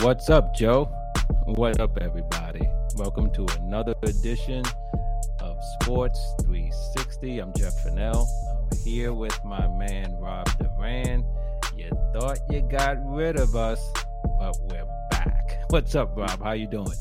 What's 0.00 0.28
up, 0.28 0.54
Joe? 0.54 0.86
What 1.44 1.80
up, 1.80 1.96
everybody? 2.00 2.68
Welcome 2.96 3.32
to 3.34 3.46
another 3.60 3.94
edition 4.02 4.62
of 5.40 5.56
Sports 5.80 6.20
360. 6.42 7.38
I'm 7.38 7.52
Jeff 7.56 7.72
Fennell. 7.82 8.28
I'm 8.50 8.78
here 8.84 9.14
with 9.14 9.38
my 9.44 9.66
man 9.68 10.14
Rob 10.20 10.46
Duran. 10.58 11.24
You 11.76 11.90
thought 12.12 12.38
you 12.50 12.60
got 12.62 12.96
rid 13.06 13.38
of 13.38 13.54
us, 13.54 13.80
but 14.38 14.56
we're 14.62 14.84
back. 15.10 15.64
What's 15.70 15.94
up, 15.94 16.14
Rob? 16.16 16.42
How 16.42 16.52
you 16.52 16.66
doing? 16.66 16.92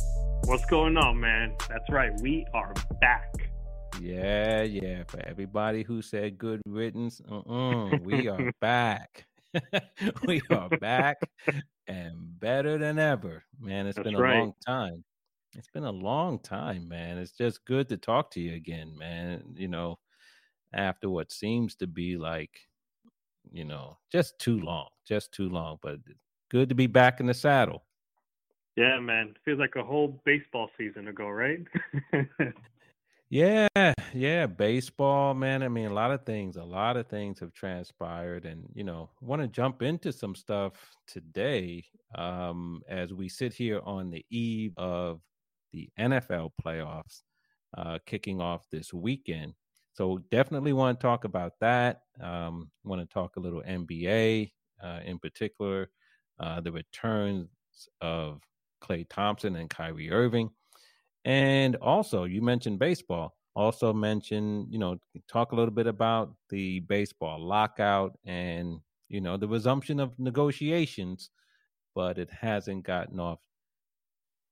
What's 0.46 0.66
going 0.68 0.96
on, 0.96 1.20
man? 1.20 1.56
That's 1.68 1.90
right. 1.90 2.12
We 2.22 2.46
are 2.54 2.74
back. 3.02 3.34
Yeah, 4.00 4.62
yeah. 4.62 5.04
For 5.08 5.20
everybody 5.26 5.84
who 5.84 6.02
said 6.02 6.38
good 6.38 6.62
riddance, 6.66 7.22
uh-uh, 7.30 7.98
we 8.04 8.30
are 8.30 8.52
back. 8.62 9.26
we 10.26 10.42
are 10.52 10.70
back 10.70 11.18
and 11.88 12.40
better 12.40 12.78
than 12.78 13.00
ever, 13.00 13.44
man. 13.60 13.88
It's 13.88 13.98
That's 13.98 14.06
been 14.06 14.16
a 14.16 14.20
right. 14.20 14.38
long 14.38 14.54
time. 14.66 15.04
It's 15.56 15.70
been 15.70 15.84
a 15.84 15.92
long 15.92 16.40
time, 16.40 16.88
man. 16.88 17.18
It's 17.18 17.32
just 17.32 17.66
good 17.66 17.90
to 17.90 17.98
talk 17.98 18.32
to 18.32 18.40
you 18.40 18.56
again, 18.56 18.98
man. 18.98 19.54
You 19.56 19.68
know, 19.68 20.00
after 20.74 21.10
what 21.10 21.32
seems 21.32 21.76
to 21.76 21.88
be 21.88 22.18
like, 22.18 22.60
you 23.52 23.66
know, 23.66 23.98
just 24.12 24.40
too 24.40 24.60
long, 24.60 24.90
just 25.06 25.32
too 25.32 25.50
long. 25.50 25.78
But 25.82 26.00
good 26.50 26.70
to 26.70 26.76
be 26.76 26.88
back 26.88 27.20
in 27.20 27.28
the 27.28 27.34
saddle. 27.34 27.86
Yeah, 28.76 29.00
man. 29.00 29.36
Feels 29.46 29.60
like 29.60 29.76
a 29.76 29.84
whole 29.84 30.20
baseball 30.26 30.70
season 30.78 31.08
ago, 31.08 31.30
right? 31.30 31.60
Yeah, 33.34 33.68
yeah, 34.14 34.46
baseball, 34.46 35.34
man. 35.34 35.64
I 35.64 35.68
mean, 35.68 35.88
a 35.88 35.94
lot 35.94 36.12
of 36.12 36.24
things, 36.24 36.56
a 36.56 36.64
lot 36.64 36.98
of 36.98 37.08
things 37.08 37.40
have 37.40 37.52
transpired, 37.52 38.46
and 38.46 38.70
you 38.76 38.84
know, 38.84 39.10
want 39.22 39.42
to 39.42 39.48
jump 39.48 39.82
into 39.82 40.14
some 40.14 40.36
stuff 40.36 40.74
today 41.08 41.84
um, 42.14 42.84
as 42.88 43.12
we 43.12 43.28
sit 43.28 43.52
here 43.52 43.82
on 43.86 44.12
the 44.12 44.24
eve 44.30 44.74
of 44.78 45.20
the 45.72 45.90
NFL 46.00 46.52
playoffs 46.64 47.24
uh, 47.76 47.98
kicking 48.06 48.40
off 48.40 48.68
this 48.72 48.94
weekend. 48.94 49.56
So 49.94 50.20
definitely 50.30 50.74
want 50.74 51.00
to 51.00 51.04
talk 51.04 51.24
about 51.24 51.54
that. 51.60 52.02
Um, 52.22 52.70
want 52.84 53.02
to 53.02 53.12
talk 53.12 53.36
a 53.36 53.40
little 53.40 53.64
NBA 53.64 54.52
uh, 54.84 55.00
in 55.04 55.18
particular, 55.18 55.90
uh, 56.40 56.62
the 56.62 56.72
returns 56.72 57.50
of 58.00 58.42
Klay 58.84 59.08
Thompson 59.10 59.56
and 59.56 59.72
Kyrie 59.72 60.12
Irving. 60.12 60.52
And 61.26 61.76
also, 61.78 62.26
you 62.26 62.42
mentioned 62.42 62.80
baseball. 62.80 63.36
Also, 63.56 63.94
mention 63.94 64.68
you 64.70 64.80
know 64.80 64.98
talk 65.28 65.52
a 65.52 65.56
little 65.56 65.74
bit 65.74 65.88
about 65.88 66.34
the 66.50 66.80
baseball 66.82 67.40
lockout 67.40 68.18
and 68.26 68.80
you 69.10 69.22
know 69.22 69.38
the 69.38 69.48
resumption 69.48 70.00
of 70.00 70.18
negotiations, 70.18 71.30
but 71.94 72.18
it 72.18 72.32
hasn't 72.32 72.84
gotten 72.84 73.20
off 73.20 73.40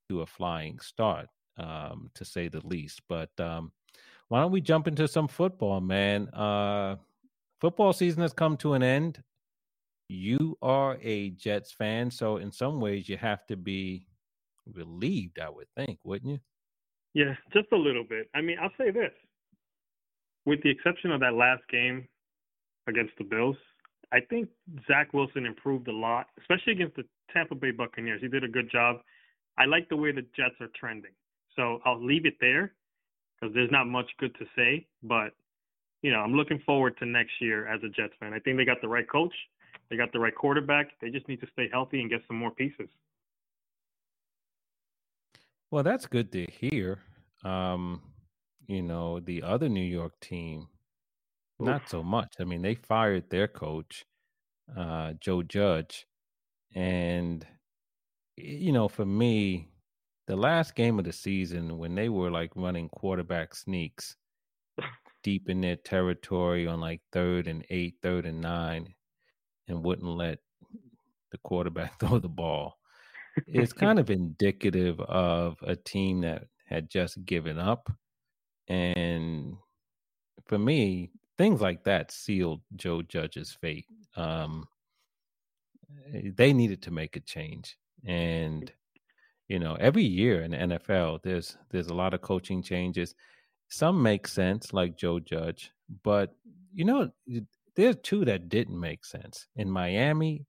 to 0.09 0.21
a 0.21 0.25
flying 0.25 0.77
start, 0.79 1.27
um, 1.57 2.11
to 2.13 2.23
say 2.23 2.47
the 2.47 2.65
least. 2.65 3.01
But 3.09 3.31
um, 3.39 3.71
why 4.27 4.41
don't 4.41 4.51
we 4.51 4.61
jump 4.61 4.87
into 4.87 5.07
some 5.07 5.27
football, 5.27 5.81
man? 5.81 6.27
Uh, 6.29 6.97
football 7.59 7.93
season 7.93 8.21
has 8.21 8.33
come 8.33 8.55
to 8.57 8.73
an 8.73 8.83
end. 8.83 9.23
You 10.09 10.57
are 10.61 10.97
a 11.01 11.31
Jets 11.31 11.71
fan, 11.71 12.11
so 12.11 12.37
in 12.37 12.51
some 12.51 12.79
ways 12.79 13.09
you 13.09 13.17
have 13.17 13.47
to 13.47 13.57
be 13.57 14.05
relieved, 14.73 15.39
I 15.39 15.49
would 15.49 15.67
think, 15.75 15.99
wouldn't 16.03 16.33
you? 16.33 16.39
Yeah, 17.13 17.33
just 17.53 17.67
a 17.71 17.77
little 17.77 18.03
bit. 18.03 18.29
I 18.35 18.41
mean, 18.41 18.57
I'll 18.61 18.71
say 18.77 18.91
this. 18.91 19.11
With 20.45 20.61
the 20.63 20.69
exception 20.69 21.11
of 21.11 21.19
that 21.19 21.33
last 21.33 21.61
game 21.69 22.07
against 22.87 23.13
the 23.17 23.23
Bills, 23.23 23.55
I 24.11 24.19
think 24.29 24.49
Zach 24.87 25.13
Wilson 25.13 25.45
improved 25.45 25.87
a 25.87 25.93
lot, 25.93 26.27
especially 26.39 26.73
against 26.73 26.95
the 26.95 27.03
Tampa 27.31 27.55
Bay 27.55 27.71
Buccaneers. 27.71 28.21
He 28.21 28.27
did 28.27 28.43
a 28.43 28.47
good 28.47 28.69
job. 28.71 28.97
I 29.57 29.65
like 29.65 29.87
the 29.89 29.95
way 29.95 30.11
the 30.11 30.25
Jets 30.35 30.55
are 30.59 30.69
trending. 30.75 31.11
So 31.55 31.79
I'll 31.85 32.03
leave 32.03 32.25
it 32.25 32.35
there 32.41 32.73
because 33.39 33.53
there's 33.53 33.71
not 33.71 33.85
much 33.85 34.09
good 34.19 34.33
to 34.39 34.45
say. 34.55 34.87
But, 35.03 35.33
you 36.01 36.11
know, 36.11 36.19
I'm 36.19 36.33
looking 36.33 36.59
forward 36.65 36.97
to 36.99 37.05
next 37.05 37.33
year 37.39 37.67
as 37.67 37.81
a 37.83 37.89
Jets 37.89 38.13
fan. 38.19 38.33
I 38.33 38.39
think 38.39 38.57
they 38.57 38.65
got 38.65 38.81
the 38.81 38.87
right 38.87 39.09
coach, 39.09 39.33
they 39.89 39.97
got 39.97 40.11
the 40.13 40.19
right 40.19 40.35
quarterback. 40.35 40.91
They 41.01 41.09
just 41.09 41.27
need 41.27 41.41
to 41.41 41.47
stay 41.53 41.69
healthy 41.71 42.01
and 42.01 42.09
get 42.09 42.21
some 42.27 42.37
more 42.37 42.51
pieces. 42.51 42.89
Well, 45.71 45.83
that's 45.83 46.05
good 46.05 46.31
to 46.33 46.45
hear. 46.45 46.99
Um, 47.45 48.01
you 48.67 48.81
know, 48.81 49.19
the 49.19 49.43
other 49.43 49.69
New 49.69 49.83
York 49.83 50.19
team, 50.19 50.67
not 51.59 51.89
so 51.89 52.03
much. 52.03 52.35
I 52.39 52.43
mean, 52.43 52.61
they 52.61 52.75
fired 52.75 53.29
their 53.29 53.47
coach, 53.47 54.05
uh, 54.75 55.13
Joe 55.19 55.43
Judge. 55.43 56.07
And, 56.75 57.45
you 58.37 58.71
know, 58.73 58.87
for 58.87 59.05
me, 59.05 59.69
the 60.27 60.35
last 60.35 60.75
game 60.75 60.99
of 60.99 61.05
the 61.05 61.13
season, 61.13 61.77
when 61.77 61.95
they 61.95 62.09
were 62.09 62.31
like 62.31 62.51
running 62.55 62.89
quarterback 62.89 63.55
sneaks 63.55 64.17
deep 65.23 65.49
in 65.49 65.61
their 65.61 65.75
territory 65.77 66.67
on 66.67 66.81
like 66.81 67.01
third 67.11 67.47
and 67.47 67.65
eight, 67.69 67.95
third 68.01 68.25
and 68.25 68.41
nine, 68.41 68.93
and 69.67 69.83
wouldn't 69.83 70.07
let 70.07 70.39
the 71.31 71.37
quarterback 71.39 71.99
throw 71.99 72.19
the 72.19 72.29
ball 72.29 72.77
it's 73.47 73.73
kind 73.85 73.99
of 73.99 74.09
indicative 74.09 74.99
of 75.01 75.57
a 75.63 75.75
team 75.75 76.21
that 76.21 76.45
had 76.65 76.89
just 76.89 77.23
given 77.25 77.59
up. 77.59 77.91
And 78.67 79.55
for 80.45 80.57
me, 80.57 81.11
things 81.37 81.61
like 81.61 81.83
that 81.83 82.11
sealed 82.11 82.61
Joe 82.75 83.01
Judge's 83.01 83.51
fate. 83.51 83.85
Um, 84.15 84.67
eh, 86.13 86.31
they 86.35 86.53
needed 86.53 86.81
to 86.83 86.91
make 86.91 87.15
a 87.15 87.21
change. 87.21 87.77
And, 88.05 88.71
you 89.47 89.59
know, 89.59 89.75
every 89.75 90.03
year 90.03 90.41
in 90.41 90.51
the 90.51 90.57
NFL, 90.57 91.21
there's 91.23 91.57
there's 91.69 91.87
a 91.87 91.93
lot 91.93 92.13
of 92.13 92.21
coaching 92.21 92.63
changes. 92.63 93.15
Some 93.67 94.01
make 94.01 94.27
sense, 94.27 94.73
like 94.73 94.97
Joe 94.97 95.19
Judge, 95.19 95.71
but 96.03 96.33
you 96.73 96.85
know, 96.85 97.11
there's 97.75 97.95
two 98.03 98.25
that 98.25 98.49
didn't 98.49 98.79
make 98.79 99.05
sense 99.05 99.47
in 99.55 99.69
Miami 99.69 100.45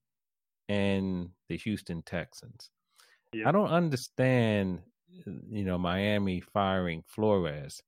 and 0.68 1.30
the 1.52 1.58
Houston 1.58 2.02
Texans. 2.02 2.70
Yeah. 3.34 3.48
I 3.48 3.52
don't 3.52 3.68
understand, 3.68 4.80
you 5.50 5.64
know, 5.64 5.76
Miami 5.78 6.40
firing 6.40 7.02
Flores 7.06 7.82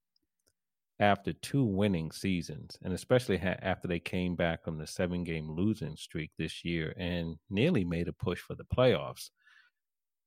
after 1.01 1.33
two 1.33 1.65
winning 1.65 2.13
seasons, 2.13 2.79
and 2.83 2.93
especially 2.93 3.39
ha- 3.39 3.57
after 3.63 3.89
they 3.89 3.99
came 3.99 4.37
back 4.37 4.63
from 4.63 4.77
the 4.79 4.87
seven 4.87 5.25
game 5.25 5.51
losing 5.51 5.97
streak 5.97 6.31
this 6.39 6.63
year 6.65 6.95
and 6.99 7.37
nearly 7.51 7.85
made 7.85 8.07
a 8.09 8.13
push 8.13 8.41
for 8.41 8.55
the 8.55 8.65
playoffs. 8.65 9.31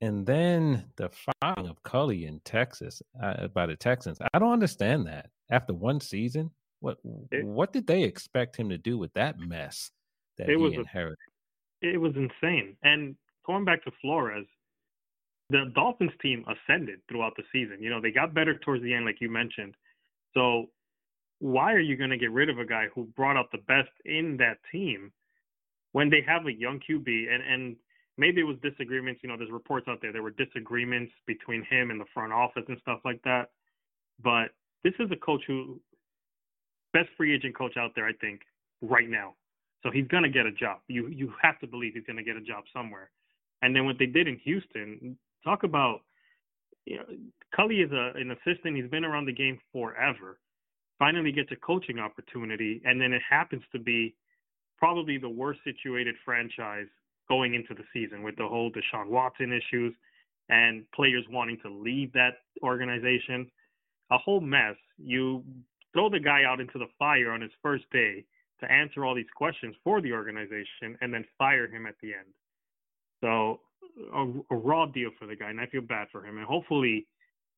And 0.01 0.25
then 0.25 0.85
the 0.97 1.09
firing 1.41 1.67
of 1.69 1.81
Culley 1.83 2.25
in 2.25 2.39
Texas 2.43 3.01
uh, 3.21 3.47
by 3.49 3.65
the 3.67 3.75
Texans. 3.75 4.17
I 4.33 4.39
don't 4.39 4.51
understand 4.53 5.05
that. 5.07 5.29
After 5.49 5.73
one 5.73 5.99
season, 5.99 6.49
what 6.79 6.97
It- 7.31 7.45
what 7.45 7.71
did 7.71 7.85
they 7.87 8.03
expect 8.03 8.55
him 8.57 8.69
to 8.69 8.77
do 8.79 8.97
with 8.97 9.13
that 9.13 9.39
mess 9.39 9.91
that 10.37 10.49
It 10.49 10.57
he 10.57 10.63
was 10.63 10.73
a- 10.73 10.79
inherited? 10.79 11.17
it 11.81 11.97
was 12.01 12.15
insane. 12.15 12.75
And 12.83 13.15
going 13.47 13.65
back 13.65 13.83
to 13.85 13.91
Flores, 14.01 14.45
the 15.49 15.71
Dolphins 15.73 16.11
team 16.21 16.45
ascended 16.45 16.99
throughout 17.09 17.33
the 17.37 17.43
season. 17.51 17.77
You 17.81 17.89
know, 17.89 18.01
they 18.01 18.11
got 18.11 18.33
better 18.33 18.57
towards 18.59 18.83
the 18.83 18.93
end, 18.93 19.05
like 19.05 19.21
you 19.21 19.29
mentioned. 19.29 19.75
So 20.33 20.67
why 21.39 21.73
are 21.73 21.79
you 21.79 21.95
going 21.95 22.09
to 22.09 22.17
get 22.17 22.31
rid 22.31 22.49
of 22.49 22.59
a 22.59 22.65
guy 22.65 22.87
who 22.93 23.05
brought 23.15 23.37
out 23.37 23.51
the 23.51 23.59
best 23.59 23.89
in 24.05 24.37
that 24.37 24.57
team 24.71 25.11
when 25.93 26.09
they 26.09 26.21
have 26.27 26.45
a 26.45 26.51
young 26.53 26.79
QB? 26.79 27.07
And 27.07 27.43
and 27.43 27.75
maybe 28.17 28.41
it 28.41 28.43
was 28.43 28.57
disagreements. 28.61 29.21
You 29.23 29.29
know, 29.29 29.37
there's 29.37 29.51
reports 29.51 29.87
out 29.87 29.99
there 30.01 30.11
there 30.11 30.23
were 30.23 30.31
disagreements 30.31 31.13
between 31.25 31.63
him 31.69 31.91
and 31.91 31.99
the 31.99 32.05
front 32.13 32.33
office 32.33 32.63
and 32.67 32.77
stuff 32.81 32.99
like 33.05 33.21
that. 33.23 33.51
But 34.21 34.49
this 34.83 34.93
is 34.99 35.09
a 35.11 35.15
coach 35.15 35.41
who 35.47 35.79
best 36.93 37.09
free 37.15 37.33
agent 37.33 37.55
coach 37.55 37.77
out 37.77 37.91
there, 37.95 38.05
I 38.05 38.13
think, 38.13 38.41
right 38.81 39.09
now. 39.09 39.35
So 39.83 39.91
he's 39.91 40.07
gonna 40.07 40.29
get 40.29 40.45
a 40.45 40.51
job. 40.51 40.79
You 40.87 41.07
you 41.07 41.31
have 41.41 41.59
to 41.59 41.67
believe 41.67 41.93
he's 41.93 42.03
gonna 42.05 42.23
get 42.23 42.35
a 42.35 42.41
job 42.41 42.63
somewhere. 42.73 43.11
And 43.61 43.75
then 43.75 43.85
what 43.85 43.97
they 43.97 44.05
did 44.05 44.27
in 44.27 44.37
Houston, 44.43 45.17
talk 45.43 45.63
about 45.63 46.01
you 46.85 46.97
know, 46.97 47.03
Culley 47.55 47.81
is 47.81 47.91
a, 47.91 48.11
an 48.15 48.31
assistant. 48.31 48.77
He's 48.77 48.89
been 48.89 49.05
around 49.05 49.25
the 49.25 49.33
game 49.33 49.59
forever. 49.71 50.39
Finally 50.99 51.31
gets 51.31 51.51
a 51.51 51.55
coaching 51.57 51.99
opportunity, 51.99 52.81
and 52.85 52.99
then 52.99 53.13
it 53.13 53.21
happens 53.29 53.61
to 53.71 53.79
be 53.79 54.15
probably 54.77 55.17
the 55.17 55.29
worst 55.29 55.59
situated 55.63 56.15
franchise 56.23 56.87
going 57.27 57.53
into 57.55 57.73
the 57.73 57.83
season 57.93 58.23
with 58.23 58.35
the 58.37 58.47
whole 58.47 58.71
Deshaun 58.71 59.09
Watson 59.09 59.51
issues 59.51 59.93
and 60.49 60.89
players 60.95 61.25
wanting 61.29 61.57
to 61.63 61.69
leave 61.69 62.13
that 62.13 62.35
organization. 62.63 63.51
A 64.11 64.17
whole 64.17 64.39
mess. 64.39 64.75
You 64.97 65.43
throw 65.93 66.09
the 66.09 66.19
guy 66.19 66.43
out 66.45 66.61
into 66.61 66.79
the 66.79 66.87
fire 66.97 67.31
on 67.31 67.41
his 67.41 67.51
first 67.61 67.83
day 67.91 68.23
to 68.61 68.71
answer 68.71 69.03
all 69.03 69.13
these 69.13 69.25
questions 69.35 69.75
for 69.83 70.01
the 70.01 70.13
organization 70.13 70.97
and 71.01 71.13
then 71.13 71.25
fire 71.37 71.67
him 71.67 71.85
at 71.85 71.95
the 72.01 72.13
end. 72.13 72.33
So 73.21 73.61
a, 74.13 74.25
a 74.51 74.55
raw 74.55 74.85
deal 74.85 75.09
for 75.17 75.25
the 75.27 75.35
guy, 75.35 75.49
and 75.49 75.59
I 75.59 75.65
feel 75.67 75.81
bad 75.81 76.07
for 76.11 76.25
him. 76.25 76.37
And 76.37 76.45
hopefully 76.45 77.07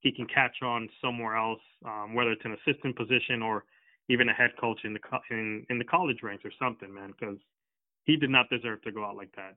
he 0.01 0.11
can 0.11 0.27
catch 0.27 0.61
on 0.61 0.89
somewhere 1.01 1.35
else, 1.35 1.61
um, 1.85 2.13
whether 2.15 2.31
it's 2.31 2.45
an 2.45 2.55
assistant 2.65 2.95
position 2.95 3.41
or 3.41 3.65
even 4.09 4.29
a 4.29 4.33
head 4.33 4.51
coach 4.59 4.79
in 4.83 4.93
the 4.93 4.99
co- 4.99 5.19
in 5.29 5.65
in 5.69 5.77
the 5.77 5.85
college 5.85 6.17
ranks 6.23 6.45
or 6.45 6.51
something, 6.59 6.93
man, 6.93 7.11
because 7.11 7.37
he 8.05 8.15
did 8.17 8.29
not 8.29 8.49
deserve 8.49 8.81
to 8.83 8.91
go 8.91 9.05
out 9.05 9.15
like 9.15 9.35
that. 9.35 9.55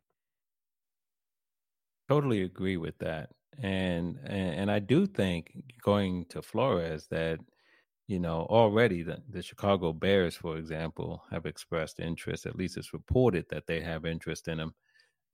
Totally 2.09 2.43
agree 2.43 2.77
with 2.77 2.99
that. 2.99 3.31
And, 3.59 4.19
and 4.25 4.55
and 4.55 4.71
I 4.71 4.79
do 4.79 5.07
think 5.07 5.53
going 5.83 6.25
to 6.27 6.43
Flores 6.43 7.07
that 7.09 7.39
you 8.07 8.19
know 8.19 8.47
already 8.51 9.03
the, 9.03 9.23
the 9.29 9.43
Chicago 9.43 9.93
Bears, 9.93 10.37
for 10.37 10.57
example, 10.59 11.23
have 11.31 11.47
expressed 11.47 12.01
interest. 12.01 12.47
At 12.47 12.57
least 12.57 12.77
it's 12.77 12.93
reported 12.93 13.47
that 13.51 13.67
they 13.67 13.81
have 13.81 14.05
interest 14.07 14.49
in 14.49 14.59
him. 14.61 14.75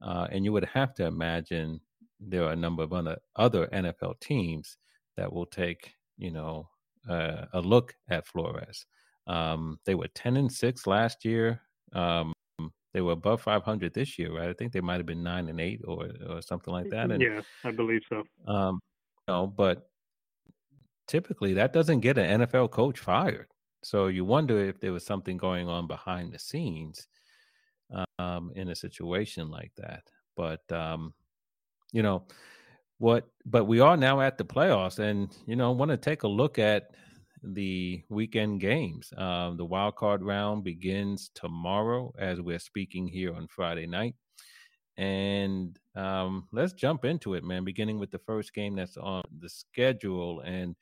Uh, 0.02 0.26
and 0.30 0.44
you 0.44 0.52
would 0.52 0.64
have 0.64 0.94
to 0.94 1.06
imagine 1.06 1.80
there 2.20 2.44
are 2.44 2.52
a 2.52 2.56
number 2.56 2.82
of 2.82 2.92
other 2.92 3.18
other 3.36 3.66
NFL 3.68 4.20
teams 4.20 4.76
that 5.16 5.32
will 5.32 5.46
take 5.46 5.94
you 6.16 6.30
know 6.30 6.68
uh, 7.08 7.46
a 7.52 7.60
look 7.60 7.94
at 8.08 8.26
Flores. 8.26 8.86
Um, 9.26 9.78
they 9.84 9.94
were 9.94 10.08
ten 10.08 10.36
and 10.36 10.50
six 10.50 10.86
last 10.86 11.24
year. 11.24 11.60
Um, 11.92 12.32
they 12.94 13.02
were 13.02 13.12
above 13.12 13.42
500 13.42 13.92
this 13.92 14.18
year, 14.18 14.32
right? 14.34 14.48
I 14.48 14.54
think 14.54 14.72
they 14.72 14.80
might 14.80 14.96
have 14.96 15.06
been 15.06 15.22
nine 15.22 15.48
and 15.48 15.60
eight 15.60 15.82
or 15.84 16.08
or 16.28 16.42
something 16.42 16.72
like 16.72 16.88
that. 16.90 17.10
And, 17.10 17.22
yeah, 17.22 17.42
I 17.62 17.70
believe 17.70 18.02
so. 18.08 18.24
Um, 18.46 18.80
you 19.26 19.34
know, 19.34 19.46
but 19.46 19.90
typically 21.06 21.54
that 21.54 21.72
doesn't 21.72 22.00
get 22.00 22.18
an 22.18 22.42
NFL 22.42 22.70
coach 22.70 22.98
fired. 22.98 23.48
So 23.82 24.06
you 24.08 24.24
wonder 24.24 24.58
if 24.58 24.80
there 24.80 24.92
was 24.92 25.04
something 25.04 25.36
going 25.36 25.68
on 25.68 25.86
behind 25.86 26.32
the 26.32 26.38
scenes 26.38 27.06
um, 28.18 28.52
in 28.54 28.68
a 28.68 28.74
situation 28.74 29.50
like 29.50 29.72
that. 29.76 30.02
But 30.36 30.70
um, 30.72 31.14
you 31.92 32.02
know 32.02 32.24
what? 32.98 33.28
But 33.44 33.64
we 33.64 33.80
are 33.80 33.96
now 33.96 34.20
at 34.20 34.38
the 34.38 34.44
playoffs, 34.44 34.98
and 34.98 35.34
you 35.46 35.56
know, 35.56 35.72
want 35.72 35.90
to 35.90 35.96
take 35.96 36.22
a 36.22 36.28
look 36.28 36.58
at 36.58 36.90
the 37.42 38.02
weekend 38.08 38.60
games. 38.60 39.12
Um, 39.16 39.56
the 39.56 39.64
wild 39.64 39.96
card 39.96 40.22
round 40.22 40.64
begins 40.64 41.30
tomorrow 41.34 42.12
as 42.18 42.40
we're 42.40 42.58
speaking 42.58 43.06
here 43.06 43.34
on 43.34 43.46
Friday 43.48 43.86
night. 43.86 44.14
And 44.96 45.78
um, 45.94 46.48
let's 46.52 46.72
jump 46.72 47.04
into 47.04 47.34
it, 47.34 47.44
man, 47.44 47.64
beginning 47.64 48.00
with 48.00 48.10
the 48.10 48.18
first 48.18 48.52
game 48.52 48.74
that's 48.74 48.96
on 48.96 49.22
the 49.38 49.48
schedule. 49.48 50.40
And 50.40 50.74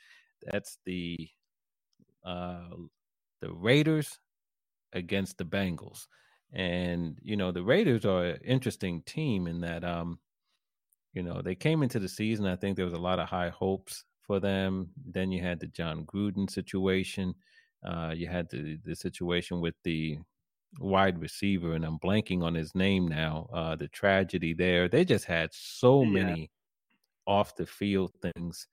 that's 0.43 0.79
the 0.87 1.29
uh, 2.25 2.71
the 3.41 3.53
Raiders 3.53 4.19
against 4.93 5.37
the 5.37 5.45
Bengals. 5.45 6.07
And, 6.53 7.19
you 7.23 7.37
know, 7.37 7.53
the 7.53 7.63
Raiders 7.63 8.05
are 8.05 8.25
an 8.25 8.41
interesting 8.45 9.03
team 9.03 9.47
in 9.47 9.61
that, 9.61 9.85
um, 9.85 10.19
you 11.13 11.23
know, 11.23 11.43
they 11.43 11.55
came 11.55 11.83
into 11.83 11.99
the 11.99 12.09
season. 12.09 12.47
I 12.47 12.57
think 12.57 12.77
there 12.77 12.85
was 12.85 12.95
a 12.95 12.99
lot 12.99 13.19
of 13.19 13.29
high 13.29 13.49
hopes 13.51 14.05
for 14.21 14.41
them. 14.41 14.91
Then 15.05 15.33
you 15.33 15.43
had 15.43 15.61
the 15.61 15.67
Jon 15.67 16.05
Gruden 16.05 16.51
situation. 16.51 17.35
Uh, 17.85 18.13
you 18.15 18.27
had 18.27 18.49
the 18.51 18.79
the 18.85 18.97
situation 18.97 19.61
with 19.61 19.75
the 19.85 20.19
wide 20.79 21.19
receiver, 21.21 21.75
and 21.75 21.85
I'm 21.85 21.99
blanking 21.99 22.43
on 22.43 22.55
his 22.55 22.75
name 22.75 23.09
now. 23.09 23.49
Uh, 23.53 23.77
the 23.77 23.89
tragedy 23.89 24.55
there. 24.55 24.89
They 24.89 25.05
just 25.05 25.25
had 25.25 25.53
so 25.53 26.03
yeah. 26.03 26.11
many 26.11 26.51
off 27.27 27.57
the 27.57 27.67
field 27.67 28.13
things, 28.23 28.67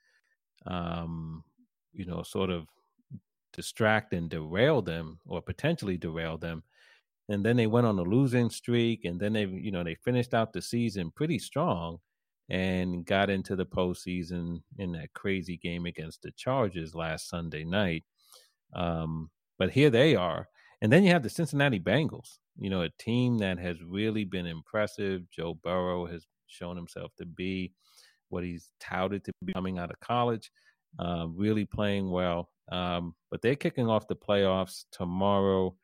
um, 0.65 1.43
you 1.91 2.05
know, 2.05 2.23
sort 2.23 2.49
of 2.49 2.67
distract 3.53 4.13
and 4.13 4.29
derail 4.29 4.81
them, 4.81 5.19
or 5.25 5.41
potentially 5.41 5.97
derail 5.97 6.37
them. 6.37 6.63
And 7.33 7.43
then 7.43 7.57
they 7.57 7.67
went 7.67 7.87
on 7.87 7.99
a 7.99 8.03
losing 8.03 8.49
streak, 8.49 9.05
and 9.05 9.19
then 9.19 9.33
they, 9.33 9.45
you 9.45 9.71
know, 9.71 9.83
they 9.83 9.95
finished 9.95 10.33
out 10.33 10.53
the 10.53 10.61
season 10.61 11.11
pretty 11.11 11.39
strong 11.39 11.97
and 12.49 13.05
got 13.05 13.29
into 13.29 13.55
the 13.55 13.65
postseason 13.65 14.61
in 14.77 14.91
that 14.93 15.13
crazy 15.13 15.57
game 15.57 15.85
against 15.85 16.21
the 16.21 16.31
Chargers 16.31 16.93
last 16.93 17.29
Sunday 17.29 17.63
night. 17.63 18.03
Um, 18.75 19.29
but 19.57 19.71
here 19.71 19.89
they 19.89 20.15
are. 20.15 20.47
And 20.81 20.91
then 20.91 21.03
you 21.03 21.11
have 21.11 21.23
the 21.23 21.29
Cincinnati 21.29 21.79
Bengals, 21.79 22.37
you 22.57 22.69
know, 22.69 22.81
a 22.81 22.89
team 22.99 23.37
that 23.39 23.57
has 23.57 23.81
really 23.81 24.25
been 24.25 24.45
impressive. 24.45 25.29
Joe 25.31 25.53
Burrow 25.63 26.05
has 26.05 26.25
shown 26.47 26.75
himself 26.75 27.11
to 27.17 27.25
be 27.25 27.71
what 28.29 28.43
he's 28.43 28.69
touted 28.79 29.23
to 29.23 29.31
be 29.45 29.53
coming 29.53 29.79
out 29.79 29.91
of 29.91 29.99
college, 30.01 30.51
uh, 30.99 31.27
really 31.29 31.65
playing 31.65 32.11
well. 32.11 32.49
Um, 32.71 33.15
but 33.31 33.41
they're 33.41 33.55
kicking 33.55 33.89
off 33.89 34.07
the 34.07 34.15
playoffs 34.15 34.85
tomorrow 34.91 35.75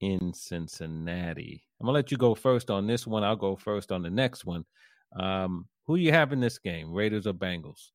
in 0.00 0.32
Cincinnati. 0.34 1.62
I'm 1.80 1.86
to 1.86 1.92
let 1.92 2.10
you 2.10 2.16
go 2.16 2.34
first 2.34 2.70
on 2.70 2.86
this 2.86 3.06
one. 3.06 3.24
I'll 3.24 3.36
go 3.36 3.56
first 3.56 3.92
on 3.92 4.02
the 4.02 4.10
next 4.10 4.44
one. 4.44 4.64
Um, 5.18 5.66
who 5.86 5.96
you 5.96 6.12
have 6.12 6.32
in 6.32 6.40
this 6.40 6.58
game, 6.58 6.92
Raiders 6.92 7.26
or 7.26 7.32
Bengals? 7.32 7.90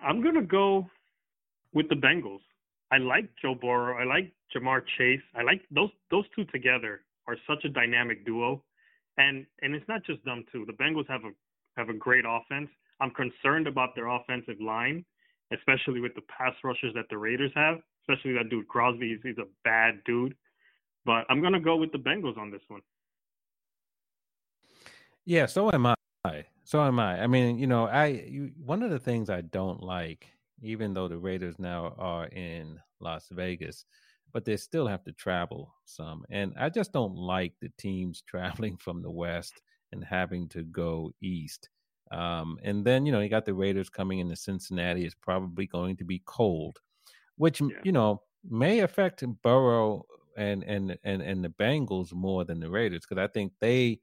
I'm 0.00 0.22
gonna 0.22 0.42
go 0.42 0.88
with 1.72 1.88
the 1.88 1.94
Bengals. 1.94 2.40
I 2.90 2.98
like 2.98 3.28
Joe 3.40 3.54
Burrow. 3.54 3.98
I 3.98 4.04
like 4.04 4.32
Ja'Marr 4.54 4.82
Chase. 4.98 5.20
I 5.34 5.42
like 5.42 5.62
those 5.70 5.90
those 6.10 6.24
two 6.34 6.44
together 6.46 7.02
are 7.26 7.36
such 7.46 7.64
a 7.64 7.68
dynamic 7.68 8.24
duo, 8.24 8.62
and 9.18 9.46
and 9.62 9.74
it's 9.74 9.88
not 9.88 10.04
just 10.04 10.24
them 10.24 10.44
two. 10.52 10.64
The 10.66 10.72
Bengals 10.72 11.08
have 11.08 11.24
a 11.24 11.32
have 11.76 11.88
a 11.88 11.94
great 11.94 12.24
offense. 12.26 12.70
I'm 13.00 13.10
concerned 13.10 13.66
about 13.66 13.94
their 13.94 14.08
offensive 14.08 14.60
line, 14.60 15.04
especially 15.52 16.00
with 16.00 16.14
the 16.14 16.22
pass 16.22 16.54
rushers 16.62 16.94
that 16.94 17.06
the 17.10 17.18
Raiders 17.18 17.52
have. 17.54 17.78
Especially 18.08 18.34
that 18.34 18.50
dude 18.50 18.68
Crosby. 18.68 19.10
He's, 19.10 19.18
he's 19.22 19.38
a 19.38 19.48
bad 19.64 19.94
dude. 20.04 20.34
But 21.04 21.26
I'm 21.28 21.42
gonna 21.42 21.60
go 21.60 21.76
with 21.76 21.92
the 21.92 21.98
Bengals 21.98 22.38
on 22.38 22.50
this 22.50 22.62
one. 22.68 22.80
Yeah, 25.26 25.46
so 25.46 25.70
am 25.72 25.86
I. 25.86 25.94
So 26.64 26.82
am 26.82 26.98
I. 26.98 27.22
I 27.22 27.26
mean, 27.26 27.58
you 27.58 27.66
know, 27.66 27.86
I 27.86 28.06
you, 28.06 28.50
one 28.64 28.82
of 28.82 28.90
the 28.90 28.98
things 28.98 29.28
I 29.28 29.42
don't 29.42 29.82
like, 29.82 30.26
even 30.62 30.94
though 30.94 31.08
the 31.08 31.18
Raiders 31.18 31.58
now 31.58 31.94
are 31.98 32.26
in 32.26 32.80
Las 33.00 33.28
Vegas, 33.30 33.84
but 34.32 34.44
they 34.44 34.56
still 34.56 34.86
have 34.86 35.04
to 35.04 35.12
travel 35.12 35.74
some, 35.84 36.24
and 36.30 36.54
I 36.58 36.70
just 36.70 36.92
don't 36.92 37.14
like 37.14 37.52
the 37.60 37.70
teams 37.78 38.22
traveling 38.26 38.78
from 38.78 39.02
the 39.02 39.10
West 39.10 39.60
and 39.92 40.02
having 40.02 40.48
to 40.50 40.62
go 40.64 41.12
east. 41.22 41.68
Um, 42.10 42.58
and 42.62 42.84
then 42.84 43.04
you 43.04 43.12
know 43.12 43.20
you 43.20 43.28
got 43.28 43.44
the 43.44 43.54
Raiders 43.54 43.90
coming 43.90 44.20
into 44.20 44.36
Cincinnati. 44.36 45.04
It's 45.04 45.14
probably 45.14 45.66
going 45.66 45.96
to 45.98 46.04
be 46.04 46.22
cold, 46.24 46.78
which 47.36 47.60
yeah. 47.60 47.68
you 47.82 47.92
know 47.92 48.22
may 48.48 48.80
affect 48.80 49.24
Burrow 49.42 50.04
and 50.36 50.62
and 50.64 50.98
and 51.04 51.22
and 51.22 51.44
the 51.44 51.50
Bengals 51.50 52.12
more 52.12 52.44
than 52.44 52.60
the 52.60 52.70
Raiders 52.70 53.02
because 53.08 53.22
I 53.22 53.28
think 53.28 53.52
they 53.60 54.00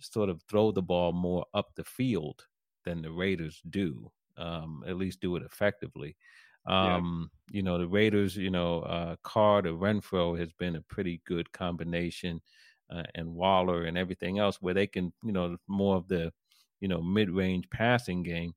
sort 0.00 0.28
of 0.28 0.42
throw 0.42 0.72
the 0.72 0.82
ball 0.82 1.12
more 1.12 1.46
up 1.54 1.74
the 1.74 1.84
field 1.84 2.46
than 2.84 3.02
the 3.02 3.12
Raiders 3.12 3.62
do. 3.70 4.10
Um, 4.38 4.82
at 4.86 4.96
least 4.96 5.20
do 5.20 5.36
it 5.36 5.42
effectively. 5.42 6.16
Um, 6.64 7.30
yeah. 7.50 7.56
You 7.56 7.62
know, 7.62 7.76
the 7.76 7.86
Raiders, 7.86 8.34
you 8.34 8.50
know, 8.50 8.80
uh, 8.80 9.16
Carr 9.22 9.60
to 9.62 9.70
Renfrow 9.70 10.38
has 10.38 10.52
been 10.54 10.76
a 10.76 10.80
pretty 10.80 11.20
good 11.26 11.52
combination, 11.52 12.40
uh, 12.88 13.02
and 13.14 13.34
Waller 13.34 13.84
and 13.84 13.98
everything 13.98 14.38
else, 14.38 14.56
where 14.62 14.72
they 14.74 14.86
can, 14.86 15.12
you 15.22 15.32
know, 15.32 15.58
more 15.68 15.96
of 15.96 16.08
the, 16.08 16.32
you 16.80 16.88
know, 16.88 17.02
mid-range 17.02 17.68
passing 17.70 18.22
game, 18.22 18.54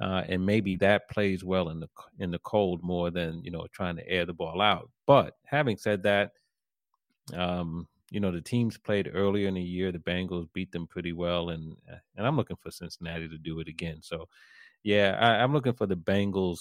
uh, 0.00 0.22
and 0.28 0.44
maybe 0.44 0.76
that 0.76 1.08
plays 1.08 1.42
well 1.42 1.70
in 1.70 1.80
the 1.80 1.88
in 2.18 2.30
the 2.30 2.38
cold 2.40 2.82
more 2.82 3.10
than 3.10 3.42
you 3.42 3.50
know 3.50 3.66
trying 3.72 3.96
to 3.96 4.08
air 4.08 4.26
the 4.26 4.32
ball 4.32 4.60
out. 4.60 4.90
But 5.06 5.34
having 5.44 5.76
said 5.76 6.02
that, 6.02 6.32
um, 7.34 7.88
you 8.10 8.20
know 8.20 8.30
the 8.30 8.40
teams 8.40 8.76
played 8.76 9.10
earlier 9.12 9.48
in 9.48 9.54
the 9.54 9.62
year. 9.62 9.92
The 9.92 9.98
Bengals 9.98 10.52
beat 10.52 10.70
them 10.70 10.86
pretty 10.86 11.12
well, 11.12 11.50
and 11.50 11.76
uh, 11.90 11.96
and 12.16 12.26
I'm 12.26 12.36
looking 12.36 12.58
for 12.60 12.70
Cincinnati 12.70 13.28
to 13.28 13.38
do 13.38 13.60
it 13.60 13.68
again. 13.68 13.98
So, 14.02 14.28
yeah, 14.82 15.16
I, 15.20 15.42
am 15.42 15.52
looking 15.52 15.72
for 15.74 15.86
the 15.86 15.96
Bengals 15.96 16.60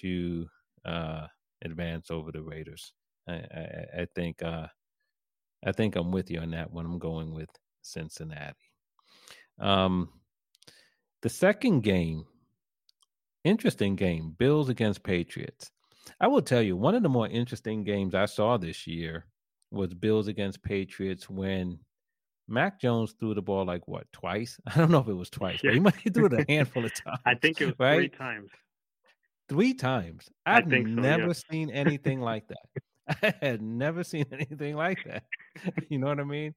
to 0.00 0.46
uh, 0.84 1.26
advance 1.62 2.10
over 2.10 2.30
the 2.30 2.42
Raiders. 2.42 2.92
I, 3.26 3.32
I, 3.32 3.86
I 4.02 4.06
think 4.14 4.42
uh, 4.42 4.68
I 5.64 5.72
think 5.72 5.96
I'm 5.96 6.12
with 6.12 6.30
you 6.30 6.40
on 6.40 6.52
that 6.52 6.72
one. 6.72 6.86
I'm 6.86 6.98
going 6.98 7.34
with 7.34 7.50
Cincinnati. 7.82 8.54
Um, 9.58 10.10
the 11.22 11.28
second 11.28 11.80
game, 11.82 12.24
interesting 13.48 13.96
game, 13.96 14.34
Bills 14.38 14.68
against 14.68 15.02
Patriots. 15.02 15.70
I 16.20 16.26
will 16.26 16.42
tell 16.42 16.62
you, 16.62 16.76
one 16.76 16.94
of 16.94 17.02
the 17.02 17.08
more 17.08 17.28
interesting 17.28 17.84
games 17.84 18.14
I 18.14 18.26
saw 18.26 18.56
this 18.56 18.86
year 18.86 19.26
was 19.70 19.94
Bills 19.94 20.28
against 20.28 20.62
Patriots 20.62 21.28
when 21.28 21.78
Mac 22.46 22.80
Jones 22.80 23.14
threw 23.18 23.34
the 23.34 23.42
ball 23.42 23.64
like 23.64 23.86
what 23.88 24.10
twice? 24.12 24.58
I 24.66 24.76
don't 24.78 24.90
know 24.90 25.00
if 25.00 25.08
it 25.08 25.14
was 25.14 25.30
twice, 25.38 25.60
yeah. 25.62 25.70
but 25.70 25.74
he 25.74 25.80
might 25.80 25.96
have 25.96 26.14
threw 26.14 26.26
it 26.26 26.32
a 26.32 26.44
handful 26.48 26.84
of 26.84 26.92
times. 26.94 27.20
I 27.24 27.34
think 27.34 27.60
it 27.60 27.66
was 27.66 27.74
right? 27.78 27.96
three 27.96 28.08
times. 28.08 28.50
Three 29.48 29.74
times. 29.74 30.28
I've 30.44 30.68
so, 30.68 30.76
never 30.76 31.28
yeah. 31.28 31.32
seen 31.50 31.70
anything 31.70 32.20
like 32.20 32.48
that. 32.48 32.82
I 33.22 33.34
had 33.40 33.62
never 33.62 34.04
seen 34.04 34.26
anything 34.30 34.76
like 34.76 34.98
that. 35.04 35.24
you 35.88 35.98
know 35.98 36.08
what 36.08 36.20
I 36.20 36.24
mean? 36.24 36.54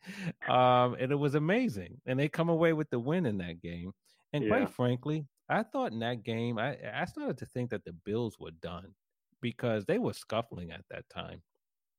Um, 0.50 0.98
and 1.00 1.10
it 1.10 1.16
was 1.16 1.36
amazing. 1.36 2.02
And 2.06 2.20
they 2.20 2.28
come 2.28 2.50
away 2.50 2.74
with 2.74 2.90
the 2.90 3.00
win 3.00 3.26
in 3.26 3.38
that 3.38 3.62
game. 3.62 3.94
And 4.34 4.44
yeah. 4.44 4.50
quite 4.50 4.70
frankly, 4.70 5.26
I 5.51 5.63
thought 5.63 5.91
in 5.91 6.00
that 6.00 6.24
game, 6.24 6.58
I, 6.58 6.77
I 6.93 7.05
started 7.05 7.38
to 7.39 7.46
think 7.46 7.70
that 7.72 7.84
the 7.84 7.91
Bills 7.91 8.38
were 8.39 8.51
done 8.62 8.93
because 9.41 9.86
they 9.86 10.00
were 10.00 10.13
scuffling 10.13 10.72
at 10.72 10.86
that 10.89 11.10
time. 11.10 11.41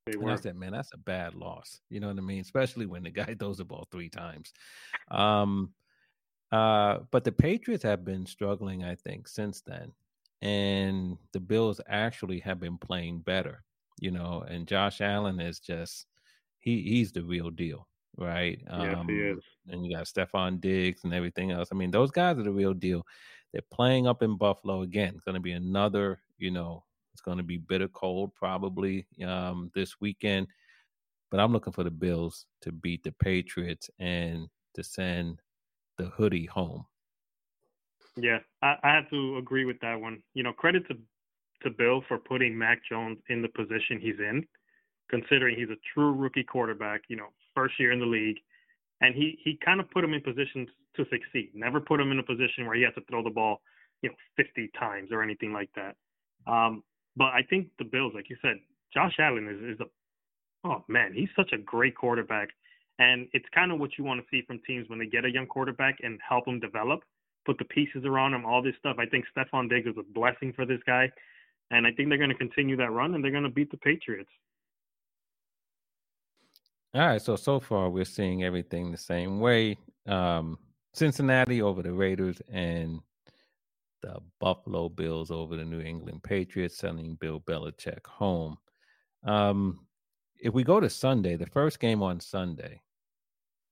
They 0.07 0.15
and 0.15 0.31
I 0.31 0.37
said, 0.37 0.57
man, 0.57 0.73
that's 0.73 0.93
a 0.95 0.99
bad 0.99 1.35
loss. 1.35 1.81
You 1.91 2.01
know 2.01 2.09
what 2.09 2.19
I 2.19 2.23
mean? 2.23 2.41
Especially 2.41 2.87
when 2.87 3.03
the 3.05 3.11
guy 3.11 3.35
throws 3.39 3.59
the 3.59 3.65
ball 3.65 3.87
three 3.93 4.09
times. 4.09 4.53
Um, 5.11 5.73
uh, 6.51 7.01
but 7.11 7.25
the 7.25 7.33
Patriots 7.33 7.85
have 7.85 8.05
been 8.05 8.27
struggling, 8.27 8.85
I 8.85 8.95
think, 8.95 9.29
since 9.29 9.61
then. 9.61 9.93
And 10.41 11.19
the 11.33 11.41
Bills 11.41 11.81
actually 11.89 12.41
have 12.41 12.59
been 12.59 12.79
playing 12.79 13.21
better, 13.21 13.63
you 14.01 14.11
know, 14.11 14.45
and 14.49 14.67
Josh 14.67 15.01
Allen 15.01 15.41
is 15.41 15.61
just 15.61 16.07
he 16.59 16.83
he's 16.83 17.13
the 17.13 17.23
real 17.23 17.51
deal. 17.51 17.87
right? 18.19 18.61
Yes, 18.61 18.97
um, 18.97 19.07
he 19.09 19.15
is. 19.15 19.39
And 19.69 19.87
you 19.87 19.97
got 19.97 20.07
Stefon 20.07 20.61
Diggs 20.61 21.05
and 21.05 21.15
everything 21.15 21.53
else. 21.53 21.69
I 21.71 21.77
mean, 21.77 21.93
those 21.93 22.11
guys 22.11 22.39
are 22.39 22.43
the 22.43 22.51
real 22.51 22.75
deal. 22.75 23.07
They're 23.53 23.63
playing 23.71 24.07
up 24.07 24.23
in 24.23 24.37
Buffalo 24.37 24.83
again. 24.83 25.13
It's 25.15 25.25
going 25.25 25.35
to 25.35 25.41
be 25.41 25.53
another, 25.53 26.21
you 26.39 26.51
know, 26.51 26.85
it's 27.13 27.21
going 27.21 27.37
to 27.37 27.43
be 27.43 27.59
bitter 27.59 27.89
cold 27.89 28.35
probably 28.35 29.07
um, 29.27 29.71
this 29.75 30.01
weekend. 30.01 30.47
But 31.31 31.41
I'm 31.41 31.53
looking 31.53 31.73
for 31.73 31.85
the 31.85 31.91
Bills 31.91 32.47
to 32.63 32.73
beat 32.73 33.03
the 33.03 33.13
Patriots 33.13 33.91
and 33.99 34.49
to 34.75 34.83
send 34.83 35.41
the 35.99 36.07
hoodie 36.07 36.47
home. 36.47 36.87
Yeah, 38.17 38.39
I, 38.63 38.77
I 38.83 38.95
have 38.95 39.09
to 39.11 39.39
agree 39.39 39.65
with 39.65 39.81
that 39.81 40.01
one. 40.01 40.23
You 40.35 40.43
know, 40.43 40.53
credit 40.53 40.87
to 40.89 40.97
to 41.63 41.71
Bill 41.71 42.03
for 42.09 42.19
putting 42.19 42.59
Mac 42.59 42.81
Jones 42.89 43.19
in 43.29 43.41
the 43.41 43.49
position 43.49 44.01
he's 44.01 44.19
in, 44.19 44.45
considering 45.09 45.57
he's 45.57 45.71
a 45.71 45.79
true 45.95 46.13
rookie 46.13 46.43
quarterback. 46.43 47.03
You 47.09 47.17
know, 47.17 47.29
first 47.55 47.79
year 47.79 47.93
in 47.93 48.01
the 48.01 48.07
league, 48.07 48.39
and 49.03 49.15
he 49.15 49.39
he 49.45 49.59
kind 49.63 49.81
of 49.81 49.91
put 49.91 50.05
him 50.05 50.15
in 50.15 50.23
positions 50.23 50.69
to 50.97 51.05
succeed. 51.11 51.51
Never 51.55 51.81
put 51.81 52.01
him 52.01 52.13
in 52.13 52.19
a 52.19 52.23
position 52.23 52.67
where 52.67 52.77
he 52.77 52.83
has 52.83 52.95
to 52.95 53.03
throw 53.11 53.23
the 53.23 53.31
ball, 53.31 53.61
you 54.01 54.09
know, 54.09 54.15
50 54.37 54.71
times 54.79 55.11
or 55.13 55.23
anything 55.23 55.53
like 55.53 55.71
that. 55.75 55.97
Um, 56.51 56.83
but 57.17 57.27
I 57.27 57.43
think 57.49 57.69
the 57.79 57.85
Bills, 57.85 58.13
like 58.15 58.31
you 58.31 58.37
said, 58.41 58.57
Josh 58.95 59.15
Allen 59.19 59.49
is 59.49 59.75
is 59.75 59.81
a 59.81 59.87
oh 60.65 60.85
man, 60.89 61.13
he's 61.15 61.29
such 61.37 61.53
a 61.53 61.59
great 61.59 61.97
quarterback, 61.97 62.49
and 62.99 63.29
it's 63.33 63.47
kind 63.55 63.73
of 63.73 63.81
what 63.81 63.91
you 63.99 64.05
want 64.05 64.21
to 64.21 64.27
see 64.31 64.45
from 64.47 64.61
teams 64.67 64.89
when 64.89 64.99
they 64.99 65.07
get 65.07 65.25
a 65.25 65.31
young 65.31 65.47
quarterback 65.47 65.99
and 66.03 66.19
help 66.27 66.47
him 66.47 66.61
develop, 66.61 67.01
put 67.45 67.59
the 67.59 67.65
pieces 67.65 68.05
around 68.05 68.35
him, 68.35 68.47
all 68.47 68.63
this 68.63 68.75
stuff. 68.79 68.97
I 68.99 69.07
think 69.07 69.25
Stefon 69.37 69.69
Diggs 69.69 69.89
is 69.89 69.97
a 69.99 70.13
blessing 70.15 70.53
for 70.55 70.65
this 70.65 70.81
guy, 70.87 71.11
and 71.71 71.87
I 71.87 71.91
think 71.93 72.09
they're 72.09 72.19
going 72.19 72.31
to 72.31 72.37
continue 72.37 72.77
that 72.77 72.93
run 72.93 73.15
and 73.15 73.25
they're 73.25 73.33
going 73.33 73.43
to 73.43 73.51
beat 73.51 73.71
the 73.71 73.79
Patriots. 73.79 74.31
All 76.95 77.07
right, 77.07 77.23
so 77.23 77.37
so 77.37 77.59
far 77.59 77.89
we're 77.89 78.05
seeing 78.05 78.45
everything 78.45 78.91
the 78.91 78.99
same 78.99 79.41
way. 79.41 79.79
Um, 80.07 80.59
Cincinnati 80.93 81.63
over 81.63 81.83
the 81.83 81.93
Raiders 81.93 82.43
and 82.51 83.01
the 84.03 84.19
Buffalo 84.41 84.91
Bills 84.91 85.31
over 85.31 85.57
the 85.57 85.65
New 85.65 85.81
England 85.81 86.23
Patriots, 86.23 86.77
sending 86.77 87.15
Bill 87.15 87.41
Belichick 87.41 88.07
home. 88.07 88.59
Um, 89.25 89.87
if 90.39 90.53
we 90.53 90.65
go 90.65 90.81
to 90.81 90.91
Sunday, 90.91 91.37
the 91.37 91.47
first 91.47 91.81
game 91.81 92.03
on 92.03 92.21
Sunday, 92.21 92.83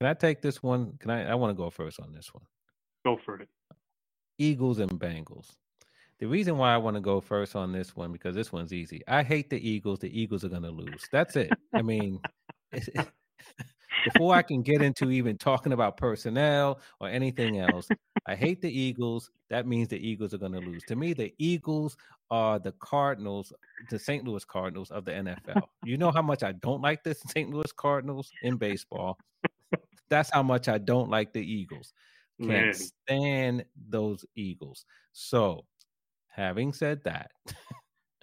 can 0.00 0.08
I 0.08 0.14
take 0.14 0.40
this 0.40 0.62
one? 0.62 0.94
Can 0.98 1.10
I? 1.10 1.30
I 1.30 1.34
want 1.34 1.50
to 1.50 1.62
go 1.62 1.68
first 1.68 2.00
on 2.00 2.14
this 2.14 2.32
one. 2.32 2.44
Go 3.04 3.18
for 3.22 3.38
it. 3.40 3.48
Eagles 4.38 4.78
and 4.78 4.92
Bengals. 4.92 5.50
The 6.20 6.26
reason 6.26 6.56
why 6.56 6.72
I 6.72 6.78
want 6.78 6.96
to 6.96 7.02
go 7.02 7.20
first 7.20 7.54
on 7.54 7.72
this 7.72 7.94
one 7.94 8.12
because 8.12 8.34
this 8.34 8.50
one's 8.50 8.72
easy. 8.72 9.02
I 9.08 9.22
hate 9.22 9.50
the 9.50 9.68
Eagles. 9.68 9.98
The 9.98 10.18
Eagles 10.18 10.42
are 10.42 10.48
going 10.48 10.62
to 10.62 10.70
lose. 10.70 11.06
That's 11.12 11.36
it. 11.36 11.50
I 11.74 11.82
mean, 11.82 12.20
before 14.04 14.34
I 14.34 14.42
can 14.42 14.62
get 14.62 14.82
into 14.82 15.10
even 15.10 15.36
talking 15.36 15.72
about 15.72 15.96
personnel 15.96 16.80
or 17.00 17.08
anything 17.08 17.58
else, 17.58 17.88
I 18.26 18.34
hate 18.34 18.60
the 18.60 18.70
Eagles. 18.70 19.30
That 19.48 19.66
means 19.66 19.88
the 19.88 20.06
Eagles 20.06 20.34
are 20.34 20.38
going 20.38 20.52
to 20.52 20.60
lose. 20.60 20.82
To 20.84 20.96
me, 20.96 21.12
the 21.12 21.34
Eagles 21.38 21.96
are 22.30 22.58
the 22.58 22.72
Cardinals, 22.72 23.52
the 23.90 23.98
St. 23.98 24.24
Louis 24.24 24.44
Cardinals 24.44 24.90
of 24.90 25.04
the 25.04 25.12
NFL. 25.12 25.62
You 25.84 25.96
know 25.96 26.10
how 26.10 26.22
much 26.22 26.42
I 26.42 26.52
don't 26.52 26.80
like 26.80 27.02
the 27.02 27.14
St. 27.14 27.50
Louis 27.50 27.72
Cardinals 27.72 28.30
in 28.42 28.56
baseball. 28.56 29.18
That's 30.08 30.30
how 30.30 30.42
much 30.42 30.68
I 30.68 30.78
don't 30.78 31.10
like 31.10 31.32
the 31.32 31.40
Eagles. 31.40 31.92
Can't 32.40 32.48
Man. 32.48 32.74
stand 32.74 33.64
those 33.88 34.24
Eagles. 34.34 34.84
So, 35.12 35.66
having 36.28 36.72
said 36.72 37.02
that, 37.04 37.30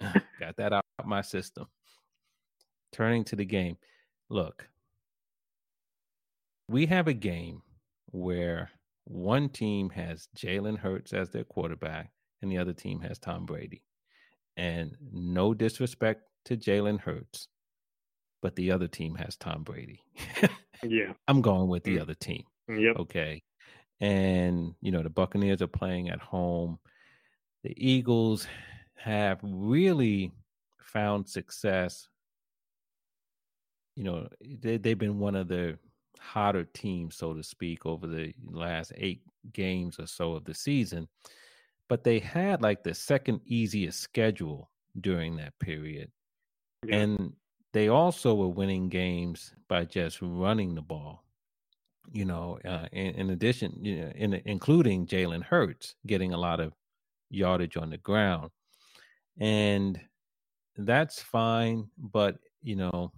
got 0.40 0.56
that 0.56 0.72
out 0.72 0.84
of 0.98 1.06
my 1.06 1.22
system. 1.22 1.66
Turning 2.92 3.24
to 3.24 3.36
the 3.36 3.44
game. 3.44 3.76
Look, 4.30 4.68
we 6.68 6.86
have 6.86 7.08
a 7.08 7.14
game 7.14 7.62
where 8.10 8.70
one 9.04 9.48
team 9.48 9.90
has 9.90 10.28
Jalen 10.36 10.78
Hurts 10.78 11.12
as 11.12 11.30
their 11.30 11.44
quarterback 11.44 12.10
and 12.42 12.50
the 12.50 12.58
other 12.58 12.72
team 12.72 13.00
has 13.00 13.18
Tom 13.18 13.46
Brady. 13.46 13.82
And 14.56 14.96
no 15.12 15.54
disrespect 15.54 16.22
to 16.46 16.56
Jalen 16.56 17.00
Hurts, 17.00 17.48
but 18.42 18.56
the 18.56 18.72
other 18.72 18.88
team 18.88 19.14
has 19.14 19.36
Tom 19.36 19.62
Brady. 19.62 20.00
yeah. 20.82 21.12
I'm 21.26 21.40
going 21.40 21.68
with 21.68 21.84
the 21.84 21.96
mm. 21.96 22.02
other 22.02 22.14
team. 22.14 22.44
Yep. 22.68 22.96
Okay. 23.00 23.42
And, 24.00 24.74
you 24.80 24.92
know, 24.92 25.02
the 25.02 25.10
Buccaneers 25.10 25.62
are 25.62 25.68
playing 25.68 26.10
at 26.10 26.20
home. 26.20 26.78
The 27.64 27.74
Eagles 27.76 28.46
have 28.96 29.38
really 29.42 30.32
found 30.80 31.28
success. 31.28 32.08
You 33.98 34.04
know, 34.04 34.28
they, 34.60 34.76
they've 34.76 34.96
been 34.96 35.18
one 35.18 35.34
of 35.34 35.48
the 35.48 35.76
hotter 36.20 36.62
teams, 36.72 37.16
so 37.16 37.34
to 37.34 37.42
speak, 37.42 37.84
over 37.84 38.06
the 38.06 38.32
last 38.48 38.92
eight 38.94 39.22
games 39.52 39.98
or 39.98 40.06
so 40.06 40.34
of 40.34 40.44
the 40.44 40.54
season. 40.54 41.08
But 41.88 42.04
they 42.04 42.20
had 42.20 42.62
like 42.62 42.84
the 42.84 42.94
second 42.94 43.40
easiest 43.44 43.98
schedule 43.98 44.70
during 45.00 45.34
that 45.38 45.58
period. 45.58 46.12
Yeah. 46.86 46.98
And 46.98 47.32
they 47.72 47.88
also 47.88 48.36
were 48.36 48.46
winning 48.46 48.88
games 48.88 49.52
by 49.66 49.84
just 49.84 50.18
running 50.22 50.76
the 50.76 50.82
ball. 50.82 51.24
You 52.12 52.24
know, 52.24 52.60
uh, 52.64 52.86
in, 52.92 53.16
in, 53.16 53.30
addition, 53.30 53.76
you 53.82 54.00
know, 54.00 54.12
in, 54.14 54.34
including 54.44 55.08
Jalen 55.08 55.42
Hurts 55.42 55.96
getting 56.06 56.32
a 56.32 56.38
lot 56.38 56.60
of 56.60 56.72
yardage 57.30 57.76
on 57.76 57.90
the 57.90 57.98
ground. 57.98 58.52
And 59.40 60.00
that's 60.76 61.20
fine. 61.20 61.88
But, 61.98 62.36
you 62.62 62.76
know, 62.76 63.10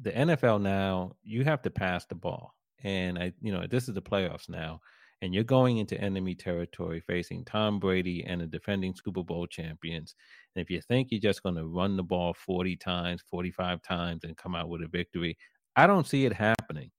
the 0.00 0.12
NFL 0.12 0.60
now, 0.60 1.12
you 1.22 1.44
have 1.44 1.62
to 1.62 1.70
pass 1.70 2.04
the 2.06 2.14
ball. 2.14 2.54
And 2.84 3.18
I, 3.18 3.32
you 3.40 3.52
know, 3.52 3.66
this 3.66 3.88
is 3.88 3.94
the 3.94 4.02
playoffs 4.02 4.48
now, 4.48 4.80
and 5.22 5.34
you're 5.34 5.44
going 5.44 5.78
into 5.78 6.00
enemy 6.00 6.34
territory 6.34 7.00
facing 7.00 7.44
Tom 7.44 7.80
Brady 7.80 8.24
and 8.24 8.40
the 8.40 8.46
defending 8.46 8.94
Super 8.94 9.22
Bowl 9.22 9.46
champions. 9.46 10.14
And 10.54 10.62
if 10.62 10.70
you 10.70 10.80
think 10.82 11.08
you're 11.10 11.20
just 11.20 11.42
going 11.42 11.54
to 11.56 11.66
run 11.66 11.96
the 11.96 12.02
ball 12.02 12.34
40 12.34 12.76
times, 12.76 13.22
45 13.30 13.82
times, 13.82 14.24
and 14.24 14.36
come 14.36 14.54
out 14.54 14.68
with 14.68 14.82
a 14.82 14.88
victory, 14.88 15.38
I 15.74 15.86
don't 15.86 16.06
see 16.06 16.26
it 16.26 16.32
happening. 16.32 16.90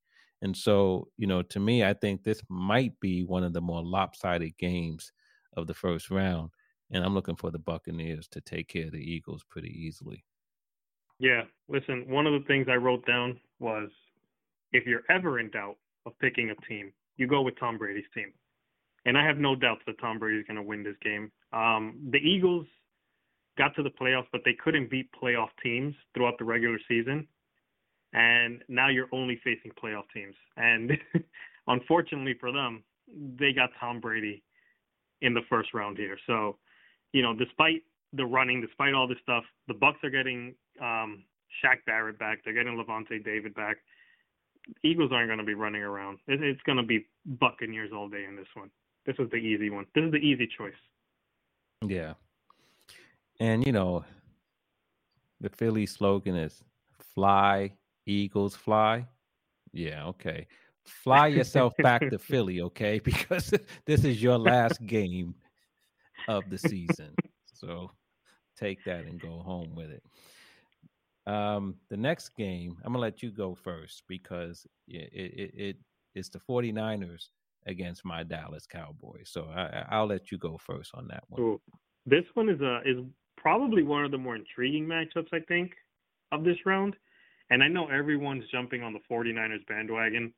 And 0.41 0.55
so, 0.55 1.07
you 1.17 1.27
know, 1.27 1.41
to 1.43 1.59
me, 1.59 1.83
I 1.83 1.93
think 1.93 2.23
this 2.23 2.41
might 2.49 2.99
be 2.99 3.23
one 3.23 3.43
of 3.43 3.53
the 3.53 3.61
more 3.61 3.83
lopsided 3.83 4.57
games 4.57 5.11
of 5.55 5.67
the 5.67 5.73
first 5.73 6.11
round. 6.11 6.51
And 6.91 7.03
I'm 7.03 7.13
looking 7.13 7.35
for 7.35 7.51
the 7.51 7.59
Buccaneers 7.59 8.27
to 8.29 8.41
take 8.41 8.69
care 8.69 8.85
of 8.85 8.91
the 8.91 8.99
Eagles 8.99 9.43
pretty 9.49 9.69
easily. 9.69 10.23
Yeah, 11.19 11.41
listen, 11.67 12.05
one 12.07 12.27
of 12.27 12.33
the 12.33 12.45
things 12.47 12.67
I 12.69 12.75
wrote 12.75 13.05
down 13.05 13.39
was 13.59 13.89
if 14.71 14.85
you're 14.85 15.03
ever 15.09 15.39
in 15.39 15.49
doubt 15.49 15.77
of 16.05 16.17
picking 16.19 16.51
a 16.51 16.67
team, 16.67 16.91
you 17.17 17.27
go 17.27 17.41
with 17.41 17.59
Tom 17.59 17.77
Brady's 17.77 18.05
team. 18.13 18.31
And 19.05 19.17
I 19.17 19.25
have 19.25 19.37
no 19.37 19.55
doubts 19.55 19.81
that 19.87 19.99
Tom 19.99 20.19
Brady 20.19 20.39
is 20.39 20.45
going 20.45 20.57
to 20.57 20.63
win 20.63 20.83
this 20.83 20.95
game. 21.01 21.31
Um, 21.53 21.95
the 22.11 22.17
Eagles 22.17 22.65
got 23.57 23.73
to 23.75 23.83
the 23.83 23.89
playoffs, 23.89 24.27
but 24.31 24.41
they 24.45 24.55
couldn't 24.63 24.91
beat 24.91 25.09
playoff 25.11 25.49
teams 25.63 25.95
throughout 26.13 26.37
the 26.37 26.45
regular 26.45 26.77
season. 26.87 27.27
And 28.13 28.61
now 28.67 28.89
you're 28.89 29.09
only 29.11 29.39
facing 29.43 29.71
playoff 29.71 30.03
teams. 30.13 30.35
And 30.57 30.91
unfortunately 31.67 32.35
for 32.39 32.51
them, 32.51 32.83
they 33.39 33.53
got 33.53 33.69
Tom 33.79 33.99
Brady 33.99 34.43
in 35.21 35.33
the 35.33 35.41
first 35.49 35.73
round 35.73 35.97
here. 35.97 36.17
So, 36.27 36.57
you 37.13 37.21
know, 37.21 37.33
despite 37.33 37.83
the 38.13 38.25
running, 38.25 38.61
despite 38.61 38.93
all 38.93 39.07
this 39.07 39.17
stuff, 39.23 39.43
the 39.67 39.73
Bucks 39.73 39.99
are 40.03 40.09
getting 40.09 40.53
um, 40.81 41.23
Shaq 41.63 41.77
Barrett 41.85 42.19
back. 42.19 42.39
They're 42.43 42.53
getting 42.53 42.77
Lavonte 42.77 43.23
David 43.23 43.53
back. 43.55 43.77
Eagles 44.83 45.11
aren't 45.13 45.29
going 45.29 45.39
to 45.39 45.45
be 45.45 45.53
running 45.53 45.81
around. 45.81 46.19
It, 46.27 46.43
it's 46.43 46.61
going 46.63 46.77
to 46.77 46.83
be 46.83 47.05
Buccaneers 47.25 47.91
all 47.93 48.09
day 48.09 48.25
in 48.27 48.35
this 48.35 48.47
one. 48.53 48.69
This 49.05 49.15
is 49.19 49.29
the 49.29 49.37
easy 49.37 49.69
one. 49.69 49.85
This 49.95 50.03
is 50.05 50.11
the 50.11 50.17
easy 50.17 50.47
choice. 50.57 50.73
Yeah. 51.85 52.13
And, 53.39 53.65
you 53.65 53.71
know, 53.71 54.03
the 55.39 55.49
Philly 55.49 55.85
slogan 55.85 56.35
is 56.35 56.63
fly, 57.13 57.73
Eagles 58.05 58.55
fly. 58.55 59.07
Yeah, 59.71 60.05
okay. 60.07 60.47
Fly 60.85 61.27
yourself 61.37 61.73
back 61.77 62.01
to 62.09 62.17
Philly, 62.17 62.61
okay? 62.61 62.99
Because 63.03 63.53
this 63.85 64.03
is 64.03 64.21
your 64.21 64.37
last 64.37 64.85
game 64.85 65.35
of 66.27 66.49
the 66.49 66.57
season. 66.57 67.13
So 67.53 67.91
take 68.57 68.83
that 68.85 69.05
and 69.05 69.19
go 69.21 69.39
home 69.39 69.75
with 69.75 69.91
it. 69.91 70.03
Um, 71.27 71.75
the 71.89 71.97
next 71.97 72.29
game, 72.37 72.77
I'm 72.83 72.93
gonna 72.93 73.01
let 73.01 73.21
you 73.21 73.31
go 73.31 73.53
first 73.53 74.03
because 74.07 74.65
it, 74.87 75.09
it, 75.11 75.51
it 75.53 75.75
it's 76.15 76.29
the 76.29 76.39
49ers 76.39 77.27
against 77.65 78.05
my 78.05 78.23
Dallas 78.23 78.65
Cowboys. 78.65 79.29
So 79.29 79.49
I, 79.53 79.99
will 79.99 80.07
let 80.07 80.31
you 80.31 80.37
go 80.37 80.57
first 80.57 80.91
on 80.93 81.07
that 81.09 81.23
one. 81.27 81.41
Ooh. 81.41 81.61
This 82.05 82.23
one 82.33 82.47
is 82.47 82.61
a 82.61 82.79
is 82.85 83.03
probably 83.35 83.83
one 83.83 84.05
of 84.05 84.11
the 84.11 84.17
more 84.17 84.35
intriguing 84.35 84.85
matchups 84.85 85.27
I 85.33 85.39
think 85.47 85.73
of 86.31 86.45
this 86.45 86.57
round. 86.65 86.95
And 87.49 87.61
I 87.61 87.67
know 87.67 87.87
everyone's 87.87 88.43
jumping 88.51 88.81
on 88.81 88.93
the 88.93 88.99
49ers 89.11 89.65
bandwagon. 89.67 90.33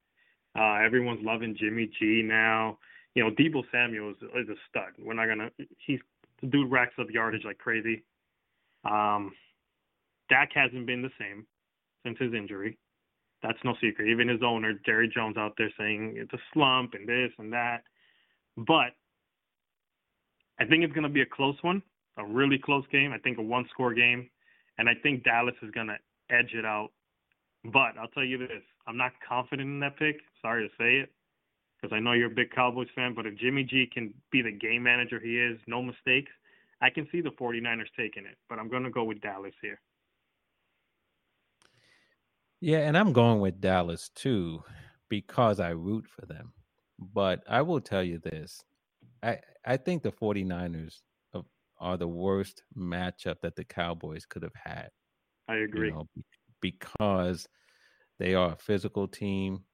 Uh, 0.58 0.76
everyone's 0.76 1.24
loving 1.24 1.56
Jimmy 1.60 1.90
G 2.00 2.24
now. 2.24 2.80
You 3.14 3.24
know, 3.24 3.32
Deebo 3.32 3.64
Samuel 3.72 4.12
is, 4.12 4.18
is 4.18 4.50
a 4.50 4.56
stud. 4.70 4.94
We're 5.00 5.14
not 5.14 5.28
gonna. 5.28 5.50
He's 5.86 6.00
the 6.42 6.48
dude 6.48 6.72
racks 6.72 6.94
up 7.00 7.08
yardage 7.12 7.46
like 7.46 7.60
crazy. 7.60 8.04
Um, 8.90 9.32
Dak 10.30 10.50
hasn't 10.54 10.86
been 10.86 11.02
the 11.02 11.12
same 11.20 11.46
since 12.06 12.18
his 12.20 12.34
injury. 12.34 12.78
That's 13.42 13.58
no 13.64 13.74
secret. 13.82 14.10
Even 14.10 14.28
his 14.28 14.42
owner, 14.44 14.74
Jerry 14.86 15.10
Jones, 15.14 15.38
out 15.38 15.54
there 15.58 15.72
saying 15.78 16.16
it's 16.18 16.34
a 16.34 16.40
slump 16.54 16.94
and 16.94 17.08
this 17.08 17.32
and 17.38 17.54
that. 17.54 17.84
But 18.58 18.92
I 20.60 20.66
think 20.66 20.84
it's 20.84 20.94
going 20.94 21.04
to 21.04 21.10
be 21.10 21.22
a 21.22 21.26
close 21.26 21.56
one, 21.62 21.82
a 22.18 22.26
really 22.26 22.58
close 22.58 22.84
game. 22.92 23.14
I 23.14 23.18
think 23.18 23.38
a 23.38 23.42
one 23.42 23.66
score 23.72 23.94
game. 23.94 24.30
And 24.78 24.90
I 24.90 24.94
think 25.02 25.24
Dallas 25.24 25.56
is 25.62 25.72
going 25.72 25.88
to 25.88 25.98
edge 26.30 26.54
it 26.54 26.66
out. 26.66 26.90
But 27.66 27.98
I'll 28.00 28.08
tell 28.14 28.24
you 28.24 28.38
this 28.38 28.64
I'm 28.88 28.98
not 28.98 29.12
confident 29.28 29.68
in 29.68 29.80
that 29.82 29.98
pick. 29.98 30.18
Sorry 30.42 30.68
to 30.68 30.74
say 30.78 31.00
it, 31.04 31.12
because 31.82 31.94
I 31.96 32.00
know 32.00 32.14
you're 32.14 32.32
a 32.32 32.36
big 32.36 32.52
Cowboys 32.52 32.88
fan. 32.96 33.14
But 33.14 33.26
if 33.26 33.38
Jimmy 33.38 33.64
G 33.64 33.90
can 33.94 34.14
be 34.32 34.42
the 34.42 34.52
game 34.52 34.84
manager 34.84 35.20
he 35.20 35.38
is, 35.38 35.60
no 35.68 35.82
mistakes, 35.82 36.32
I 36.82 36.90
can 36.90 37.08
see 37.12 37.22
the 37.22 37.32
49ers 37.32 37.92
taking 37.98 38.26
it. 38.26 38.38
But 38.48 38.60
I'm 38.60 38.70
going 38.70 38.84
to 38.84 38.90
go 38.90 39.04
with 39.04 39.22
Dallas 39.22 39.54
here. 39.62 39.80
Yeah, 42.62 42.80
and 42.80 42.98
I'm 42.98 43.14
going 43.14 43.40
with 43.40 43.62
Dallas 43.62 44.10
too 44.10 44.64
because 45.10 45.60
I 45.60 45.70
root 45.70 46.08
for 46.08 46.26
them. 46.26 46.54
But 47.00 47.44
I 47.48 47.62
will 47.62 47.80
tell 47.82 48.04
you 48.04 48.20
this. 48.20 48.62
I 49.24 49.40
I 49.66 49.78
think 49.78 50.04
the 50.04 50.12
49ers 50.12 51.02
are 51.80 51.98
the 51.98 52.08
worst 52.08 52.64
matchup 52.78 53.42
that 53.42 53.56
the 53.56 53.64
Cowboys 53.64 54.26
could 54.26 54.44
have 54.44 54.56
had. 54.56 54.90
I 55.48 55.58
agree. 55.58 55.88
You 55.88 55.94
know, 55.94 56.08
because 56.62 57.48
they 58.20 58.36
are 58.36 58.54
a 58.54 58.58
physical 58.58 59.08
team 59.08 59.66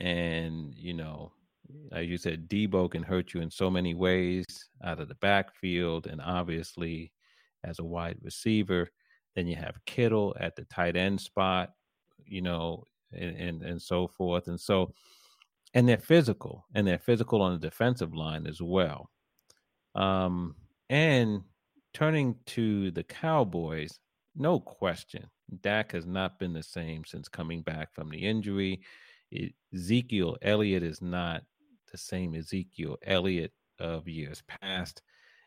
and 0.00 0.74
you 0.74 0.94
know, 0.94 1.32
as 1.92 2.06
you 2.08 2.18
said, 2.18 2.48
Deebo 2.48 2.90
can 2.90 3.02
hurt 3.02 3.34
you 3.34 3.40
in 3.40 3.50
so 3.50 3.70
many 3.70 3.94
ways 3.94 4.46
out 4.84 5.00
of 5.00 5.08
the 5.08 5.14
backfield 5.16 6.06
and 6.06 6.20
obviously 6.20 7.12
as 7.64 7.78
a 7.78 7.84
wide 7.84 8.18
receiver. 8.22 8.88
Then 9.36 9.46
you 9.46 9.56
have 9.56 9.84
Kittle 9.86 10.36
at 10.40 10.56
the 10.56 10.64
tight 10.66 10.96
end 10.96 11.20
spot 11.20 11.70
you 12.26 12.42
know, 12.42 12.84
and, 13.12 13.36
and, 13.36 13.62
and 13.62 13.82
so 13.82 14.06
forth. 14.06 14.48
And 14.48 14.60
so, 14.60 14.92
and 15.74 15.88
they're 15.88 15.98
physical, 15.98 16.64
and 16.74 16.86
they're 16.86 16.98
physical 16.98 17.42
on 17.42 17.52
the 17.52 17.58
defensive 17.58 18.14
line 18.14 18.46
as 18.46 18.60
well. 18.60 19.10
Um, 19.94 20.54
and 20.88 21.42
turning 21.92 22.36
to 22.46 22.90
the 22.92 23.02
Cowboys, 23.02 23.98
no 24.36 24.60
question, 24.60 25.28
Dak 25.62 25.92
has 25.92 26.06
not 26.06 26.38
been 26.38 26.52
the 26.52 26.62
same 26.62 27.04
since 27.04 27.28
coming 27.28 27.62
back 27.62 27.92
from 27.94 28.10
the 28.10 28.18
injury. 28.18 28.80
Ezekiel 29.74 30.36
Elliott 30.42 30.82
is 30.82 31.02
not 31.02 31.42
the 31.90 31.98
same 31.98 32.34
Ezekiel 32.34 32.96
Elliott 33.04 33.52
of 33.78 34.08
years 34.08 34.42
past. 34.46 35.02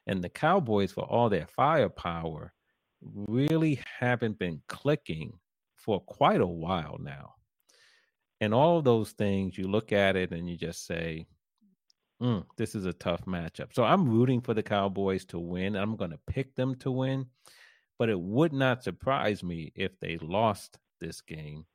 And 0.08 0.24
the 0.24 0.30
Cowboys, 0.30 0.92
for 0.92 1.04
all 1.04 1.30
their 1.30 1.48
firepower, 1.48 2.54
really 3.02 3.80
haven't 4.00 4.40
been 4.40 4.62
clicking 4.68 5.34
for 5.82 6.00
quite 6.00 6.42
a 6.42 6.48
while 6.48 6.98
now. 7.00 7.34
And 8.40 8.54
all 8.54 8.78
of 8.78 8.84
those 8.84 9.12
things, 9.12 9.58
you 9.58 9.68
look 9.68 9.92
at 9.92 10.16
it 10.16 10.32
and 10.32 10.50
you 10.50 10.58
just 10.58 10.86
say, 10.86 11.28
mm, 12.22 12.44
this 12.58 12.76
is 12.76 12.86
a 12.86 12.94
tough 12.94 13.26
matchup. 13.26 13.74
So 13.74 13.84
I'm 13.84 14.10
rooting 14.10 14.42
for 14.42 14.54
the 14.54 14.64
Cowboys 14.64 15.26
to 15.26 15.40
win. 15.40 15.76
I'm 15.76 15.96
going 15.96 16.12
to 16.12 16.20
pick 16.28 16.56
them 16.56 16.76
to 16.76 16.92
win, 16.92 17.26
but 18.00 18.10
it 18.10 18.20
would 18.20 18.54
not 18.54 18.84
surprise 18.84 19.44
me 19.44 19.72
if 19.76 20.00
they 20.00 20.18
lost 20.18 20.78
this 21.00 21.22
game. 21.22 21.66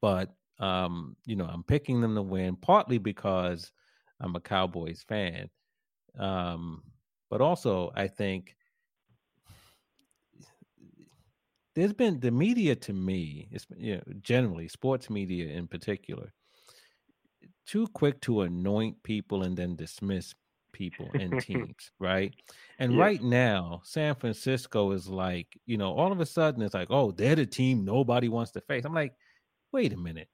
But, 0.00 0.34
um, 0.58 1.16
you 1.26 1.36
know, 1.36 1.46
I'm 1.46 1.62
picking 1.62 2.00
them 2.00 2.14
to 2.14 2.22
win 2.22 2.56
partly 2.56 2.98
because 2.98 3.72
I'm 4.20 4.36
a 4.36 4.40
Cowboys 4.40 5.04
fan. 5.08 5.48
Um, 6.18 6.82
but 7.30 7.40
also, 7.40 7.92
I 7.94 8.08
think 8.08 8.55
there's 11.76 11.92
been 11.92 12.18
the 12.20 12.30
media 12.30 12.74
to 12.74 12.94
me, 12.94 13.48
it's 13.52 13.66
you 13.76 13.96
know, 13.96 14.02
generally 14.22 14.66
sports 14.66 15.10
media 15.10 15.48
in 15.48 15.68
particular, 15.68 16.32
too 17.66 17.86
quick 17.88 18.18
to 18.22 18.40
anoint 18.40 19.00
people 19.02 19.42
and 19.42 19.56
then 19.56 19.76
dismiss 19.76 20.34
people 20.72 21.10
and 21.12 21.38
teams, 21.42 21.92
right? 22.00 22.34
And 22.78 22.94
yeah. 22.94 23.00
right 23.00 23.22
now, 23.22 23.82
San 23.84 24.14
Francisco 24.14 24.92
is 24.92 25.06
like, 25.06 25.48
you 25.66 25.76
know, 25.76 25.92
all 25.92 26.10
of 26.10 26.20
a 26.20 26.26
sudden 26.26 26.62
it's 26.62 26.72
like, 26.72 26.88
oh, 26.90 27.12
they're 27.12 27.36
the 27.36 27.44
team 27.44 27.84
nobody 27.84 28.30
wants 28.30 28.52
to 28.52 28.62
face. 28.62 28.86
I'm 28.86 28.94
like, 28.94 29.12
wait 29.70 29.92
a 29.92 29.98
minute. 29.98 30.28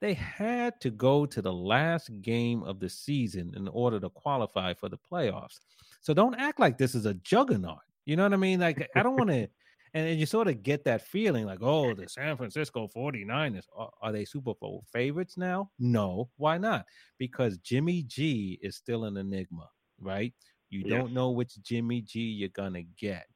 They 0.00 0.14
had 0.14 0.80
to 0.80 0.90
go 0.90 1.26
to 1.26 1.40
the 1.40 1.52
last 1.52 2.10
game 2.22 2.64
of 2.64 2.80
the 2.80 2.88
season 2.88 3.52
in 3.56 3.68
order 3.68 4.00
to 4.00 4.10
qualify 4.10 4.74
for 4.74 4.88
the 4.88 4.98
playoffs. 4.98 5.60
So 6.00 6.12
don't 6.12 6.34
act 6.34 6.58
like 6.58 6.76
this 6.76 6.96
is 6.96 7.06
a 7.06 7.14
juggernaut. 7.14 7.78
You 8.04 8.16
know 8.16 8.24
what 8.24 8.32
I 8.32 8.36
mean? 8.36 8.58
Like, 8.58 8.88
I 8.96 9.02
don't 9.02 9.16
want 9.16 9.30
to 9.30 9.48
and 9.94 10.18
you 10.18 10.26
sort 10.26 10.48
of 10.48 10.62
get 10.62 10.84
that 10.84 11.02
feeling 11.02 11.46
like, 11.46 11.58
oh, 11.62 11.94
the 11.94 12.06
San 12.08 12.36
Francisco 12.36 12.88
49ers, 12.94 13.64
are, 13.76 13.90
are, 14.02 14.12
they 14.12 14.24
Super 14.24 14.54
Bowl 14.54 14.84
favorites 14.92 15.36
now? 15.36 15.70
No. 15.78 16.28
Why 16.36 16.58
not? 16.58 16.86
Because 17.18 17.58
Jimmy 17.58 18.02
G 18.02 18.58
is 18.62 18.76
still 18.76 19.04
an 19.04 19.16
enigma, 19.16 19.68
right? 20.00 20.32
You 20.70 20.82
yes. 20.84 20.90
don't 20.90 21.12
know 21.12 21.30
which 21.30 21.60
Jimmy 21.62 22.02
G 22.02 22.20
you're 22.20 22.48
going 22.50 22.74
to 22.74 22.82
get. 22.82 23.26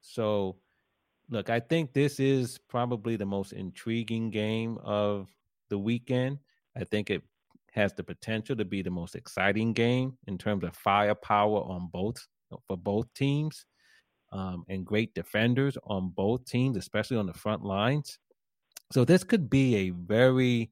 So, 0.00 0.56
look, 1.30 1.48
I 1.48 1.60
think 1.60 1.92
this 1.92 2.20
is 2.20 2.58
probably 2.68 3.16
the 3.16 3.26
most 3.26 3.52
intriguing 3.52 4.30
game 4.30 4.78
of 4.84 5.28
the 5.70 5.78
weekend. 5.78 6.38
I 6.76 6.84
think 6.84 7.10
it 7.10 7.22
has 7.72 7.92
the 7.94 8.04
potential 8.04 8.54
to 8.56 8.64
be 8.64 8.82
the 8.82 8.90
most 8.90 9.16
exciting 9.16 9.72
game 9.72 10.16
in 10.26 10.38
terms 10.38 10.64
of 10.64 10.76
firepower 10.76 11.60
on 11.62 11.88
both 11.92 12.26
for 12.68 12.76
both 12.76 13.12
teams 13.14 13.64
um, 14.34 14.64
and 14.68 14.84
great 14.84 15.14
defenders 15.14 15.78
on 15.84 16.10
both 16.10 16.44
teams, 16.44 16.76
especially 16.76 17.16
on 17.16 17.26
the 17.26 17.32
front 17.32 17.64
lines. 17.64 18.18
So 18.92 19.04
this 19.04 19.22
could 19.22 19.48
be 19.48 19.76
a 19.76 19.90
very 19.90 20.70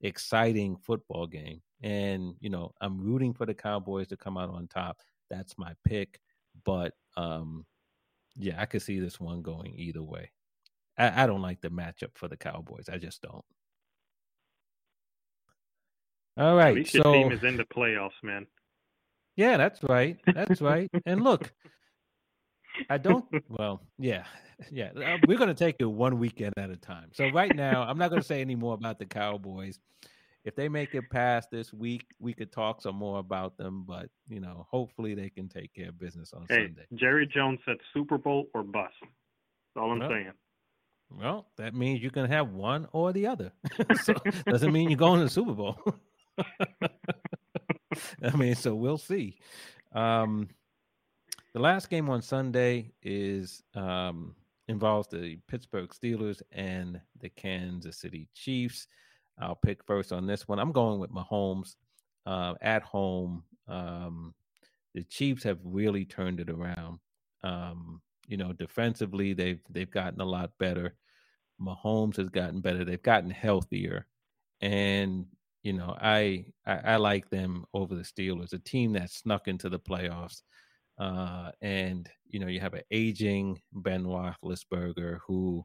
exciting 0.00 0.76
football 0.76 1.26
game. 1.26 1.60
And, 1.82 2.34
you 2.40 2.48
know, 2.48 2.72
I'm 2.80 2.98
rooting 2.98 3.34
for 3.34 3.44
the 3.44 3.54
Cowboys 3.54 4.08
to 4.08 4.16
come 4.16 4.38
out 4.38 4.48
on 4.50 4.66
top. 4.66 4.98
That's 5.30 5.58
my 5.58 5.74
pick. 5.84 6.20
But 6.64 6.94
um, 7.16 7.66
yeah, 8.36 8.60
I 8.60 8.64
could 8.64 8.82
see 8.82 8.98
this 8.98 9.20
one 9.20 9.42
going 9.42 9.74
either 9.76 10.02
way. 10.02 10.30
I, 10.96 11.24
I 11.24 11.26
don't 11.26 11.42
like 11.42 11.60
the 11.60 11.70
matchup 11.70 12.14
for 12.14 12.28
the 12.28 12.36
Cowboys. 12.36 12.88
I 12.90 12.96
just 12.96 13.20
don't. 13.20 13.44
All 16.38 16.56
right. 16.56 16.68
At 16.68 16.74
least 16.74 16.92
so, 16.92 17.02
your 17.04 17.24
team 17.24 17.32
is 17.32 17.44
in 17.44 17.58
the 17.58 17.64
playoffs, 17.64 18.22
man. 18.22 18.46
Yeah, 19.36 19.58
that's 19.58 19.82
right. 19.82 20.16
That's 20.34 20.60
right. 20.62 20.90
and 21.06 21.22
look, 21.22 21.52
I 22.90 22.98
don't. 22.98 23.24
Well, 23.48 23.82
yeah, 23.98 24.24
yeah. 24.70 24.90
Uh, 24.96 25.18
we're 25.26 25.38
going 25.38 25.48
to 25.48 25.54
take 25.54 25.76
it 25.78 25.84
one 25.84 26.18
weekend 26.18 26.54
at 26.56 26.70
a 26.70 26.76
time. 26.76 27.10
So 27.12 27.28
right 27.30 27.54
now, 27.54 27.82
I'm 27.82 27.98
not 27.98 28.10
going 28.10 28.22
to 28.22 28.26
say 28.26 28.40
any 28.40 28.54
more 28.54 28.74
about 28.74 28.98
the 28.98 29.06
Cowboys. 29.06 29.78
If 30.44 30.56
they 30.56 30.68
make 30.68 30.94
it 30.94 31.08
past 31.08 31.50
this 31.52 31.72
week, 31.72 32.04
we 32.18 32.32
could 32.32 32.50
talk 32.50 32.82
some 32.82 32.96
more 32.96 33.18
about 33.20 33.56
them. 33.56 33.84
But 33.86 34.08
you 34.28 34.40
know, 34.40 34.66
hopefully 34.70 35.14
they 35.14 35.30
can 35.30 35.48
take 35.48 35.72
care 35.74 35.90
of 35.90 35.98
business 35.98 36.32
on 36.32 36.46
hey, 36.48 36.66
Sunday. 36.66 36.86
Jerry 36.94 37.26
Jones 37.26 37.60
said 37.64 37.76
Super 37.94 38.18
Bowl 38.18 38.46
or 38.54 38.62
bust. 38.62 38.94
That's 39.00 39.82
all 39.82 39.92
I'm 39.92 40.00
well, 40.00 40.08
saying. 40.10 40.32
Well, 41.18 41.46
that 41.56 41.74
means 41.74 42.02
you 42.02 42.10
can 42.10 42.26
have 42.26 42.52
one 42.52 42.88
or 42.92 43.12
the 43.12 43.26
other. 43.26 43.52
so 44.02 44.14
doesn't 44.46 44.72
mean 44.72 44.90
you're 44.90 44.96
going 44.96 45.18
to 45.18 45.24
the 45.24 45.30
Super 45.30 45.52
Bowl. 45.52 45.78
I 48.22 48.36
mean, 48.36 48.54
so 48.54 48.74
we'll 48.74 48.98
see. 48.98 49.38
Um, 49.94 50.48
the 51.54 51.60
last 51.60 51.90
game 51.90 52.08
on 52.08 52.22
Sunday 52.22 52.92
is 53.02 53.62
um, 53.74 54.34
involves 54.68 55.08
the 55.08 55.38
Pittsburgh 55.48 55.90
Steelers 55.90 56.40
and 56.52 57.00
the 57.20 57.28
Kansas 57.30 57.98
City 57.98 58.28
Chiefs. 58.34 58.86
I'll 59.38 59.56
pick 59.56 59.84
first 59.84 60.12
on 60.12 60.26
this 60.26 60.48
one. 60.48 60.58
I'm 60.58 60.72
going 60.72 60.98
with 60.98 61.10
Mahomes 61.10 61.76
uh, 62.26 62.54
at 62.60 62.82
home. 62.82 63.44
Um, 63.68 64.34
the 64.94 65.04
Chiefs 65.04 65.42
have 65.44 65.58
really 65.64 66.04
turned 66.04 66.40
it 66.40 66.50
around. 66.50 66.98
Um, 67.42 68.00
you 68.28 68.36
know, 68.36 68.52
defensively 68.52 69.32
they've 69.34 69.60
they've 69.68 69.90
gotten 69.90 70.20
a 70.20 70.26
lot 70.26 70.52
better. 70.58 70.94
Mahomes 71.60 72.16
has 72.16 72.28
gotten 72.28 72.60
better. 72.60 72.84
They've 72.84 73.02
gotten 73.02 73.30
healthier, 73.30 74.06
and 74.60 75.26
you 75.62 75.72
know, 75.74 75.96
I, 76.00 76.46
I 76.66 76.76
I 76.76 76.96
like 76.96 77.28
them 77.30 77.64
over 77.74 77.94
the 77.94 78.02
Steelers, 78.02 78.52
a 78.52 78.58
team 78.58 78.92
that 78.94 79.10
snuck 79.10 79.48
into 79.48 79.68
the 79.68 79.78
playoffs. 79.78 80.42
Uh, 81.02 81.50
and 81.60 82.08
you 82.28 82.38
know, 82.38 82.46
you 82.46 82.60
have 82.60 82.74
an 82.74 82.82
aging 82.92 83.60
Ben 83.72 84.04
Roethlisberger 84.04 85.18
who, 85.26 85.64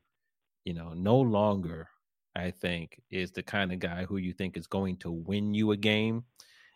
you 0.66 0.74
know, 0.74 0.94
no 0.94 1.20
longer 1.20 1.88
I 2.36 2.50
think 2.50 3.00
is 3.12 3.32
the 3.32 3.44
kind 3.44 3.72
of 3.72 3.78
guy 3.78 4.06
who 4.06 4.18
you 4.18 4.34
think 4.34 4.58
is 4.58 4.66
going 4.66 4.98
to 4.98 5.12
win 5.12 5.54
you 5.54 5.74
a 5.74 5.78
game. 5.78 6.24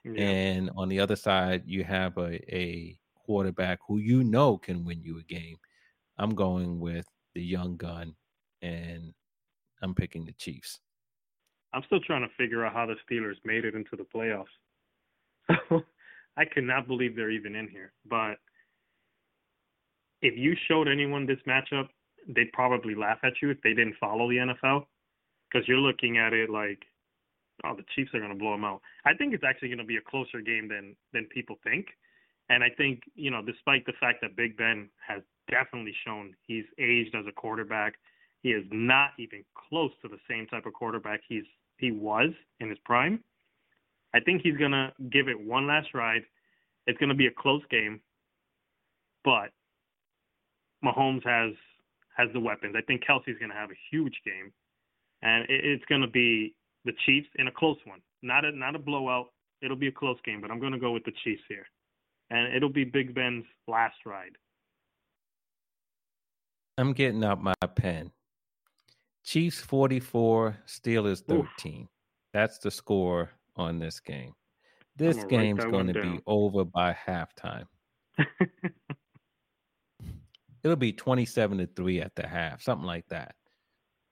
Yeah. 0.05 0.21
And 0.21 0.69
on 0.77 0.89
the 0.89 0.99
other 0.99 1.15
side, 1.15 1.63
you 1.65 1.83
have 1.83 2.15
a, 2.17 2.55
a 2.55 2.99
quarterback 3.15 3.79
who 3.87 3.97
you 3.97 4.23
know 4.23 4.59
can 4.59 4.85
win 4.85 5.01
you 5.01 5.17
a 5.17 5.23
game. 5.23 5.57
I'm 6.19 6.35
going 6.35 6.79
with 6.79 7.05
the 7.33 7.43
young 7.43 7.77
gun, 7.77 8.13
and 8.61 9.11
I'm 9.81 9.95
picking 9.95 10.25
the 10.25 10.33
Chiefs. 10.33 10.79
I'm 11.73 11.83
still 11.87 11.99
trying 11.99 12.27
to 12.27 12.35
figure 12.37 12.63
out 12.63 12.73
how 12.73 12.85
the 12.85 12.95
Steelers 13.09 13.37
made 13.43 13.65
it 13.65 13.73
into 13.73 13.95
the 13.95 14.03
playoffs. 14.03 14.45
I 16.37 16.45
cannot 16.45 16.87
believe 16.87 17.15
they're 17.15 17.31
even 17.31 17.55
in 17.55 17.67
here. 17.67 17.93
But 18.07 18.37
if 20.21 20.37
you 20.37 20.55
showed 20.67 20.87
anyone 20.87 21.25
this 21.25 21.39
matchup, 21.47 21.89
they'd 22.27 22.51
probably 22.53 22.95
laugh 22.95 23.19
at 23.23 23.33
you 23.41 23.49
if 23.49 23.61
they 23.63 23.73
didn't 23.73 23.95
follow 23.99 24.29
the 24.29 24.37
NFL. 24.37 24.85
because 25.51 25.67
you're 25.67 25.77
looking 25.77 26.17
at 26.17 26.33
it 26.33 26.49
like, 26.49 26.79
oh, 27.65 27.75
the 27.75 27.83
Chiefs 27.95 28.11
are 28.13 28.19
going 28.19 28.31
to 28.31 28.37
blow 28.37 28.51
them 28.51 28.63
out. 28.65 28.81
I 29.05 29.13
think 29.13 29.33
it's 29.33 29.43
actually 29.43 29.69
going 29.69 29.79
to 29.79 29.85
be 29.85 29.97
a 29.97 30.01
closer 30.01 30.41
game 30.41 30.67
than 30.67 30.95
than 31.13 31.25
people 31.25 31.57
think. 31.63 31.87
And 32.49 32.63
I 32.63 32.69
think, 32.77 33.01
you 33.15 33.31
know, 33.31 33.41
despite 33.41 33.85
the 33.85 33.93
fact 33.99 34.19
that 34.21 34.35
Big 34.35 34.57
Ben 34.57 34.89
has 35.07 35.21
definitely 35.49 35.93
shown 36.05 36.33
he's 36.47 36.65
aged 36.79 37.15
as 37.15 37.25
a 37.27 37.31
quarterback, 37.31 37.93
he 38.43 38.49
is 38.49 38.65
not 38.71 39.11
even 39.19 39.43
close 39.69 39.91
to 40.01 40.09
the 40.09 40.17
same 40.29 40.47
type 40.47 40.65
of 40.65 40.73
quarterback 40.73 41.21
he's 41.27 41.45
he 41.77 41.91
was 41.91 42.29
in 42.59 42.69
his 42.69 42.79
prime. 42.85 43.23
I 44.13 44.19
think 44.19 44.41
he's 44.41 44.57
gonna 44.57 44.93
give 45.11 45.27
it 45.27 45.39
one 45.39 45.67
last 45.67 45.89
ride. 45.93 46.23
It's 46.87 46.97
gonna 46.99 47.15
be 47.15 47.27
a 47.27 47.31
close 47.31 47.63
game, 47.69 48.01
but 49.23 49.51
Mahomes 50.83 51.25
has 51.25 51.53
has 52.17 52.29
the 52.33 52.39
weapons. 52.39 52.75
I 52.77 52.81
think 52.81 53.03
Kelce's 53.03 53.37
gonna 53.39 53.53
have 53.53 53.71
a 53.71 53.79
huge 53.91 54.15
game, 54.25 54.51
and 55.21 55.43
it, 55.43 55.65
it's 55.65 55.85
gonna 55.89 56.07
be 56.07 56.55
the 56.85 56.93
Chiefs 57.05 57.27
in 57.35 57.47
a 57.47 57.51
close 57.51 57.77
one. 57.85 57.99
Not 58.21 58.45
a 58.45 58.51
not 58.51 58.75
a 58.75 58.79
blowout. 58.79 59.31
It'll 59.61 59.77
be 59.77 59.87
a 59.87 59.91
close 59.91 60.17
game, 60.25 60.41
but 60.41 60.51
I'm 60.51 60.59
gonna 60.59 60.79
go 60.79 60.91
with 60.91 61.03
the 61.03 61.13
Chiefs 61.23 61.43
here, 61.47 61.65
and 62.29 62.53
it'll 62.55 62.69
be 62.69 62.83
Big 62.83 63.13
Ben's 63.13 63.45
last 63.67 63.97
ride. 64.05 64.37
I'm 66.77 66.93
getting 66.93 67.23
out 67.23 67.41
my 67.43 67.53
pen. 67.75 68.11
Chiefs 69.23 69.59
44, 69.59 70.57
Steelers 70.65 71.23
13. 71.27 71.81
Oof. 71.83 71.87
That's 72.33 72.57
the 72.57 72.71
score 72.71 73.29
on 73.55 73.77
this 73.77 73.99
game. 73.99 74.33
This 74.95 75.23
game's 75.25 75.63
going 75.63 75.87
to 75.87 75.93
be 75.93 76.19
over 76.25 76.65
by 76.65 76.95
halftime. 77.07 77.65
It'll 80.63 80.75
be 80.75 80.93
27 80.93 81.57
to 81.57 81.67
3 81.67 82.01
at 82.01 82.15
the 82.15 82.27
half, 82.27 82.61
something 82.61 82.85
like 82.85 83.07
that. 83.09 83.35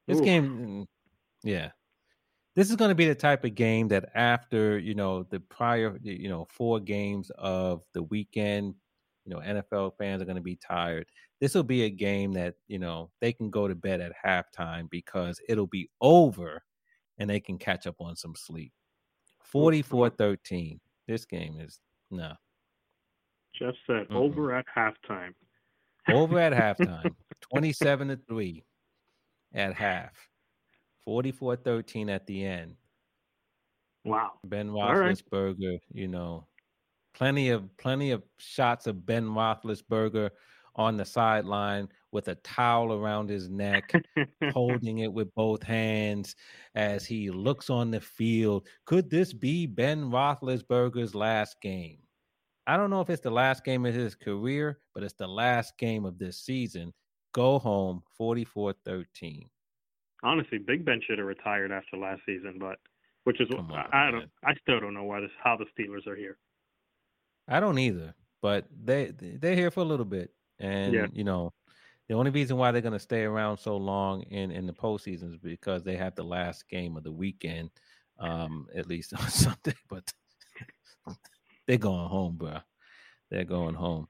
This 0.08 0.18
Oof. 0.18 0.26
game 0.26 0.44
mm, 0.44 0.88
yeah. 1.44 1.70
This 2.56 2.70
is 2.70 2.76
going 2.76 2.90
to 2.90 2.96
be 2.96 3.08
the 3.08 3.16
type 3.16 3.46
of 3.46 3.56
game 3.56 3.88
that 3.90 4.10
after, 4.16 4.78
you 4.80 4.96
know, 4.96 5.24
the 5.24 5.40
prior, 5.40 5.98
you 6.02 6.28
know, 6.28 6.48
four 6.50 6.80
games 6.80 7.32
of 7.38 7.84
the 7.94 8.04
weekend, 8.04 8.74
you 9.24 9.34
know, 9.34 9.40
NFL 9.40 9.94
fans 9.98 10.22
are 10.22 10.26
going 10.26 10.36
to 10.36 10.42
be 10.42 10.58
tired. 10.58 11.06
This 11.40 11.56
will 11.56 11.64
be 11.64 11.84
a 11.84 11.90
game 11.90 12.34
that, 12.34 12.56
you 12.68 12.80
know, 12.80 13.12
they 13.22 13.32
can 13.32 13.50
go 13.50 13.68
to 13.68 13.76
bed 13.76 14.02
at 14.02 14.12
halftime 14.26 14.90
because 14.90 15.40
it'll 15.48 15.68
be 15.68 15.90
over 16.02 16.64
and 17.18 17.30
they 17.30 17.40
can 17.40 17.58
catch 17.58 17.88
up 17.88 17.96
on 18.00 18.16
some 18.16 18.36
sleep. 18.36 18.74
44 19.44 20.10
13. 20.10 20.80
This 21.08 21.26
game 21.26 21.60
is 21.60 21.80
no. 22.12 22.34
Jeff 23.58 23.76
said 23.88 24.08
mm 24.10 24.16
over 24.16 24.54
at 24.54 24.66
halftime. 24.76 25.34
Over 26.14 26.40
at 26.40 26.54
halftime. 26.54 27.14
27 27.52 28.10
to 28.10 28.20
3 28.28 28.64
at 29.54 29.74
half. 29.74 30.12
44 31.06 31.56
13 31.58 32.10
at 32.10 32.26
the 32.28 32.46
end. 32.46 32.76
Wow. 34.06 34.32
Ben 34.44 34.70
Roethlisberger, 34.70 35.72
right. 35.72 35.82
you 35.92 36.08
know, 36.08 36.48
plenty 37.14 37.50
of 37.50 37.76
plenty 37.78 38.12
of 38.12 38.24
shots 38.38 38.88
of 38.88 39.06
Ben 39.06 39.26
Roethlisberger 39.26 40.30
on 40.76 40.96
the 40.96 41.06
sideline 41.06 41.90
with 42.12 42.28
a 42.30 42.36
towel 42.36 42.94
around 42.94 43.30
his 43.30 43.50
neck, 43.50 43.92
holding 44.54 45.00
it 45.00 45.12
with 45.12 45.34
both 45.36 45.62
hands 45.62 46.36
as 46.76 47.06
he 47.06 47.30
looks 47.30 47.70
on 47.70 47.92
the 47.92 48.00
field. 48.00 48.68
Could 48.86 49.10
this 49.10 49.34
be 49.34 49.66
Ben 49.66 50.10
Roethlisberger's 50.10 51.14
last 51.14 51.60
game? 51.62 52.00
I 52.70 52.78
don't 52.78 52.92
know 52.92 53.02
if 53.02 53.10
it's 53.10 53.24
the 53.24 53.32
last 53.32 53.64
game 53.64 53.84
of 53.88 53.96
his 53.96 54.14
career, 54.14 54.78
but 54.94 55.02
it's 55.02 55.16
the 55.16 55.28
last 55.28 55.76
game 55.80 56.06
of 56.06 56.20
this 56.20 56.38
season. 56.38 56.94
Go 57.34 57.58
home 57.58 58.04
44 58.16 58.76
13. 58.86 59.50
Honestly, 60.22 60.60
Big 60.60 60.86
Ben 60.86 61.02
should 61.04 61.18
have 61.18 61.26
retired 61.26 61.72
after 61.72 61.98
last 61.98 62.22
season, 62.28 62.58
but 62.60 62.78
which 63.24 63.42
is 63.42 63.50
on, 63.58 63.72
I, 63.72 64.10
I 64.10 64.12
don't 64.12 64.30
I 64.46 64.54
still 64.62 64.80
don't 64.80 64.94
know 64.94 65.04
why 65.04 65.20
this 65.20 65.32
how 65.44 65.58
the 65.58 65.66
Steelers 65.66 66.06
are 66.06 66.16
here. 66.16 66.38
I 67.48 67.60
don't 67.60 67.80
either, 67.80 68.14
but 68.40 68.68
they 68.84 69.14
they're 69.18 69.56
here 69.56 69.72
for 69.72 69.80
a 69.80 69.86
little 69.86 70.06
bit. 70.06 70.30
And 70.60 70.94
yeah. 70.94 71.08
you 71.12 71.24
know, 71.24 71.52
the 72.08 72.14
only 72.14 72.30
reason 72.30 72.58
why 72.58 72.72
they're 72.72 72.84
going 72.84 72.94
to 72.94 73.00
stay 73.00 73.24
around 73.24 73.58
so 73.58 73.78
long 73.78 74.22
in 74.24 74.52
in 74.52 74.68
the 74.68 74.74
postseason 74.74 75.34
is 75.34 75.40
because 75.40 75.82
they 75.82 75.96
have 75.96 76.14
the 76.14 76.24
last 76.24 76.70
game 76.70 76.98
of 76.98 77.04
the 77.04 77.12
weekend, 77.12 77.72
um, 78.20 78.68
at 78.76 78.86
least 78.86 79.14
on 79.20 79.28
Sunday. 79.28 79.74
But 79.90 80.14
they're 81.70 81.78
going 81.78 82.10
home, 82.10 82.36
bro. 82.36 82.58
They're 83.30 83.46
going 83.46 83.76
home. 83.76 84.08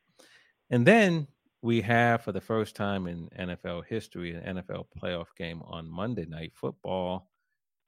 And 0.70 0.88
then 0.88 1.28
we 1.62 1.82
have, 1.82 2.24
for 2.24 2.32
the 2.32 2.40
first 2.40 2.74
time 2.74 3.06
in 3.06 3.28
NFL 3.38 3.84
history, 3.86 4.34
an 4.34 4.56
NFL 4.56 4.86
playoff 4.98 5.26
game 5.38 5.62
on 5.66 5.92
Monday 5.92 6.26
Night 6.26 6.54
Football. 6.56 7.30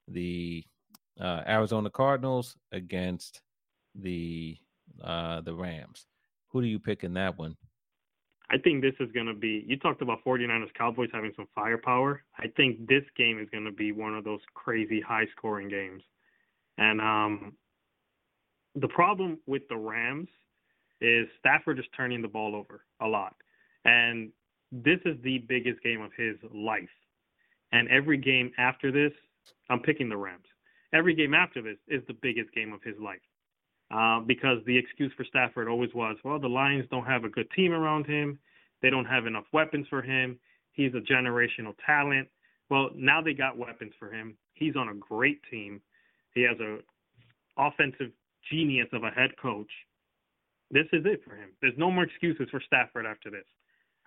The 0.09 0.65
uh, 1.21 1.43
Arizona 1.47 1.89
Cardinals 1.89 2.57
against 2.73 3.41
the 3.95 4.57
uh, 5.01 5.39
the 5.39 5.55
Rams. 5.55 6.05
Who 6.49 6.61
do 6.61 6.67
you 6.67 6.77
pick 6.79 7.05
in 7.05 7.13
that 7.13 7.37
one? 7.37 7.55
I 8.49 8.57
think 8.57 8.81
this 8.81 8.95
is 8.99 9.09
going 9.13 9.27
to 9.27 9.33
be, 9.33 9.63
you 9.65 9.77
talked 9.77 10.01
about 10.01 10.25
49ers 10.25 10.73
Cowboys 10.77 11.07
having 11.13 11.31
some 11.37 11.47
firepower. 11.55 12.23
I 12.37 12.47
think 12.57 12.87
this 12.87 13.03
game 13.15 13.39
is 13.39 13.47
going 13.49 13.63
to 13.63 13.71
be 13.71 13.93
one 13.93 14.15
of 14.15 14.25
those 14.25 14.41
crazy 14.53 14.99
high 14.99 15.27
scoring 15.37 15.69
games. 15.69 16.03
And 16.77 16.99
um, 16.99 17.53
the 18.75 18.87
problem 18.87 19.39
with 19.47 19.63
the 19.69 19.77
Rams 19.77 20.29
is 21.01 21.27
Stafford 21.39 21.79
is 21.79 21.85
turning 21.95 22.21
the 22.21 22.27
ball 22.27 22.55
over 22.55 22.85
a 23.01 23.07
lot. 23.07 23.35
And 23.85 24.31
this 24.71 24.99
is 25.05 25.17
the 25.23 25.39
biggest 25.39 25.81
game 25.83 26.01
of 26.01 26.11
his 26.15 26.35
life. 26.53 26.89
And 27.71 27.89
every 27.89 28.17
game 28.17 28.51
after 28.57 28.91
this, 28.91 29.11
I'm 29.69 29.79
picking 29.79 30.09
the 30.09 30.17
Rams. 30.17 30.45
Every 30.93 31.15
game 31.15 31.33
after 31.33 31.61
this 31.61 31.77
is 31.87 32.01
the 32.07 32.13
biggest 32.21 32.53
game 32.53 32.73
of 32.73 32.81
his 32.83 32.95
life. 33.01 33.21
Uh, 33.93 34.21
because 34.21 34.59
the 34.65 34.77
excuse 34.77 35.11
for 35.17 35.25
Stafford 35.25 35.67
always 35.67 35.93
was, 35.93 36.15
well, 36.23 36.39
the 36.39 36.47
Lions 36.47 36.85
don't 36.89 37.05
have 37.05 37.25
a 37.25 37.29
good 37.29 37.49
team 37.51 37.73
around 37.73 38.05
him. 38.05 38.39
They 38.81 38.89
don't 38.89 39.05
have 39.05 39.25
enough 39.25 39.45
weapons 39.51 39.85
for 39.89 40.01
him. 40.01 40.39
He's 40.71 40.93
a 40.93 41.13
generational 41.13 41.73
talent. 41.85 42.27
Well, 42.69 42.89
now 42.95 43.21
they 43.21 43.33
got 43.33 43.57
weapons 43.57 43.91
for 43.99 44.09
him. 44.09 44.37
He's 44.53 44.75
on 44.77 44.89
a 44.89 44.93
great 44.93 45.41
team. 45.51 45.81
He 46.33 46.43
has 46.43 46.57
a 46.59 46.77
offensive 47.57 48.11
genius 48.49 48.87
of 48.93 49.03
a 49.03 49.09
head 49.09 49.31
coach. 49.41 49.69
This 50.71 50.85
is 50.93 51.05
it 51.05 51.21
for 51.25 51.35
him. 51.35 51.49
There's 51.61 51.77
no 51.77 51.91
more 51.91 52.03
excuses 52.03 52.47
for 52.49 52.61
Stafford 52.65 53.05
after 53.05 53.29
this. 53.29 53.45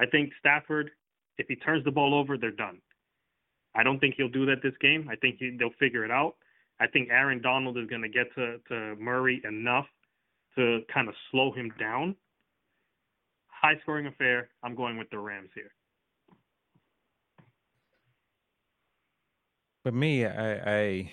I 0.00 0.06
think 0.06 0.32
Stafford, 0.38 0.90
if 1.38 1.46
he 1.48 1.56
turns 1.56 1.84
the 1.84 1.90
ball 1.90 2.14
over, 2.14 2.38
they're 2.38 2.50
done. 2.50 2.78
I 3.74 3.82
don't 3.82 3.98
think 3.98 4.14
he'll 4.16 4.28
do 4.28 4.46
that 4.46 4.62
this 4.62 4.74
game. 4.80 5.08
I 5.10 5.16
think 5.16 5.36
he, 5.38 5.56
they'll 5.58 5.70
figure 5.78 6.04
it 6.04 6.10
out. 6.10 6.36
I 6.80 6.86
think 6.86 7.08
Aaron 7.10 7.42
Donald 7.42 7.76
is 7.78 7.86
going 7.86 8.02
to 8.02 8.08
get 8.08 8.34
to, 8.34 8.58
to 8.68 8.96
Murray 8.96 9.42
enough 9.46 9.86
to 10.56 10.80
kind 10.92 11.08
of 11.08 11.14
slow 11.30 11.52
him 11.52 11.72
down. 11.78 12.16
High 13.48 13.78
scoring 13.82 14.06
affair. 14.06 14.48
I'm 14.62 14.74
going 14.74 14.96
with 14.96 15.10
the 15.10 15.18
Rams 15.18 15.50
here. 15.54 15.70
For 19.82 19.92
me, 19.92 20.24
I, 20.24 20.54
I 20.54 21.12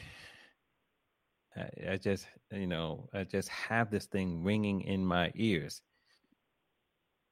I 1.55 1.97
just, 1.97 2.27
you 2.51 2.67
know, 2.67 3.09
I 3.13 3.23
just 3.23 3.49
have 3.49 3.91
this 3.91 4.05
thing 4.05 4.43
ringing 4.43 4.81
in 4.81 5.05
my 5.05 5.31
ears. 5.35 5.81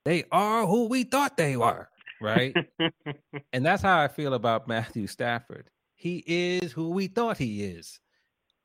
They 0.06 0.26
are 0.32 0.66
who 0.66 0.88
we 0.88 1.04
thought 1.04 1.38
they 1.38 1.56
were, 1.56 1.90
right? 2.22 2.56
and 3.54 3.66
that's 3.66 3.82
how 3.82 4.00
I 4.00 4.08
feel 4.08 4.34
about 4.34 4.68
Matthew 4.68 5.08
Stafford. 5.08 5.70
He 5.96 6.24
is 6.28 6.72
who 6.72 6.90
we 6.90 7.08
thought 7.08 7.38
he 7.38 7.64
is. 7.64 8.00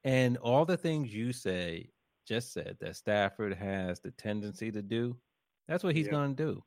And 0.05 0.37
all 0.39 0.65
the 0.65 0.77
things 0.77 1.15
you 1.15 1.33
say, 1.33 1.91
just 2.27 2.53
said 2.53 2.77
that 2.81 2.97
Stafford 2.97 3.55
has 3.55 4.01
the 4.01 4.11
tendency 4.13 4.71
to 4.73 4.83
do, 4.83 5.17
that's 5.69 5.85
what 5.85 5.95
he's 5.95 6.07
yeah. 6.07 6.13
going 6.13 6.37
to 6.37 6.45
do. 6.45 6.65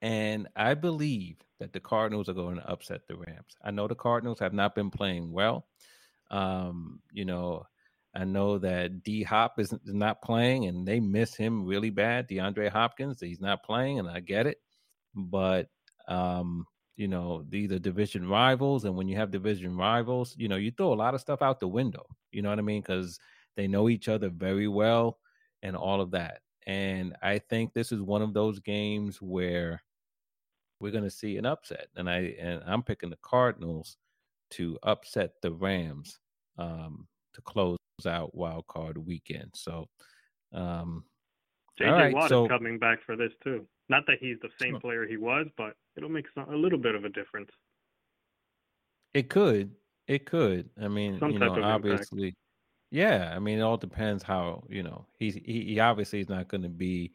And 0.00 0.48
I 0.56 0.74
believe 0.74 1.36
that 1.60 1.72
the 1.72 1.80
Cardinals 1.80 2.28
are 2.28 2.34
going 2.34 2.56
to 2.56 2.68
upset 2.68 3.02
the 3.06 3.16
Rams. 3.16 3.56
I 3.62 3.70
know 3.70 3.86
the 3.86 3.94
Cardinals 3.94 4.40
have 4.40 4.52
not 4.52 4.74
been 4.74 4.90
playing 4.90 5.30
well. 5.32 5.66
Um, 6.30 7.00
you 7.12 7.24
know, 7.24 7.66
I 8.14 8.24
know 8.24 8.58
that 8.58 9.02
D 9.02 9.22
Hop 9.22 9.58
is, 9.58 9.74
not 9.84 10.22
playing 10.22 10.66
and 10.66 10.86
they 10.86 11.00
miss 11.00 11.34
him 11.34 11.64
really 11.64 11.90
bad. 11.90 12.28
DeAndre 12.28 12.68
Hopkins, 12.70 13.20
he's 13.20 13.40
not 13.40 13.62
playing, 13.62 13.98
and 13.98 14.08
I 14.08 14.20
get 14.20 14.46
it. 14.46 14.58
But 15.14 15.68
um, 16.08 16.66
you 16.96 17.08
know, 17.08 17.44
these 17.48 17.72
are 17.72 17.78
division 17.78 18.28
rivals, 18.28 18.84
and 18.84 18.96
when 18.96 19.08
you 19.08 19.16
have 19.16 19.30
division 19.30 19.76
rivals, 19.76 20.34
you 20.36 20.48
know, 20.48 20.56
you 20.56 20.70
throw 20.70 20.92
a 20.92 20.94
lot 20.94 21.14
of 21.14 21.20
stuff 21.20 21.40
out 21.42 21.58
the 21.58 21.68
window. 21.68 22.06
You 22.32 22.42
know 22.42 22.50
what 22.50 22.58
I 22.58 22.62
mean? 22.62 22.82
Because 22.82 23.18
they 23.56 23.66
know 23.66 23.88
each 23.88 24.08
other 24.08 24.28
very 24.28 24.68
well 24.68 25.18
and 25.62 25.76
all 25.76 26.00
of 26.00 26.10
that. 26.12 26.40
And 26.66 27.16
I 27.22 27.38
think 27.38 27.72
this 27.72 27.92
is 27.92 28.02
one 28.02 28.22
of 28.22 28.34
those 28.34 28.58
games 28.60 29.20
where 29.20 29.82
we're 30.80 30.92
going 30.92 31.04
to 31.04 31.10
see 31.10 31.38
an 31.38 31.46
upset, 31.46 31.88
and 31.96 32.10
I 32.10 32.34
and 32.38 32.62
I'm 32.66 32.82
picking 32.82 33.10
the 33.10 33.18
Cardinals 33.22 33.96
to 34.50 34.78
upset 34.82 35.32
the 35.40 35.52
Rams 35.52 36.18
um, 36.58 37.06
to 37.32 37.40
close 37.40 37.78
out 38.06 38.34
wild 38.34 38.66
card 38.66 38.98
weekend. 38.98 39.50
So, 39.54 39.88
um, 40.52 41.04
JJ 41.80 41.90
right, 41.90 42.14
Watt 42.14 42.28
so, 42.28 42.44
is 42.44 42.48
coming 42.48 42.78
back 42.78 42.98
for 43.04 43.16
this 43.16 43.32
too. 43.42 43.66
Not 43.88 44.04
that 44.06 44.18
he's 44.20 44.36
the 44.40 44.48
same 44.60 44.80
player 44.80 45.06
he 45.06 45.16
was, 45.16 45.46
but 45.56 45.74
it'll 45.96 46.08
make 46.08 46.26
some, 46.34 46.48
a 46.48 46.56
little 46.56 46.78
bit 46.78 46.94
of 46.94 47.04
a 47.04 47.08
difference. 47.08 47.50
It 49.14 49.28
could, 49.28 49.72
It 50.06 50.26
could. 50.26 50.70
I 50.80 50.88
mean, 50.88 51.18
Some 51.18 51.32
you 51.32 51.38
know, 51.38 51.52
of 51.52 51.56
impact. 51.58 51.74
obviously, 51.74 52.34
yeah. 52.90 53.32
I 53.34 53.38
mean, 53.38 53.58
it 53.58 53.62
all 53.62 53.76
depends 53.76 54.22
how 54.22 54.64
you 54.68 54.82
know 54.82 55.06
he's 55.18 55.34
he, 55.34 55.64
he 55.64 55.80
obviously 55.80 56.20
is 56.20 56.28
not 56.28 56.48
going 56.48 56.62
to 56.62 56.68
be 56.68 57.12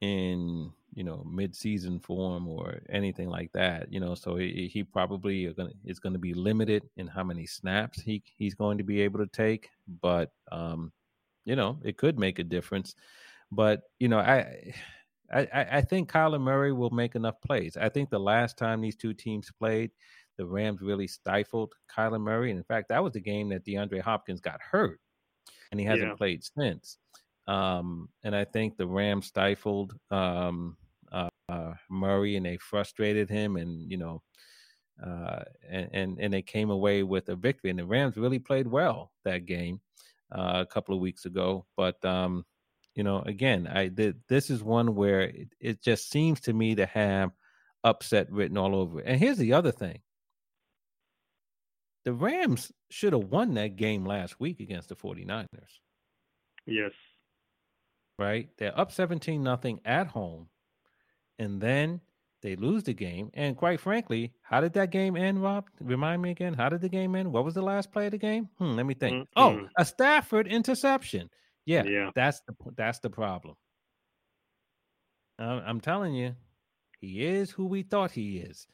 in 0.00 0.70
you 0.96 1.04
know 1.04 1.22
mid-season 1.30 2.00
form 2.00 2.48
or 2.48 2.80
anything 2.90 3.28
like 3.28 3.52
that. 3.52 3.92
You 3.92 4.00
know, 4.00 4.16
so 4.16 4.34
he, 4.34 4.68
he 4.72 4.82
probably 4.82 5.46
gonna, 5.52 5.70
is 5.84 6.00
going 6.00 6.14
to 6.14 6.18
be 6.18 6.34
limited 6.34 6.82
in 6.96 7.06
how 7.06 7.22
many 7.22 7.46
snaps 7.46 8.00
he 8.00 8.22
he's 8.36 8.54
going 8.54 8.78
to 8.78 8.84
be 8.84 9.00
able 9.02 9.20
to 9.20 9.28
take. 9.28 9.70
But 10.02 10.32
um, 10.50 10.92
you 11.44 11.54
know, 11.54 11.78
it 11.84 11.96
could 11.98 12.18
make 12.18 12.40
a 12.40 12.44
difference. 12.44 12.96
But 13.52 13.82
you 14.00 14.08
know, 14.08 14.18
I. 14.18 14.74
I, 15.28 15.48
I 15.52 15.80
think 15.80 16.08
Kyler 16.08 16.40
Murray 16.40 16.72
will 16.72 16.90
make 16.90 17.16
enough 17.16 17.40
plays. 17.40 17.76
I 17.76 17.88
think 17.88 18.10
the 18.10 18.20
last 18.20 18.56
time 18.56 18.80
these 18.80 18.94
two 18.94 19.12
teams 19.12 19.50
played, 19.58 19.90
the 20.38 20.46
Rams 20.46 20.82
really 20.82 21.08
stifled 21.08 21.74
Kyler 21.90 22.20
Murray. 22.20 22.50
And 22.50 22.58
in 22.58 22.62
fact, 22.64 22.90
that 22.90 23.02
was 23.02 23.12
the 23.14 23.20
game 23.20 23.48
that 23.48 23.64
DeAndre 23.64 24.00
Hopkins 24.00 24.40
got 24.40 24.60
hurt, 24.62 25.00
and 25.72 25.80
he 25.80 25.86
hasn't 25.86 26.10
Yeah. 26.10 26.14
played 26.14 26.44
since. 26.44 26.98
Um, 27.48 28.08
and 28.22 28.36
I 28.36 28.44
think 28.44 28.76
the 28.76 28.86
Rams 28.86 29.26
stifled 29.26 29.98
um, 30.12 30.76
Murray, 31.88 32.36
and 32.36 32.46
they 32.46 32.56
frustrated 32.56 33.28
him, 33.28 33.56
and 33.56 33.90
you 33.90 33.96
know, 33.96 34.22
uh, 35.04 35.42
and, 35.68 35.88
and 35.92 36.18
and 36.20 36.32
they 36.32 36.42
came 36.42 36.70
away 36.70 37.02
with 37.02 37.28
a 37.28 37.36
victory. 37.36 37.70
And 37.70 37.78
the 37.78 37.86
Rams 37.86 38.16
really 38.16 38.38
played 38.38 38.66
well 38.66 39.12
that 39.24 39.46
game 39.46 39.80
uh, 40.32 40.54
a 40.56 40.66
couple 40.66 40.94
of 40.94 41.00
weeks 41.00 41.24
ago. 41.24 41.66
But 41.76 42.02
um, 42.04 42.44
you 42.94 43.04
know, 43.04 43.20
again, 43.22 43.66
I 43.66 43.88
did. 43.88 44.20
This 44.28 44.50
is 44.50 44.62
one 44.62 44.94
where 44.94 45.20
it, 45.22 45.48
it 45.60 45.82
just 45.82 46.10
seems 46.10 46.40
to 46.42 46.52
me 46.52 46.74
to 46.76 46.86
have 46.86 47.30
upset 47.84 48.30
written 48.32 48.56
all 48.58 48.74
over 48.74 49.00
it. 49.00 49.06
And 49.06 49.20
here's 49.20 49.38
the 49.38 49.52
other 49.52 49.70
thing: 49.72 50.00
the 52.04 52.12
Rams 52.12 52.72
should 52.90 53.12
have 53.12 53.24
won 53.24 53.54
that 53.54 53.76
game 53.76 54.04
last 54.06 54.40
week 54.40 54.60
against 54.60 54.88
the 54.88 54.96
49ers, 54.96 55.46
Yes. 56.66 56.92
right? 58.18 58.48
They're 58.58 58.78
up 58.78 58.92
17 58.92 59.42
nothing 59.42 59.80
at 59.84 60.06
home, 60.06 60.48
and 61.38 61.60
then 61.60 62.00
they 62.42 62.56
lose 62.56 62.84
the 62.84 62.94
game. 62.94 63.30
And 63.34 63.56
quite 63.56 63.80
frankly, 63.80 64.32
how 64.42 64.60
did 64.60 64.72
that 64.74 64.90
game 64.90 65.16
end, 65.16 65.42
Rob? 65.42 65.68
Remind 65.80 66.22
me 66.22 66.30
again. 66.30 66.54
How 66.54 66.68
did 66.68 66.80
the 66.80 66.88
game 66.88 67.14
end? 67.16 67.32
What 67.32 67.44
was 67.44 67.54
the 67.54 67.62
last 67.62 67.90
play 67.92 68.06
of 68.06 68.12
the 68.12 68.18
game? 68.18 68.48
Hmm, 68.58 68.72
let 68.76 68.86
me 68.86 68.94
think. 68.94 69.28
Oh, 69.36 69.50
Mm-mm. 69.50 69.68
a 69.76 69.84
Stafford 69.84 70.46
interception. 70.46 71.28
Yeah, 71.64 71.84
Yeah. 71.84 72.10
that's 72.14 72.40
the 72.46 72.54
that's 72.76 72.98
the 73.00 73.10
problem. 73.10 73.56
I'm, 75.38 75.62
I'm 75.66 75.80
telling 75.80 76.14
you, 76.14 76.34
he 77.00 77.24
is 77.24 77.50
who 77.50 77.66
we 77.66 77.82
thought 77.82 78.10
he 78.12 78.38
is. 78.38 78.66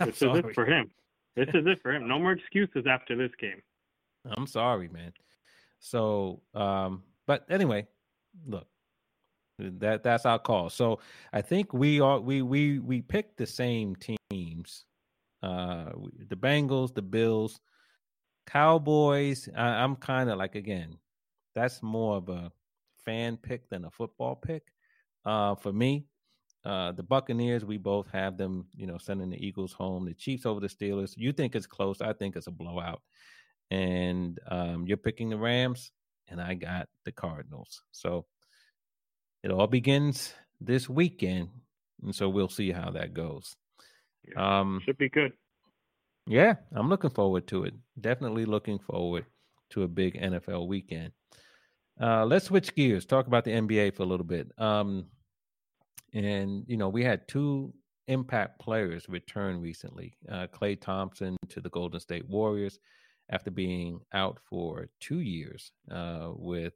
This 0.00 0.22
is 0.22 0.36
it 0.36 0.54
for 0.54 0.64
him. 0.64 0.90
This 1.36 1.48
is 1.54 1.64
it 1.66 1.80
for 1.82 1.92
him. 1.92 2.08
No 2.08 2.18
more 2.18 2.32
excuses 2.32 2.86
after 2.88 3.14
this 3.16 3.30
game. 3.40 3.62
I'm 4.24 4.46
sorry, 4.46 4.88
man. 4.88 5.12
So, 5.78 6.42
um, 6.54 7.04
but 7.26 7.44
anyway, 7.48 7.86
look, 8.46 8.66
that 9.78 10.02
that's 10.02 10.26
our 10.26 10.38
call. 10.38 10.70
So 10.70 11.00
I 11.32 11.42
think 11.42 11.72
we 11.72 12.00
are 12.00 12.20
we 12.20 12.42
we 12.42 12.78
we 12.78 13.02
picked 13.02 13.36
the 13.36 13.46
same 13.46 13.96
teams. 13.96 14.84
Uh, 15.42 15.90
the 16.28 16.36
Bengals, 16.36 16.94
the 16.94 17.02
Bills, 17.02 17.60
Cowboys. 18.46 19.48
I, 19.56 19.82
I'm 19.82 19.96
kind 19.96 20.28
of 20.30 20.38
like 20.38 20.54
again, 20.54 20.98
that's 21.54 21.82
more 21.82 22.16
of 22.16 22.28
a 22.28 22.52
fan 23.04 23.36
pick 23.36 23.68
than 23.70 23.84
a 23.84 23.90
football 23.90 24.36
pick. 24.36 24.64
Uh, 25.24 25.54
for 25.54 25.72
me, 25.72 26.06
uh, 26.64 26.92
the 26.92 27.02
Buccaneers, 27.02 27.64
we 27.64 27.78
both 27.78 28.08
have 28.10 28.36
them, 28.36 28.66
you 28.74 28.86
know, 28.86 28.98
sending 28.98 29.30
the 29.30 29.44
Eagles 29.44 29.72
home. 29.72 30.04
The 30.04 30.14
Chiefs 30.14 30.44
over 30.46 30.60
the 30.60 30.68
Steelers. 30.68 31.14
You 31.16 31.32
think 31.32 31.54
it's 31.54 31.66
close? 31.66 32.00
I 32.00 32.12
think 32.12 32.36
it's 32.36 32.48
a 32.48 32.52
blowout. 32.52 33.02
And 33.70 34.38
um, 34.48 34.86
you're 34.86 34.96
picking 34.96 35.30
the 35.30 35.38
Rams, 35.38 35.92
and 36.28 36.40
I 36.40 36.54
got 36.54 36.88
the 37.04 37.12
Cardinals. 37.12 37.82
So 37.92 38.26
it 39.42 39.50
all 39.50 39.66
begins 39.66 40.34
this 40.60 40.88
weekend, 40.88 41.48
and 42.02 42.14
so 42.14 42.28
we'll 42.28 42.48
see 42.48 42.70
how 42.72 42.90
that 42.90 43.14
goes. 43.14 43.56
Yeah. 44.28 44.60
Um, 44.60 44.80
Should 44.84 44.98
be 44.98 45.08
good. 45.08 45.32
yeah, 46.26 46.54
I'm 46.72 46.88
looking 46.88 47.10
forward 47.10 47.46
to 47.48 47.64
it. 47.64 47.74
Definitely 48.00 48.44
looking 48.44 48.78
forward 48.78 49.26
to 49.70 49.82
a 49.84 49.88
big 49.88 50.20
NFL 50.20 50.66
weekend. 50.66 51.12
Uh, 52.00 52.24
let's 52.24 52.46
switch 52.46 52.74
gears. 52.74 53.04
Talk 53.04 53.26
about 53.26 53.44
the 53.44 53.50
NBA 53.52 53.94
for 53.94 54.02
a 54.02 54.06
little 54.06 54.26
bit. 54.26 54.50
Um, 54.58 55.06
and 56.12 56.64
you 56.66 56.76
know, 56.76 56.88
we 56.88 57.04
had 57.04 57.28
two 57.28 57.72
impact 58.08 58.58
players 58.58 59.08
return 59.08 59.60
recently. 59.60 60.14
Uh, 60.30 60.46
Klay 60.52 60.80
Thompson 60.80 61.36
to 61.48 61.60
the 61.60 61.70
Golden 61.70 62.00
State 62.00 62.28
Warriors 62.28 62.78
after 63.28 63.50
being 63.50 64.00
out 64.12 64.38
for 64.44 64.88
two 64.98 65.20
years 65.20 65.70
uh, 65.90 66.30
with 66.34 66.74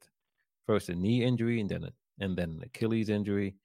first 0.65 0.89
a 0.89 0.95
knee 0.95 1.23
injury 1.23 1.59
and 1.59 1.69
then 1.69 1.83
a, 1.83 1.89
and 2.19 2.37
then 2.37 2.49
an 2.49 2.61
Achilles 2.63 3.09
injury. 3.09 3.55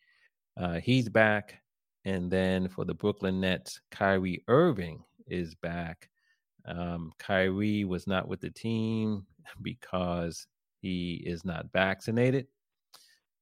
Uh, 0.57 0.81
he's 0.81 1.09
back, 1.09 1.61
and 2.05 2.31
then 2.31 2.69
for 2.69 2.85
the 2.85 2.95
Brooklyn 2.95 3.41
Nets, 3.41 3.81
Kyrie 3.91 4.45
Irving 4.49 5.03
is 5.27 5.55
back. 5.55 6.09
Um, 6.67 7.13
Kyrie 7.19 7.85
was 7.85 8.07
not 8.07 8.29
with 8.29 8.41
the 8.41 8.51
team 8.51 9.27
because 9.63 10.47
he 10.81 11.23
is 11.27 11.45
not 11.45 11.73
vaccinated 11.73 12.47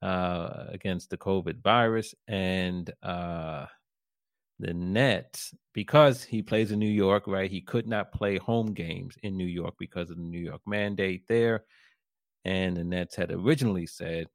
uh, 0.03 0.65
against 0.69 1.11
the 1.11 1.17
COVID 1.17 1.63
virus, 1.63 2.15
and 2.27 2.91
uh, 3.03 3.67
the 4.59 4.75
Nets 4.75 5.55
because 5.73 6.25
he 6.25 6.43
plays 6.43 6.73
in 6.73 6.79
New 6.79 6.87
York, 6.87 7.27
right? 7.27 7.51
He 7.51 7.61
could 7.61 7.87
not 7.87 8.13
play 8.13 8.39
home 8.39 8.75
games 8.75 9.17
in 9.23 9.37
New 9.37 9.47
York 9.47 9.75
because 9.79 10.11
of 10.11 10.17
the 10.17 10.23
New 10.23 10.41
York 10.41 10.61
mandate 10.67 11.27
there, 11.29 11.65
and 12.45 12.77
the 12.77 12.85
Nets 12.85 13.17
had 13.17 13.31
originally 13.31 13.87
said 13.87 14.27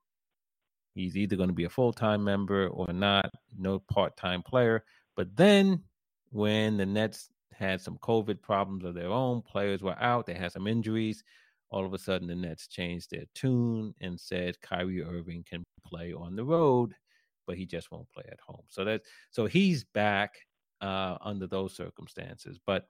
he's 0.93 1.17
either 1.17 1.35
going 1.35 1.49
to 1.49 1.55
be 1.55 1.65
a 1.65 1.69
full 1.69 1.93
time 1.93 2.23
member 2.23 2.67
or 2.67 2.91
not, 2.93 3.31
no 3.57 3.79
part 3.79 4.15
time 4.17 4.41
player. 4.41 4.83
But 5.15 5.35
then 5.35 5.83
when 6.31 6.77
the 6.77 6.85
Nets 6.85 7.29
had 7.53 7.81
some 7.81 7.97
COVID 7.99 8.41
problems 8.41 8.83
of 8.83 8.95
their 8.95 9.09
own, 9.09 9.41
players 9.41 9.83
were 9.83 9.99
out, 10.01 10.25
they 10.25 10.33
had 10.33 10.51
some 10.51 10.67
injuries. 10.67 11.23
All 11.69 11.85
of 11.85 11.93
a 11.93 11.97
sudden, 11.97 12.27
the 12.27 12.35
Nets 12.35 12.67
changed 12.67 13.09
their 13.11 13.25
tune 13.33 13.95
and 14.01 14.19
said 14.19 14.61
Kyrie 14.61 15.03
Irving 15.03 15.43
can 15.47 15.63
play 15.83 16.13
on 16.13 16.35
the 16.35 16.43
road, 16.43 16.93
but 17.47 17.57
he 17.57 17.65
just 17.65 17.91
won't 17.91 18.11
play 18.11 18.25
at 18.31 18.39
home. 18.39 18.63
So 18.69 18.85
that 18.85 19.01
so 19.31 19.45
he's 19.47 19.83
back 19.83 20.35
uh, 20.81 21.17
under 21.21 21.47
those 21.47 21.75
circumstances. 21.75 22.59
But 22.63 22.87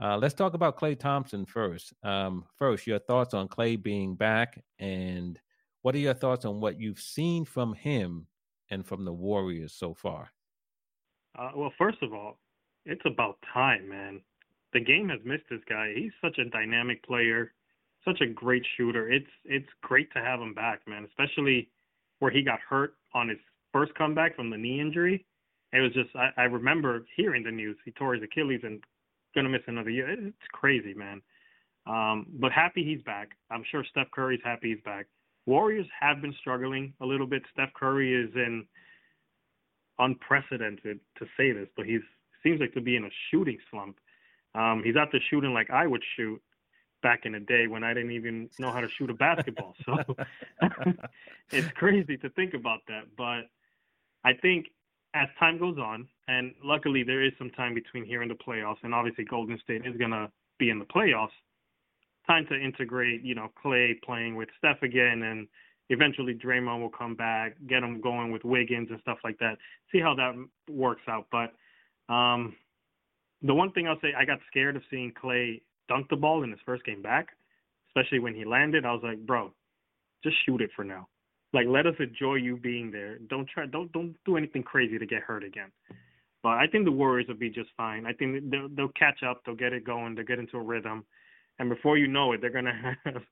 uh, 0.00 0.16
let's 0.16 0.34
talk 0.34 0.54
about 0.54 0.78
Klay 0.78 0.98
Thompson 0.98 1.44
first. 1.44 1.92
Um, 2.02 2.46
first, 2.58 2.86
your 2.86 2.98
thoughts 3.00 3.34
on 3.34 3.48
Klay 3.48 3.80
being 3.80 4.14
back, 4.14 4.62
and 4.78 5.38
what 5.82 5.94
are 5.94 5.98
your 5.98 6.14
thoughts 6.14 6.44
on 6.44 6.60
what 6.60 6.80
you've 6.80 7.00
seen 7.00 7.44
from 7.44 7.74
him 7.74 8.26
and 8.70 8.86
from 8.86 9.04
the 9.04 9.12
Warriors 9.12 9.72
so 9.72 9.94
far? 9.94 10.32
Uh, 11.38 11.50
well, 11.54 11.72
first 11.78 11.98
of 12.02 12.12
all, 12.12 12.38
it's 12.84 13.02
about 13.04 13.38
time, 13.52 13.88
man. 13.88 14.20
The 14.72 14.80
game 14.80 15.08
has 15.08 15.20
missed 15.24 15.44
this 15.50 15.60
guy. 15.68 15.92
He's 15.94 16.12
such 16.22 16.38
a 16.38 16.48
dynamic 16.48 17.04
player, 17.04 17.52
such 18.04 18.20
a 18.20 18.26
great 18.26 18.64
shooter. 18.76 19.10
It's 19.10 19.30
it's 19.44 19.68
great 19.82 20.10
to 20.12 20.20
have 20.20 20.40
him 20.40 20.54
back, 20.54 20.80
man. 20.86 21.04
Especially 21.04 21.68
where 22.20 22.30
he 22.30 22.42
got 22.42 22.60
hurt 22.60 22.94
on 23.14 23.28
his 23.28 23.38
first 23.72 23.94
comeback 23.94 24.36
from 24.36 24.50
the 24.50 24.56
knee 24.56 24.80
injury. 24.80 25.26
It 25.72 25.80
was 25.80 25.92
just 25.92 26.14
I, 26.16 26.30
I 26.36 26.44
remember 26.44 27.04
hearing 27.16 27.44
the 27.44 27.50
news. 27.50 27.76
He 27.84 27.90
tore 27.92 28.14
his 28.14 28.22
Achilles 28.22 28.60
and 28.62 28.82
gonna 29.34 29.48
miss 29.48 29.62
another 29.66 29.90
year. 29.90 30.10
It's 30.10 30.36
crazy, 30.52 30.94
man. 30.94 31.22
Um, 31.86 32.26
but 32.38 32.52
happy 32.52 32.84
he's 32.84 33.02
back. 33.02 33.30
I'm 33.50 33.64
sure 33.70 33.84
Steph 33.90 34.10
Curry's 34.12 34.40
happy 34.44 34.70
he's 34.74 34.84
back. 34.84 35.06
Warriors 35.46 35.86
have 35.98 36.20
been 36.20 36.34
struggling 36.40 36.94
a 37.00 37.06
little 37.06 37.26
bit. 37.26 37.42
Steph 37.52 37.72
Curry 37.74 38.14
is 38.14 38.30
in 38.34 38.66
unprecedented 39.98 41.00
to 41.18 41.26
say 41.36 41.52
this, 41.52 41.68
but 41.76 41.86
he 41.86 41.98
seems 42.42 42.60
like 42.60 42.74
to 42.74 42.80
be 42.80 42.96
in 42.96 43.04
a 43.04 43.10
shooting 43.30 43.58
slump. 43.70 43.98
Um, 44.54 44.82
he's 44.84 44.96
out 44.96 45.08
there 45.12 45.20
shooting 45.30 45.52
like 45.52 45.70
I 45.70 45.86
would 45.86 46.02
shoot 46.16 46.40
back 47.02 47.22
in 47.24 47.32
the 47.32 47.40
day 47.40 47.66
when 47.66 47.82
I 47.82 47.94
didn't 47.94 48.12
even 48.12 48.48
know 48.58 48.70
how 48.70 48.80
to 48.80 48.88
shoot 48.88 49.10
a 49.10 49.14
basketball. 49.14 49.74
So 49.84 49.96
it's 51.50 51.68
crazy 51.72 52.16
to 52.18 52.30
think 52.30 52.54
about 52.54 52.80
that. 52.88 53.04
But 53.16 53.48
I 54.24 54.34
think 54.34 54.66
as 55.14 55.28
time 55.38 55.58
goes 55.58 55.78
on, 55.78 56.08
and 56.28 56.54
luckily 56.62 57.02
there 57.02 57.22
is 57.24 57.32
some 57.38 57.50
time 57.50 57.74
between 57.74 58.04
here 58.04 58.22
and 58.22 58.30
the 58.30 58.36
playoffs, 58.36 58.82
and 58.82 58.94
obviously 58.94 59.24
Golden 59.24 59.58
State 59.58 59.84
is 59.84 59.96
gonna 59.96 60.30
be 60.58 60.70
in 60.70 60.78
the 60.78 60.84
playoffs. 60.84 61.30
Time 62.26 62.46
to 62.50 62.54
integrate, 62.54 63.22
you 63.22 63.34
know, 63.34 63.50
Klay 63.64 64.00
playing 64.02 64.36
with 64.36 64.48
Steph 64.58 64.82
again, 64.82 65.22
and 65.22 65.48
eventually 65.88 66.34
Draymond 66.34 66.80
will 66.80 66.88
come 66.88 67.14
back, 67.14 67.56
get 67.68 67.82
him 67.82 68.00
going 68.00 68.30
with 68.30 68.44
Wiggins 68.44 68.88
and 68.90 69.00
stuff 69.00 69.18
like 69.24 69.38
that. 69.38 69.56
See 69.90 70.00
how 70.00 70.14
that 70.14 70.32
works 70.70 71.02
out. 71.08 71.26
But 71.32 71.52
um, 72.12 72.54
the 73.42 73.54
one 73.54 73.72
thing 73.72 73.88
I'll 73.88 74.00
say, 74.00 74.12
I 74.16 74.24
got 74.24 74.38
scared 74.48 74.76
of 74.76 74.82
seeing 74.90 75.12
Klay 75.12 75.60
dunk 75.88 76.08
the 76.08 76.16
ball 76.16 76.44
in 76.44 76.50
his 76.50 76.60
first 76.64 76.84
game 76.84 77.02
back, 77.02 77.28
especially 77.88 78.20
when 78.20 78.34
he 78.34 78.44
landed. 78.44 78.86
I 78.86 78.92
was 78.92 79.02
like, 79.02 79.18
bro, 79.26 79.52
just 80.22 80.36
shoot 80.46 80.60
it 80.60 80.70
for 80.76 80.84
now. 80.84 81.08
Like, 81.52 81.66
let 81.66 81.86
us 81.86 81.94
enjoy 81.98 82.36
you 82.36 82.56
being 82.56 82.90
there. 82.90 83.18
Don't 83.28 83.48
try, 83.48 83.66
don't 83.66 83.92
don't 83.92 84.14
do 84.24 84.36
anything 84.36 84.62
crazy 84.62 84.98
to 84.98 85.06
get 85.06 85.22
hurt 85.22 85.44
again. 85.44 85.70
But 86.42 86.52
I 86.52 86.66
think 86.70 86.84
the 86.84 86.92
Warriors 86.92 87.28
will 87.28 87.36
be 87.36 87.50
just 87.50 87.70
fine. 87.76 88.06
I 88.06 88.12
think 88.12 88.50
they'll, 88.50 88.68
they'll 88.74 88.88
catch 88.98 89.22
up. 89.22 89.42
They'll 89.44 89.54
get 89.54 89.72
it 89.72 89.84
going. 89.84 90.14
They'll 90.14 90.24
get 90.24 90.38
into 90.38 90.56
a 90.56 90.62
rhythm, 90.62 91.04
and 91.62 91.70
before 91.70 91.96
you 91.96 92.08
know 92.08 92.32
it, 92.32 92.40
they're 92.40 92.50
gonna 92.50 92.96
have 93.04 93.22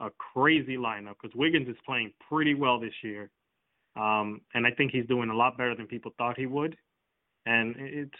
a 0.00 0.08
crazy 0.32 0.76
lineup 0.76 1.16
because 1.20 1.36
Wiggins 1.36 1.68
is 1.68 1.76
playing 1.84 2.12
pretty 2.30 2.54
well 2.54 2.80
this 2.80 2.94
year, 3.02 3.30
um, 3.94 4.40
and 4.54 4.66
I 4.66 4.70
think 4.70 4.90
he's 4.90 5.06
doing 5.06 5.28
a 5.28 5.36
lot 5.36 5.58
better 5.58 5.76
than 5.76 5.86
people 5.86 6.12
thought 6.16 6.38
he 6.38 6.46
would. 6.46 6.76
And 7.44 7.76
it's 7.78 8.12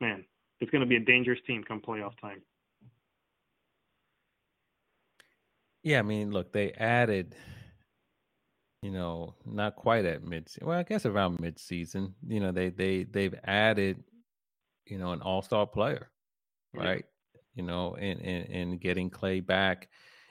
man, 0.00 0.24
it's 0.60 0.70
gonna 0.70 0.86
be 0.86 0.96
a 0.96 1.04
dangerous 1.04 1.40
team 1.48 1.64
come 1.66 1.82
playoff 1.86 2.12
time. 2.20 2.42
Yeah, 5.82 5.98
I 5.98 6.02
mean, 6.02 6.30
look, 6.30 6.52
they 6.52 6.70
added 6.72 7.34
you 8.82 8.92
know, 8.92 9.34
not 9.44 9.74
quite 9.74 10.04
at 10.04 10.22
mid. 10.22 10.48
Well, 10.62 10.78
I 10.78 10.84
guess 10.84 11.06
around 11.06 11.40
mid 11.40 11.58
season. 11.58 12.14
You 12.28 12.38
know, 12.38 12.52
they 12.52 12.68
they 12.70 13.02
they've 13.02 13.34
added, 13.42 14.04
you 14.84 14.98
know, 14.98 15.10
an 15.10 15.22
all 15.22 15.42
star 15.42 15.66
player, 15.66 16.08
right? 16.72 17.04
You 17.56 17.64
know, 17.64 17.96
and, 17.96 18.20
and 18.20 18.48
and 18.48 18.80
getting 18.80 19.10
Klay 19.10 19.44
back 19.44 19.88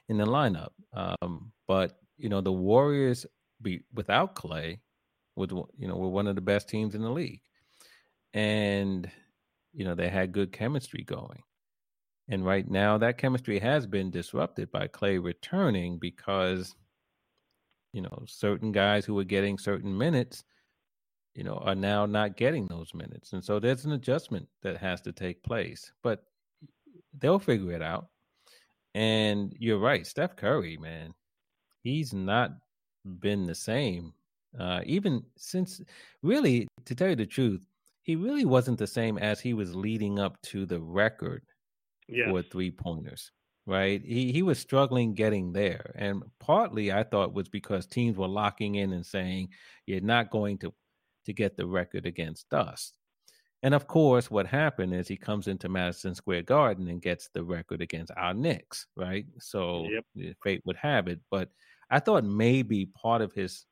in 0.07 0.17
the 0.17 0.25
lineup. 0.25 0.69
Um, 0.93 1.51
but 1.67 1.99
you 2.17 2.29
know, 2.29 2.39
the 2.39 2.53
Warriors 2.53 3.25
be 3.61 3.81
without 3.93 4.35
Klay, 4.35 4.79
with 5.35 5.51
you 5.51 5.87
know, 5.87 5.97
were 5.97 6.07
one 6.07 6.27
of 6.27 6.35
the 6.35 6.41
best 6.41 6.69
teams 6.69 6.95
in 6.95 7.01
the 7.01 7.09
league, 7.09 7.41
and 8.33 9.11
you 9.73 9.83
know 9.83 9.95
they 9.95 10.07
had 10.09 10.31
good 10.31 10.53
chemistry 10.53 11.03
going. 11.03 11.43
And 12.29 12.45
right 12.45 12.67
now, 12.69 12.97
that 12.99 13.17
chemistry 13.17 13.59
has 13.59 13.85
been 13.85 14.09
disrupted 14.09 14.71
by 14.71 14.87
Klay 14.87 15.21
returning 15.21 15.99
because 15.99 16.73
you 17.95 18.01
know, 18.01 18.23
certain 18.27 18.73
guys 18.73 19.05
who 19.05 19.13
were 19.13 19.23
getting 19.23 19.57
certain 19.57 19.97
minutes, 19.97 20.43
you 21.33 21.45
know, 21.45 21.55
are 21.63 21.75
now 21.75 22.05
not 22.05 22.35
getting 22.35 22.67
those 22.67 22.93
minutes. 22.93 23.31
And 23.31 23.41
so 23.41 23.57
there's 23.57 23.85
an 23.85 23.93
adjustment 23.93 24.49
that 24.63 24.75
has 24.75 24.99
to 25.03 25.13
take 25.13 25.41
place. 25.43 25.93
But 26.03 26.25
they'll 27.19 27.39
figure 27.39 27.71
it 27.71 27.81
out. 27.81 28.07
And 28.93 29.53
you're 29.59 29.79
right, 29.79 30.05
Steph 30.07 30.35
Curry, 30.35 30.77
man, 30.77 31.13
he's 31.83 32.13
not 32.13 32.51
been 33.19 33.45
the 33.45 33.55
same. 33.55 34.13
Uh, 34.57 34.81
even 34.85 35.23
since 35.37 35.81
really, 36.23 36.67
to 36.85 36.95
tell 36.95 37.09
you 37.09 37.15
the 37.15 37.25
truth, 37.25 37.61
he 38.03 38.15
really 38.15 38.45
wasn't 38.45 38.77
the 38.77 38.87
same 38.87 39.17
as 39.17 39.39
he 39.41 39.53
was 39.53 39.75
leading 39.75 40.19
up 40.19 40.41
to 40.43 40.65
the 40.65 40.79
record 40.79 41.43
for 42.29 42.41
three 42.41 42.71
pointers 42.71 43.31
right? 43.65 44.01
He 44.03 44.31
he 44.31 44.41
was 44.41 44.59
struggling 44.59 45.13
getting 45.13 45.51
there, 45.51 45.91
and 45.95 46.23
partly 46.39 46.91
I 46.91 47.03
thought 47.03 47.33
was 47.33 47.49
because 47.49 47.85
teams 47.85 48.17
were 48.17 48.27
locking 48.27 48.75
in 48.75 48.93
and 48.93 49.05
saying 49.05 49.49
you're 49.85 50.01
not 50.01 50.31
going 50.31 50.57
to 50.59 50.73
to 51.25 51.33
get 51.33 51.57
the 51.57 51.65
record 51.65 52.05
against 52.05 52.53
us. 52.53 52.93
And 53.63 53.73
of 53.73 53.87
course, 53.87 54.29
what 54.29 54.45
happened 54.45 54.93
is 54.93 55.07
he 55.07 55.17
comes 55.17 55.47
into 55.47 55.69
Madison 55.69 56.13
Square 56.13 56.43
Garden 56.43 56.87
and 56.87 57.01
gets 57.01 57.29
the 57.33 57.43
record 57.43 57.81
against 57.81 58.11
our 58.15 58.33
Knicks, 58.33 58.87
right? 58.95 59.25
So 59.39 59.87
yep. 59.89 60.05
Eh, 60.21 60.33
fate 60.43 60.61
would 60.65 60.75
have 60.75 61.07
it. 61.07 61.19
But 61.31 61.49
I 61.89 61.99
thought 61.99 62.23
maybe 62.23 62.85
part 62.85 63.21
of 63.21 63.33
his 63.33 63.65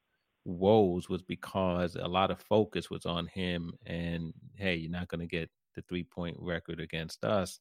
woes 0.45 1.09
was 1.09 1.21
because 1.21 1.95
a 1.95 2.07
lot 2.07 2.31
of 2.31 2.39
focus 2.39 2.89
was 2.89 3.05
on 3.05 3.27
him 3.27 3.71
and 3.85 4.33
hey, 4.55 4.75
you're 4.75 4.91
not 4.91 5.07
going 5.07 5.21
to 5.21 5.27
get 5.27 5.49
the 5.75 5.81
three 5.83 6.03
point 6.03 6.37
record 6.39 6.79
against 6.79 7.23
us. 7.23 7.59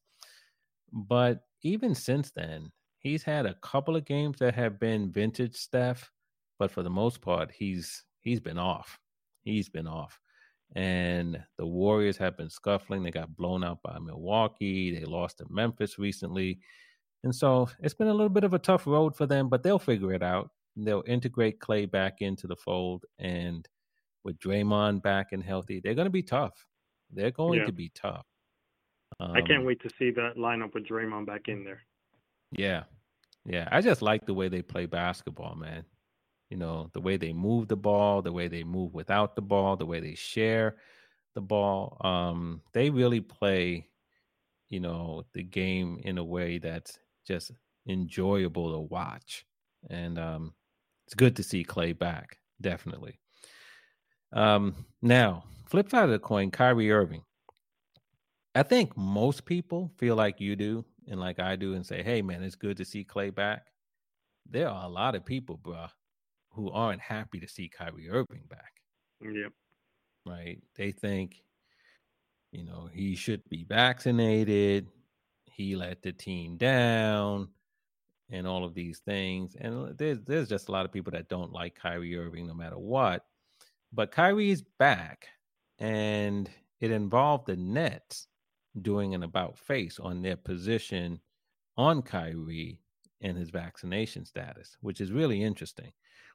But 0.91 1.41
even 1.63 1.95
since 1.95 2.31
then, 2.31 2.71
he's 2.99 3.23
had 3.23 3.45
a 3.45 3.55
couple 3.55 3.95
of 3.95 4.05
games 4.05 4.37
that 4.39 4.55
have 4.55 4.79
been 4.79 5.11
vintage 5.11 5.55
Steph, 5.55 6.11
but 6.59 6.71
for 6.71 6.83
the 6.83 6.89
most 6.89 7.21
part, 7.21 7.51
he's 7.51 8.03
he's 8.21 8.39
been 8.39 8.59
off. 8.59 8.99
He's 9.43 9.69
been 9.69 9.87
off. 9.87 10.19
And 10.75 11.39
the 11.57 11.67
Warriors 11.67 12.17
have 12.17 12.35
been 12.35 12.49
scuffling. 12.49 13.03
They 13.03 13.11
got 13.11 13.35
blown 13.35 13.63
out 13.63 13.83
by 13.83 13.99
Milwaukee. 13.99 14.97
They 14.97 15.05
lost 15.05 15.37
to 15.37 15.45
Memphis 15.49 15.99
recently. 15.99 16.59
And 17.23 17.33
so 17.33 17.69
it's 17.79 17.93
been 17.93 18.07
a 18.07 18.13
little 18.13 18.29
bit 18.29 18.43
of 18.43 18.53
a 18.53 18.59
tough 18.59 18.87
road 18.87 19.15
for 19.15 19.25
them, 19.25 19.49
but 19.49 19.63
they'll 19.63 19.79
figure 19.79 20.13
it 20.13 20.23
out. 20.23 20.49
They'll 20.75 21.03
integrate 21.05 21.59
Klay 21.59 21.89
back 21.89 22.21
into 22.21 22.47
the 22.47 22.55
fold. 22.55 23.05
And 23.19 23.67
with 24.23 24.39
Draymond 24.39 25.03
back 25.03 25.27
and 25.31 25.43
healthy, 25.43 25.79
they're 25.79 25.93
going 25.93 26.05
to 26.05 26.11
be 26.11 26.23
tough. 26.23 26.65
They're 27.11 27.31
going 27.31 27.59
yeah. 27.59 27.65
to 27.65 27.71
be 27.71 27.91
tough. 27.93 28.25
Um, 29.19 29.31
I 29.31 29.41
can't 29.41 29.59
um, 29.59 29.65
wait 29.65 29.81
to 29.83 29.89
see 29.97 30.11
that 30.11 30.37
lineup 30.37 30.73
with 30.73 30.87
Draymond 30.87 31.27
back 31.27 31.47
in 31.47 31.63
there. 31.63 31.81
Yeah, 32.51 32.83
yeah. 33.45 33.69
I 33.71 33.81
just 33.81 34.01
like 34.01 34.25
the 34.25 34.33
way 34.33 34.47
they 34.49 34.61
play 34.61 34.85
basketball, 34.85 35.55
man. 35.55 35.85
You 36.53 36.59
know, 36.59 36.91
the 36.93 37.01
way 37.01 37.17
they 37.17 37.33
move 37.33 37.67
the 37.67 37.75
ball, 37.75 38.21
the 38.21 38.31
way 38.31 38.47
they 38.47 38.63
move 38.63 38.93
without 38.93 39.35
the 39.35 39.41
ball, 39.41 39.75
the 39.75 39.87
way 39.87 39.99
they 39.99 40.13
share 40.13 40.75
the 41.33 41.41
ball. 41.41 41.97
Um, 42.01 42.61
they 42.73 42.91
really 42.91 43.21
play, 43.21 43.89
you 44.69 44.79
know, 44.79 45.23
the 45.33 45.41
game 45.41 45.99
in 46.03 46.19
a 46.19 46.23
way 46.23 46.59
that's 46.59 46.99
just 47.25 47.53
enjoyable 47.87 48.71
to 48.71 48.81
watch. 48.81 49.47
And 49.89 50.19
um, 50.19 50.53
it's 51.07 51.15
good 51.15 51.35
to 51.37 51.41
see 51.41 51.65
Klay 51.65 51.97
back, 51.97 52.37
definitely. 52.61 53.19
Um, 54.31 54.75
now, 55.01 55.45
flip 55.65 55.89
side 55.89 56.03
of 56.03 56.11
the 56.11 56.19
coin, 56.19 56.51
Kyrie 56.51 56.91
Irving. 56.91 57.23
I 58.53 58.61
think 58.61 58.95
most 58.95 59.45
people 59.45 59.91
feel 59.97 60.15
like 60.15 60.39
you 60.39 60.55
do 60.55 60.85
and 61.07 61.19
like 61.19 61.39
I 61.39 61.55
do 61.55 61.73
and 61.73 61.83
say, 61.83 62.03
hey, 62.03 62.21
man, 62.21 62.43
it's 62.43 62.53
good 62.53 62.77
to 62.77 62.85
see 62.85 63.03
Klay 63.03 63.33
back. 63.33 63.71
There 64.47 64.69
are 64.69 64.85
a 64.85 64.87
lot 64.89 65.15
of 65.15 65.25
people, 65.25 65.57
bruh, 65.57 65.89
who 66.53 66.71
aren't 66.71 67.01
happy 67.01 67.39
to 67.39 67.47
see 67.47 67.69
Kyrie 67.69 68.09
Irving 68.09 68.43
back. 68.49 68.81
Yep. 69.21 69.51
Right. 70.25 70.59
They 70.75 70.91
think, 70.91 71.43
you 72.51 72.63
know, 72.63 72.89
he 72.91 73.15
should 73.15 73.47
be 73.49 73.63
vaccinated. 73.63 74.87
He 75.45 75.75
let 75.75 76.01
the 76.01 76.13
team 76.13 76.57
down 76.57 77.49
and 78.29 78.47
all 78.47 78.63
of 78.63 78.73
these 78.73 78.99
things. 78.99 79.55
And 79.59 79.97
there's 79.97 80.21
there's 80.21 80.49
just 80.49 80.69
a 80.69 80.71
lot 80.71 80.85
of 80.85 80.91
people 80.91 81.11
that 81.11 81.29
don't 81.29 81.51
like 81.51 81.75
Kyrie 81.75 82.17
Irving 82.17 82.47
no 82.47 82.53
matter 82.53 82.77
what. 82.77 83.25
But 83.91 84.11
Kyrie 84.11 84.51
is 84.51 84.63
back 84.79 85.27
and 85.79 86.49
it 86.79 86.91
involved 86.91 87.47
the 87.47 87.55
Nets 87.55 88.27
doing 88.81 89.13
an 89.13 89.23
about 89.23 89.57
face 89.57 89.99
on 89.99 90.21
their 90.21 90.35
position 90.35 91.19
on 91.77 92.01
Kyrie 92.01 92.79
and 93.21 93.37
his 93.37 93.49
vaccination 93.49 94.25
status, 94.25 94.77
which 94.81 94.99
is 94.99 95.11
really 95.11 95.43
interesting. 95.43 95.91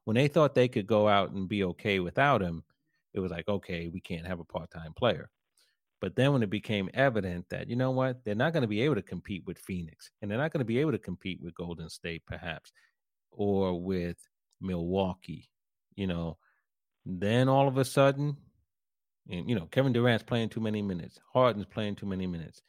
When 0.09 0.15
they 0.15 0.29
thought 0.29 0.55
they 0.55 0.69
could 0.69 0.87
go 0.87 1.07
out 1.07 1.33
and 1.33 1.47
be 1.47 1.65
okay 1.65 2.01
without 2.01 2.41
him, 2.41 2.65
it 3.13 3.21
was 3.21 3.31
like, 3.31 3.47
okay, 3.47 3.89
we 3.89 4.01
can't 4.01 4.27
have 4.27 4.41
a 4.41 4.45
part 4.45 4.71
time 4.71 4.95
player. 4.95 5.29
But 6.01 6.17
then 6.17 6.33
when 6.33 6.43
it 6.43 6.49
became 6.49 6.89
evident 6.95 7.45
that, 7.51 7.69
you 7.69 7.77
know 7.77 7.91
what, 7.91 8.25
they're 8.25 8.35
not 8.35 8.55
going 8.55 8.63
to 8.63 8.69
be 8.69 8.81
able 8.81 8.95
to 8.95 9.03
compete 9.03 9.43
with 9.45 9.59
Phoenix 9.59 10.11
and 10.23 10.31
they're 10.31 10.39
not 10.39 10.51
going 10.51 10.63
to 10.63 10.65
be 10.65 10.79
able 10.79 10.93
to 10.93 10.99
compete 10.99 11.43
with 11.43 11.55
Golden 11.55 11.91
State, 11.91 12.23
perhaps, 12.27 12.73
or 13.33 13.83
with 13.83 14.17
Milwaukee, 14.63 15.51
you 15.95 16.07
know, 16.07 16.39
then 17.05 17.51
all 17.51 17.69
of 17.69 17.77
a 17.77 17.85
sudden 17.85 18.39
and 19.29 19.47
you 19.47 19.57
know, 19.57 19.67
Kevin 19.67 19.93
Durant's 19.93 20.25
playing 20.25 20.49
too 20.49 20.61
many 20.63 20.81
minutes. 20.81 21.21
Harden's 21.35 21.67
playing 21.67 21.97
too 21.97 22.07
many 22.07 22.27
minutes. 22.27 22.63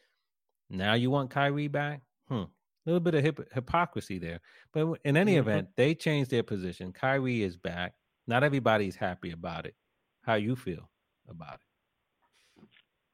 Now 0.69 0.95
you 0.95 1.09
want 1.09 1.29
Kyrie 1.29 1.69
back? 1.69 2.01
Hmm. 2.27 2.51
A 2.89 2.91
little 2.91 3.03
bit 3.03 3.13
of 3.13 3.23
hip- 3.23 3.53
hypocrisy 3.53 4.17
there. 4.17 4.39
But 4.73 4.97
in 5.05 5.15
any 5.15 5.33
mm-hmm. 5.33 5.47
event, 5.47 5.67
they 5.77 5.93
changed 5.93 6.31
their 6.31 6.41
position. 6.41 6.91
Kyrie 6.91 7.43
is 7.43 7.55
back. 7.55 7.93
Not 8.25 8.43
everybody's 8.43 8.95
happy 8.95 9.29
about 9.29 9.67
it. 9.67 9.75
How 10.23 10.35
you 10.35 10.55
feel 10.55 10.89
about 11.29 11.59
it? 11.59 12.67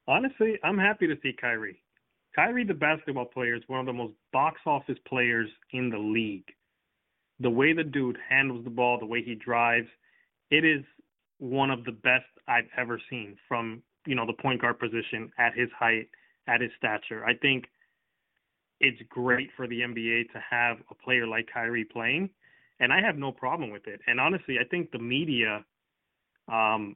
Honestly, 0.08 0.58
I'm 0.64 0.78
happy 0.78 1.08
to 1.08 1.16
see 1.22 1.34
Kyrie. 1.34 1.84
Kyrie, 2.34 2.64
the 2.64 2.74
basketball 2.74 3.26
player, 3.26 3.54
is 3.54 3.64
one 3.68 3.82
of 3.82 3.86
the 3.86 3.92
most 3.92 4.14
box 4.32 4.62
office 4.66 4.98
players 5.06 5.50
in 5.74 5.90
the 5.90 5.98
league. 5.98 6.48
The 7.42 7.50
way 7.50 7.74
the 7.74 7.84
dude 7.84 8.18
handles 8.30 8.64
the 8.64 8.70
ball, 8.70 8.98
the 8.98 9.06
way 9.06 9.24
he 9.24 9.36
drives, 9.36 9.88
it 10.52 10.64
is 10.64 10.86
one 11.40 11.70
of 11.70 11.84
the 11.84 11.92
best 11.92 12.26
I've 12.48 12.70
ever 12.78 13.02
seen 13.10 13.36
from 13.50 13.84
you 14.06 14.16
know 14.16 14.26
the 14.26 14.42
point 14.42 14.62
guard 14.62 14.80
position 14.80 15.32
at 15.38 15.54
his 15.54 15.68
height, 15.78 16.08
at 16.48 16.62
his 16.62 16.72
stature. 16.78 17.26
I 17.26 17.34
think 17.34 17.66
it's 18.80 19.02
great 19.10 19.50
for 19.56 19.68
the 19.68 19.80
NBA 19.82 20.32
to 20.34 20.44
have 20.50 20.78
a 20.92 20.96
player 20.96 21.26
like 21.26 21.48
Kyrie 21.54 21.86
playing, 21.86 22.30
and 22.80 22.92
I 22.92 23.02
have 23.02 23.18
no 23.18 23.32
problem 23.32 23.72
with 23.72 23.88
it. 23.88 24.02
And 24.08 24.20
honestly, 24.20 24.58
I 24.60 24.66
think 24.66 24.92
the 24.92 25.00
media 25.00 25.64
um, 26.52 26.96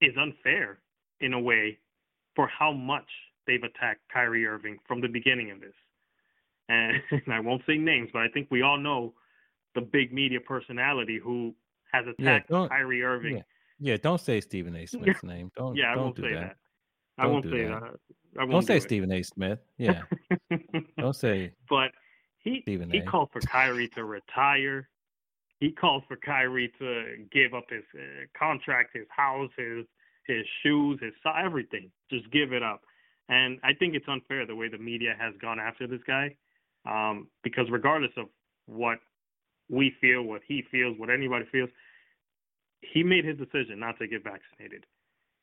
is 0.00 0.14
unfair 0.16 0.78
in 1.20 1.32
a 1.32 1.40
way 1.40 1.78
for 2.36 2.46
how 2.46 2.72
much 2.72 3.08
they've 3.46 3.62
attacked 3.62 4.00
Kyrie 4.12 4.46
Irving 4.46 4.78
from 4.86 5.00
the 5.00 5.08
beginning 5.08 5.50
of 5.50 5.60
this. 5.60 5.74
And, 6.68 7.02
and 7.10 7.22
I 7.32 7.40
won't 7.40 7.62
say 7.66 7.76
names, 7.76 8.10
but 8.12 8.22
I 8.22 8.28
think 8.28 8.48
we 8.50 8.62
all 8.62 8.78
know 8.78 9.14
the 9.74 9.80
big 9.80 10.12
media 10.12 10.40
personality 10.40 11.18
who 11.22 11.54
has 11.92 12.04
attacked 12.06 12.50
yeah, 12.50 12.68
Kyrie 12.68 13.02
Irving. 13.02 13.36
Yeah. 13.36 13.42
yeah. 13.80 13.96
don't 13.96 14.20
say 14.20 14.40
Stephen 14.40 14.76
A. 14.76 14.86
Smith's 14.86 15.22
name. 15.24 15.50
Don't. 15.56 15.76
yeah, 15.76 15.92
I 15.92 15.94
don't 15.94 16.04
won't 16.04 16.16
do 16.16 16.22
say 16.22 16.34
that. 16.34 16.40
that. 16.40 16.56
I 17.18 17.26
won't 17.26 17.44
say 17.46 17.64
that. 17.64 17.80
that. 17.80 18.00
I 18.36 18.40
won't 18.40 18.50
don't 18.50 18.66
say 18.66 18.80
Stephen 18.80 19.12
A. 19.12 19.22
Smith. 19.22 19.60
Yeah. 19.78 20.02
don't 20.98 21.14
say. 21.14 21.52
But 21.68 21.92
he 22.38 22.60
Stephen 22.62 22.90
he 22.90 22.98
a. 22.98 23.04
called 23.04 23.30
for 23.32 23.40
Kyrie 23.40 23.88
to 23.94 24.04
retire. 24.04 24.88
He 25.60 25.72
called 25.72 26.04
for 26.06 26.16
Kyrie 26.16 26.72
to 26.78 27.26
give 27.32 27.54
up 27.54 27.64
his 27.70 27.84
uh, 27.94 28.26
contract, 28.38 28.90
his 28.94 29.06
house, 29.10 29.50
his 29.56 29.84
his 30.26 30.44
shoes, 30.62 30.98
his 31.02 31.12
everything. 31.44 31.90
Just 32.10 32.30
give 32.30 32.52
it 32.52 32.62
up. 32.62 32.82
And 33.28 33.58
I 33.62 33.74
think 33.74 33.94
it's 33.94 34.06
unfair 34.08 34.46
the 34.46 34.56
way 34.56 34.68
the 34.68 34.78
media 34.78 35.14
has 35.18 35.34
gone 35.40 35.58
after 35.60 35.86
this 35.86 36.00
guy, 36.06 36.36
um, 36.86 37.28
because 37.42 37.66
regardless 37.70 38.12
of 38.16 38.26
what 38.66 38.98
we 39.68 39.92
feel, 40.00 40.22
what 40.22 40.42
he 40.46 40.64
feels, 40.70 40.98
what 40.98 41.10
anybody 41.10 41.44
feels, 41.52 41.68
he 42.80 43.02
made 43.02 43.24
his 43.24 43.36
decision 43.36 43.78
not 43.78 43.98
to 43.98 44.06
get 44.06 44.24
vaccinated. 44.24 44.84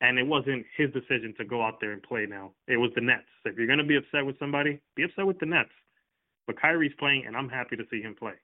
And 0.00 0.18
it 0.18 0.26
wasn't 0.26 0.66
his 0.76 0.90
decision 0.92 1.34
to 1.38 1.44
go 1.44 1.62
out 1.62 1.80
there 1.80 1.92
and 1.92 2.02
play 2.02 2.26
now. 2.28 2.52
It 2.68 2.76
was 2.76 2.90
the 2.94 3.00
Nets. 3.00 3.24
If 3.44 3.56
you're 3.56 3.66
going 3.66 3.78
to 3.78 3.84
be 3.84 3.96
upset 3.96 4.26
with 4.26 4.38
somebody, 4.38 4.80
be 4.94 5.04
upset 5.04 5.26
with 5.26 5.38
the 5.38 5.46
Nets. 5.46 5.70
But 6.46 6.60
Kyrie's 6.60 6.92
playing, 6.98 7.24
and 7.26 7.36
I'm 7.36 7.48
happy 7.48 7.76
to 7.76 7.84
see 7.90 8.02
him 8.02 8.14
play. 8.14 8.34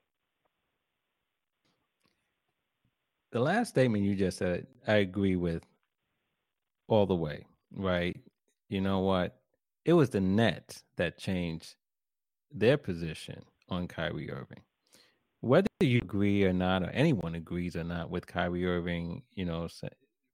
The 3.33 3.41
last 3.41 3.71
statement 3.71 4.05
you 4.05 4.15
just 4.15 4.39
said, 4.39 4.67
I 4.87 4.95
agree 4.97 5.37
with 5.37 5.63
all 6.89 7.07
the 7.07 7.15
way, 7.15 7.47
right? 7.75 8.17
You 8.69 8.81
know 8.81 9.01
what? 9.01 9.37
It 9.85 9.95
was 9.95 10.11
the 10.11 10.21
Nets 10.21 10.85
that 10.97 11.19
changed 11.19 11.75
their 12.51 12.77
position 12.77 13.43
on 13.69 13.89
Kyrie 13.89 14.31
Irving. 14.31 14.61
Whether 15.41 15.69
you 15.81 15.99
agree 16.03 16.45
or 16.45 16.53
not, 16.53 16.83
or 16.83 16.91
anyone 16.91 17.35
agrees 17.35 17.75
or 17.75 17.85
not 17.85 18.11
with 18.11 18.27
Kyrie 18.27 18.67
Irving, 18.67 19.23
you 19.35 19.45
know, 19.45 19.67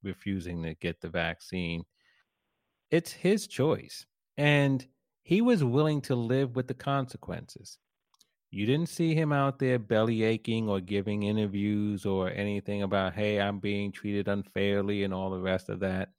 refusing 0.02 0.62
to 0.62 0.74
get 0.74 1.00
the 1.00 1.08
vaccine, 1.08 1.84
it's 2.90 3.12
his 3.12 3.46
choice. 3.46 4.06
And 4.36 4.86
he 5.22 5.40
was 5.40 5.62
willing 5.64 6.00
to 6.02 6.14
live 6.14 6.56
with 6.56 6.68
the 6.68 6.74
consequences. 6.74 7.78
You 8.50 8.64
didn't 8.64 8.88
see 8.88 9.14
him 9.14 9.30
out 9.30 9.58
there 9.58 9.78
belly 9.78 10.22
aching 10.22 10.68
or 10.68 10.80
giving 10.80 11.24
interviews 11.24 12.06
or 12.06 12.30
anything 12.30 12.82
about, 12.82 13.14
hey, 13.14 13.40
I'm 13.40 13.58
being 13.58 13.92
treated 13.92 14.26
unfairly 14.26 15.04
and 15.04 15.12
all 15.12 15.30
the 15.30 15.40
rest 15.40 15.68
of 15.68 15.80
that. 15.80 16.10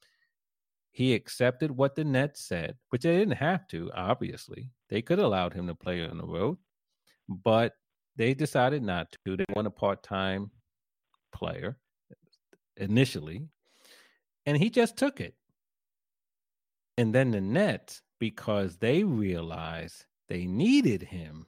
He 0.92 1.16
accepted 1.16 1.72
what 1.72 1.96
the 1.96 2.04
Nets 2.04 2.42
said, 2.46 2.76
which 2.90 3.04
they 3.04 3.18
didn't 3.18 3.38
have 3.38 3.68
to, 3.70 3.90
obviously. 3.96 4.70
They 4.90 5.02
could 5.02 5.18
have 5.18 5.26
allowed 5.26 5.54
him 5.54 5.66
to 5.68 5.76
play 5.76 6.06
on 6.06 6.18
the 6.18 6.26
road, 6.26 6.58
but 7.28 7.74
they 8.16 8.34
decided 8.34 8.84
not 8.84 9.16
to. 9.26 9.38
They 9.38 9.46
want 9.56 9.68
a 9.68 9.72
part 9.72 10.04
time 10.04 10.52
player 11.32 11.78
initially, 12.78 13.48
and 14.50 14.58
he 14.58 14.72
just 14.72 14.98
took 14.98 15.22
it. 15.22 15.36
And 16.98 17.14
then 17.14 17.30
the 17.30 17.40
Nets, 17.40 18.02
because 18.20 18.78
they 18.78 19.04
realized 19.04 20.06
they 20.28 20.48
needed 20.48 21.04
him, 21.04 21.46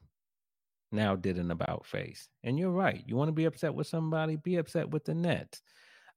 now 0.92 1.16
did 1.16 1.40
an 1.40 1.50
about 1.50 1.88
face. 1.88 2.30
And 2.44 2.60
you're 2.60 2.70
right. 2.70 3.04
You 3.08 3.16
want 3.16 3.30
to 3.30 3.34
be 3.34 3.46
upset 3.46 3.74
with 3.74 3.88
somebody, 3.88 4.36
be 4.36 4.58
upset 4.58 4.92
with 4.92 5.04
the 5.04 5.16
Nets. 5.16 5.64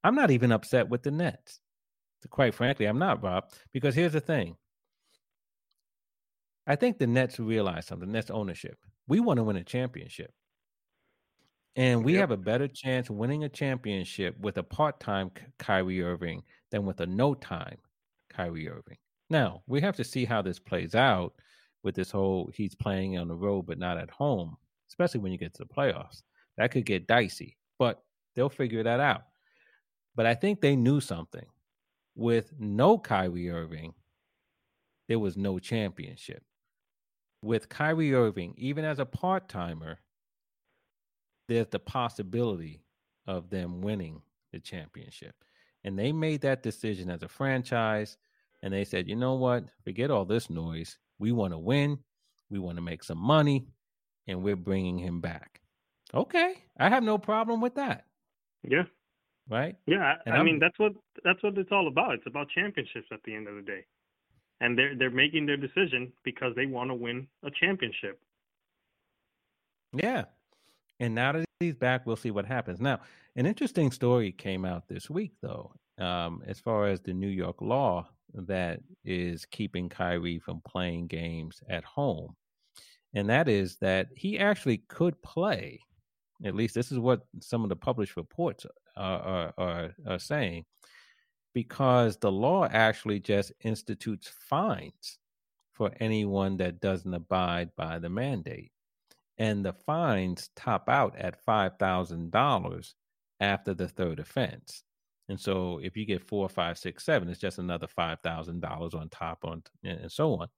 I'm 0.04 0.14
not 0.14 0.30
even 0.30 0.52
upset 0.52 0.90
with 0.90 1.02
the 1.02 1.10
Nets. 1.10 1.58
Quite 2.28 2.54
frankly, 2.54 2.84
I'm 2.84 2.98
not, 2.98 3.22
Rob, 3.22 3.44
because 3.72 3.94
here's 3.94 4.12
the 4.12 4.20
thing. 4.20 4.54
I 6.66 6.76
think 6.76 6.98
the 6.98 7.06
Nets 7.06 7.40
realize 7.40 7.86
something, 7.86 8.12
Nets 8.12 8.30
ownership. 8.30 8.76
We 9.08 9.20
want 9.20 9.38
to 9.38 9.44
win 9.44 9.56
a 9.56 9.64
championship. 9.64 10.34
And 11.76 12.04
we 12.04 12.12
yep. 12.12 12.20
have 12.20 12.30
a 12.30 12.36
better 12.36 12.68
chance 12.68 13.08
winning 13.08 13.44
a 13.44 13.48
championship 13.48 14.38
with 14.38 14.58
a 14.58 14.62
part 14.62 15.00
time 15.00 15.30
Kyrie 15.58 16.02
Irving 16.02 16.42
than 16.70 16.84
with 16.84 17.00
a 17.00 17.06
no 17.06 17.34
time 17.34 17.78
Kyrie 18.30 18.68
Irving. 18.68 18.98
Now, 19.30 19.62
we 19.66 19.80
have 19.80 19.96
to 19.96 20.04
see 20.04 20.24
how 20.24 20.42
this 20.42 20.58
plays 20.58 20.94
out 20.94 21.34
with 21.82 21.94
this 21.94 22.10
whole 22.10 22.50
he's 22.54 22.74
playing 22.74 23.18
on 23.18 23.28
the 23.28 23.34
road 23.34 23.66
but 23.66 23.78
not 23.78 23.98
at 23.98 24.10
home, 24.10 24.56
especially 24.88 25.20
when 25.20 25.32
you 25.32 25.38
get 25.38 25.54
to 25.54 25.64
the 25.64 25.74
playoffs. 25.74 26.22
That 26.56 26.70
could 26.70 26.86
get 26.86 27.06
dicey, 27.06 27.56
but 27.78 28.02
they'll 28.34 28.48
figure 28.48 28.82
that 28.82 29.00
out. 29.00 29.24
But 30.14 30.26
I 30.26 30.34
think 30.34 30.60
they 30.60 30.76
knew 30.76 31.00
something. 31.00 31.46
With 32.16 32.52
no 32.58 32.96
Kyrie 32.96 33.50
Irving, 33.50 33.92
there 35.08 35.18
was 35.18 35.36
no 35.36 35.58
championship. 35.58 36.42
With 37.42 37.68
Kyrie 37.68 38.14
Irving, 38.14 38.54
even 38.56 38.84
as 38.84 39.00
a 39.00 39.04
part 39.04 39.48
timer, 39.48 39.98
there's 41.48 41.66
the 41.66 41.80
possibility 41.80 42.84
of 43.26 43.50
them 43.50 43.80
winning 43.80 44.22
the 44.52 44.60
championship. 44.60 45.34
And 45.84 45.98
they 45.98 46.12
made 46.12 46.40
that 46.42 46.62
decision 46.62 47.10
as 47.10 47.22
a 47.22 47.28
franchise. 47.28 48.16
And 48.62 48.72
they 48.72 48.84
said, 48.84 49.08
you 49.08 49.16
know 49.16 49.34
what? 49.34 49.64
Forget 49.84 50.10
all 50.10 50.24
this 50.24 50.48
noise. 50.48 50.98
We 51.18 51.32
want 51.32 51.52
to 51.52 51.58
win. 51.58 51.98
We 52.50 52.58
want 52.58 52.76
to 52.76 52.82
make 52.82 53.04
some 53.04 53.18
money. 53.18 53.66
And 54.26 54.42
we're 54.42 54.56
bringing 54.56 54.98
him 54.98 55.20
back. 55.20 55.60
Okay. 56.14 56.54
I 56.78 56.88
have 56.88 57.02
no 57.02 57.18
problem 57.18 57.60
with 57.60 57.74
that. 57.74 58.06
Yeah. 58.62 58.84
Right? 59.50 59.76
Yeah. 59.86 60.14
And 60.24 60.34
I 60.34 60.38
I'm, 60.38 60.46
mean, 60.46 60.58
that's 60.58 60.78
what 60.78 60.92
that's 61.22 61.42
what 61.42 61.58
it's 61.58 61.72
all 61.72 61.88
about. 61.88 62.14
It's 62.14 62.26
about 62.26 62.48
championships 62.54 63.08
at 63.12 63.22
the 63.24 63.34
end 63.34 63.48
of 63.48 63.56
the 63.56 63.62
day. 63.62 63.84
And 64.60 64.78
they're 64.78 64.96
they're 64.96 65.10
making 65.10 65.44
their 65.44 65.58
decision 65.58 66.12
because 66.24 66.54
they 66.56 66.64
want 66.64 66.90
to 66.90 66.94
win 66.94 67.26
a 67.42 67.50
championship. 67.50 68.18
Yeah. 69.92 70.24
And 71.04 71.14
now 71.14 71.32
that 71.32 71.44
he's 71.60 71.74
back, 71.74 72.06
we'll 72.06 72.16
see 72.16 72.30
what 72.30 72.46
happens. 72.46 72.80
Now, 72.80 73.00
an 73.36 73.44
interesting 73.44 73.90
story 73.90 74.32
came 74.32 74.64
out 74.64 74.88
this 74.88 75.10
week, 75.10 75.32
though, 75.42 75.74
um, 75.98 76.42
as 76.46 76.58
far 76.58 76.86
as 76.86 77.02
the 77.02 77.12
New 77.12 77.28
York 77.28 77.60
law 77.60 78.08
that 78.32 78.80
is 79.04 79.44
keeping 79.44 79.90
Kyrie 79.90 80.38
from 80.38 80.62
playing 80.66 81.08
games 81.08 81.62
at 81.68 81.84
home. 81.84 82.34
And 83.12 83.28
that 83.28 83.50
is 83.50 83.76
that 83.82 84.08
he 84.16 84.38
actually 84.38 84.78
could 84.88 85.20
play. 85.20 85.78
At 86.42 86.54
least 86.54 86.74
this 86.74 86.90
is 86.90 86.98
what 86.98 87.26
some 87.38 87.64
of 87.64 87.68
the 87.68 87.76
published 87.76 88.16
reports 88.16 88.64
are, 88.96 89.20
are, 89.20 89.54
are, 89.58 89.94
are 90.06 90.18
saying, 90.18 90.64
because 91.52 92.16
the 92.16 92.32
law 92.32 92.64
actually 92.64 93.20
just 93.20 93.52
institutes 93.62 94.32
fines 94.48 95.18
for 95.74 95.92
anyone 96.00 96.56
that 96.56 96.80
doesn't 96.80 97.12
abide 97.12 97.68
by 97.76 97.98
the 97.98 98.08
mandate 98.08 98.72
and 99.38 99.64
the 99.64 99.72
fines 99.72 100.50
top 100.56 100.88
out 100.88 101.16
at 101.16 101.44
$5,000 101.44 102.94
after 103.40 103.74
the 103.74 103.88
third 103.88 104.20
offense. 104.20 104.84
And 105.28 105.40
so 105.40 105.80
if 105.82 105.96
you 105.96 106.04
get 106.04 106.26
four, 106.26 106.48
five, 106.48 106.78
six, 106.78 107.04
seven, 107.04 107.28
it's 107.28 107.40
just 107.40 107.58
another 107.58 107.86
$5,000 107.86 108.94
on 108.94 109.08
top 109.08 109.44
on 109.44 109.62
and 109.82 110.10
so 110.10 110.34
on. 110.34 110.48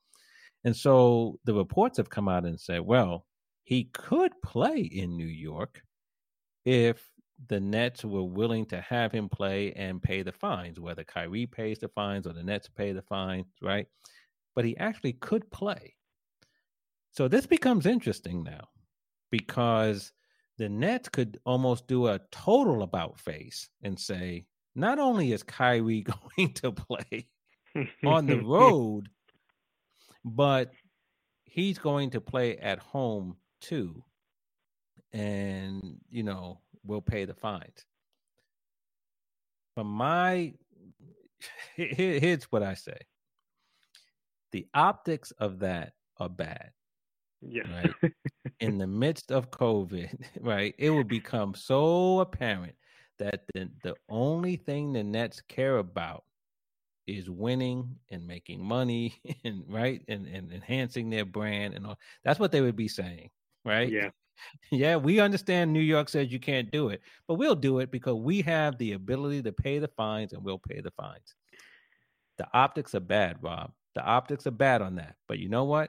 And 0.65 0.77
so 0.77 1.39
the 1.45 1.55
reports 1.55 1.99
have 1.99 2.11
come 2.11 2.29
out 2.29 2.45
and 2.45 2.61
said, 2.61 2.81
well, 2.81 3.27
he 3.65 3.85
could 3.93 4.33
play 4.45 4.81
in 4.81 5.17
New 5.17 5.27
York 5.27 5.83
if 6.65 7.03
the 7.49 7.61
Nets 7.61 8.05
were 8.05 8.25
willing 8.25 8.67
to 8.67 8.81
have 8.81 9.13
him 9.13 9.29
play 9.29 9.73
and 9.75 10.03
pay 10.03 10.23
the 10.23 10.33
fines, 10.33 10.81
whether 10.81 11.05
Kyrie 11.05 11.47
pays 11.47 11.79
the 11.79 11.89
fines 11.89 12.27
or 12.27 12.33
the 12.33 12.43
Nets 12.43 12.69
pay 12.69 12.93
the 12.93 13.03
fines, 13.03 13.47
right? 13.61 13.87
But 14.55 14.65
he 14.65 14.77
actually 14.77 15.13
could 15.15 15.51
play. 15.51 15.96
So 17.17 17.29
this 17.29 17.47
becomes 17.47 17.87
interesting 17.87 18.43
now 18.43 18.69
because 19.31 20.13
the 20.59 20.69
Nets 20.69 21.09
could 21.09 21.39
almost 21.47 21.87
do 21.87 22.09
a 22.09 22.21
total 22.31 22.83
about 22.83 23.19
face 23.19 23.71
and 23.83 23.99
say, 23.99 24.45
not 24.75 24.99
only 24.99 25.33
is 25.33 25.43
Kyrie 25.43 26.05
going 26.37 26.53
to 26.55 26.73
play 26.73 27.27
on 28.05 28.27
the 28.27 28.41
road, 28.45 29.09
but 30.27 30.73
he's 31.45 31.79
going 31.79 32.11
to 32.11 32.21
play 32.21 32.59
at 32.59 32.81
home 32.81 33.37
too. 33.63 34.05
And, 35.15 35.97
you 36.11 36.23
know, 36.23 36.61
we'll 36.85 37.01
pay 37.01 37.25
the 37.25 37.33
fines. 37.33 37.87
But 39.75 39.85
my, 39.85 40.53
here's 41.77 42.45
what 42.45 42.63
I 42.63 42.75
say 42.75 42.99
the 44.53 44.67
optics 44.75 45.31
of 45.33 45.61
that 45.61 45.95
are 46.19 46.29
bad. 46.29 46.73
Yeah. 47.49 47.91
Right. 48.03 48.13
In 48.61 48.79
the 48.79 48.87
midst 48.87 49.31
of 49.31 49.51
COVID, 49.51 50.25
right, 50.41 50.75
it 50.79 50.91
will 50.91 51.05
become 51.05 51.55
so 51.55 52.21
apparent 52.21 52.75
that 53.19 53.43
the, 53.55 53.71
the 53.83 53.95
only 54.09 54.57
thing 54.57 54.93
the 54.93 55.03
Nets 55.03 55.41
care 55.41 55.79
about 55.79 56.25
is 57.07 57.31
winning 57.31 57.97
and 58.11 58.27
making 58.27 58.63
money 58.63 59.15
and 59.45 59.63
right 59.69 60.03
and, 60.09 60.27
and 60.27 60.53
enhancing 60.53 61.09
their 61.09 61.25
brand 61.25 61.75
and 61.75 61.87
all 61.87 61.97
that's 62.25 62.41
what 62.41 62.51
they 62.53 62.61
would 62.61 62.77
be 62.77 62.89
saying. 62.89 63.31
Right. 63.65 63.91
Yeah. 63.91 64.11
Yeah, 64.71 64.97
we 64.97 65.19
understand 65.19 65.73
New 65.73 65.81
York 65.81 66.11
says 66.11 66.31
you 66.31 66.39
can't 66.39 66.71
do 66.71 66.91
it, 66.91 67.01
but 67.27 67.37
we'll 67.37 67.55
do 67.55 67.79
it 67.79 67.91
because 67.91 68.17
we 68.17 68.43
have 68.43 68.77
the 68.77 68.93
ability 68.93 69.43
to 69.45 69.51
pay 69.53 69.79
the 69.79 69.89
fines 69.89 70.35
and 70.35 70.45
we'll 70.45 70.59
pay 70.59 70.83
the 70.83 70.91
fines. 70.91 71.35
The 72.37 72.47
optics 72.53 72.95
are 72.95 73.01
bad, 73.01 73.39
Rob. 73.41 73.73
The 73.95 74.05
optics 74.05 74.47
are 74.47 74.51
bad 74.53 74.83
on 74.83 74.97
that. 74.97 75.17
But 75.27 75.39
you 75.39 75.49
know 75.49 75.65
what? 75.65 75.89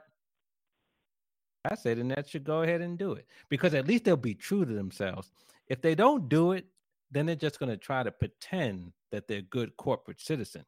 I 1.64 1.74
say 1.74 1.94
the 1.94 2.04
that 2.04 2.28
should 2.28 2.44
go 2.44 2.62
ahead 2.62 2.80
and 2.80 2.98
do 2.98 3.12
it 3.12 3.26
because 3.48 3.74
at 3.74 3.86
least 3.86 4.04
they'll 4.04 4.16
be 4.16 4.34
true 4.34 4.64
to 4.64 4.72
themselves. 4.72 5.30
If 5.68 5.82
they 5.82 5.94
don't 5.94 6.28
do 6.28 6.52
it, 6.52 6.66
then 7.10 7.26
they're 7.26 7.36
just 7.36 7.58
going 7.58 7.70
to 7.70 7.76
try 7.76 8.02
to 8.02 8.12
pretend 8.12 8.92
that 9.10 9.26
they're 9.28 9.42
good 9.42 9.76
corporate 9.76 10.20
citizen. 10.20 10.64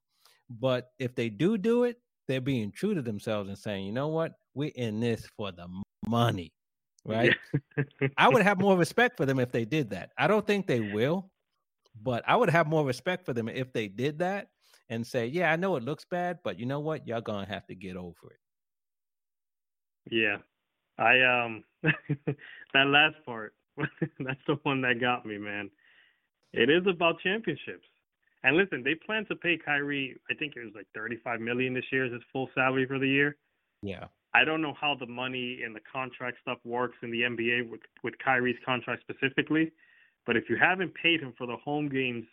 But 0.49 0.91
if 0.99 1.15
they 1.15 1.29
do 1.29 1.57
do 1.57 1.85
it, 1.85 2.01
they're 2.27 2.41
being 2.41 2.73
true 2.73 2.95
to 2.95 3.03
themselves 3.03 3.49
and 3.49 3.59
saying, 3.59 3.87
you 3.87 3.93
know 3.93 4.09
what, 4.09 4.35
we're 4.55 4.73
in 4.75 5.01
this 5.01 5.27
for 5.37 5.53
the 5.53 5.69
money, 6.07 6.53
right? 7.05 7.37
Yeah. 7.77 8.09
I 8.17 8.29
would 8.29 8.43
have 8.43 8.61
more 8.61 8.77
respect 8.77 9.17
for 9.17 9.27
them 9.27 9.39
if 9.39 9.53
they 9.53 9.65
did 9.65 9.91
that. 9.91 10.11
I 10.19 10.27
don't 10.27 10.47
think 10.47 10.67
they 10.67 10.81
will, 10.81 11.31
but 12.03 12.25
I 12.27 12.37
would 12.37 12.51
have 12.51 12.67
more 12.67 12.85
respect 12.85 13.25
for 13.25 13.33
them 13.33 13.49
if 13.49 13.73
they 13.73 13.89
did 13.89 14.19
that 14.21 14.49
and 14.89 15.07
say, 15.07 15.27
"Yeah, 15.27 15.53
I 15.53 15.57
know 15.57 15.77
it 15.77 15.85
looks 15.85 16.05
bad, 16.05 16.39
but 16.43 16.59
you 16.59 16.67
know 16.67 16.81
what? 16.81 17.07
Y'all 17.07 17.21
gonna 17.21 17.47
have 17.47 17.67
to 17.67 17.75
get 17.75 17.97
over 17.97 18.33
it." 18.33 18.41
Yeah, 20.11 20.39
I 21.01 21.21
um 21.23 21.65
that 21.83 22.87
last 22.87 23.17
part, 23.25 23.55
that's 23.77 24.41
the 24.47 24.59
one 24.63 24.83
that 24.83 25.01
got 25.01 25.25
me, 25.27 25.39
man. 25.39 25.71
It 26.53 26.69
is 26.69 26.87
about 26.87 27.21
championships. 27.21 27.87
And 28.43 28.57
listen, 28.57 28.83
they 28.83 28.95
plan 28.95 29.27
to 29.27 29.37
pay 29.37 29.59
Kyrie. 29.59 30.17
I 30.31 30.35
think 30.35 30.55
it 30.57 30.65
was 30.65 30.73
like 30.75 30.87
35 30.95 31.41
million 31.41 31.75
this 31.75 31.85
year 31.93 32.07
as 32.07 32.13
his 32.13 32.23
full 32.33 32.49
salary 32.55 32.87
for 32.87 32.99
the 32.99 33.09
year. 33.09 33.37
Yeah. 33.83 34.07
I 34.35 34.45
don't 34.45 34.63
know 34.63 34.75
how 34.81 34.95
the 34.99 35.07
money 35.07 35.61
and 35.65 35.75
the 35.75 35.81
contract 35.93 36.39
stuff 36.43 36.59
works 36.65 36.97
in 37.03 37.11
the 37.11 37.23
NBA 37.23 37.69
with 37.69 37.81
with 38.05 38.15
Kyrie's 38.25 38.59
contract 38.65 39.03
specifically, 39.03 39.73
but 40.27 40.37
if 40.37 40.49
you 40.49 40.57
haven't 40.57 40.95
paid 40.95 41.21
him 41.21 41.35
for 41.37 41.47
the 41.47 41.57
home 41.57 41.89
games 41.89 42.25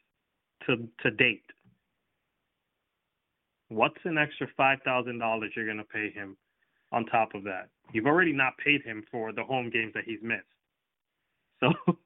to 0.67 0.87
to 1.01 1.11
date, 1.11 1.45
what's 3.69 3.97
an 4.03 4.17
extra 4.17 4.47
five 4.55 4.79
thousand 4.85 5.17
dollars 5.17 5.51
you're 5.55 5.65
gonna 5.65 5.83
pay 5.83 6.11
him 6.11 6.37
on 6.91 7.05
top 7.05 7.33
of 7.33 7.43
that? 7.45 7.69
You've 7.93 8.05
already 8.05 8.33
not 8.33 8.57
paid 8.57 8.83
him 8.83 9.03
for 9.11 9.31
the 9.31 9.43
home 9.43 9.69
games 9.69 9.93
that 9.93 10.03
he's 10.05 10.19
missed. 10.21 10.43
So, 11.59 11.71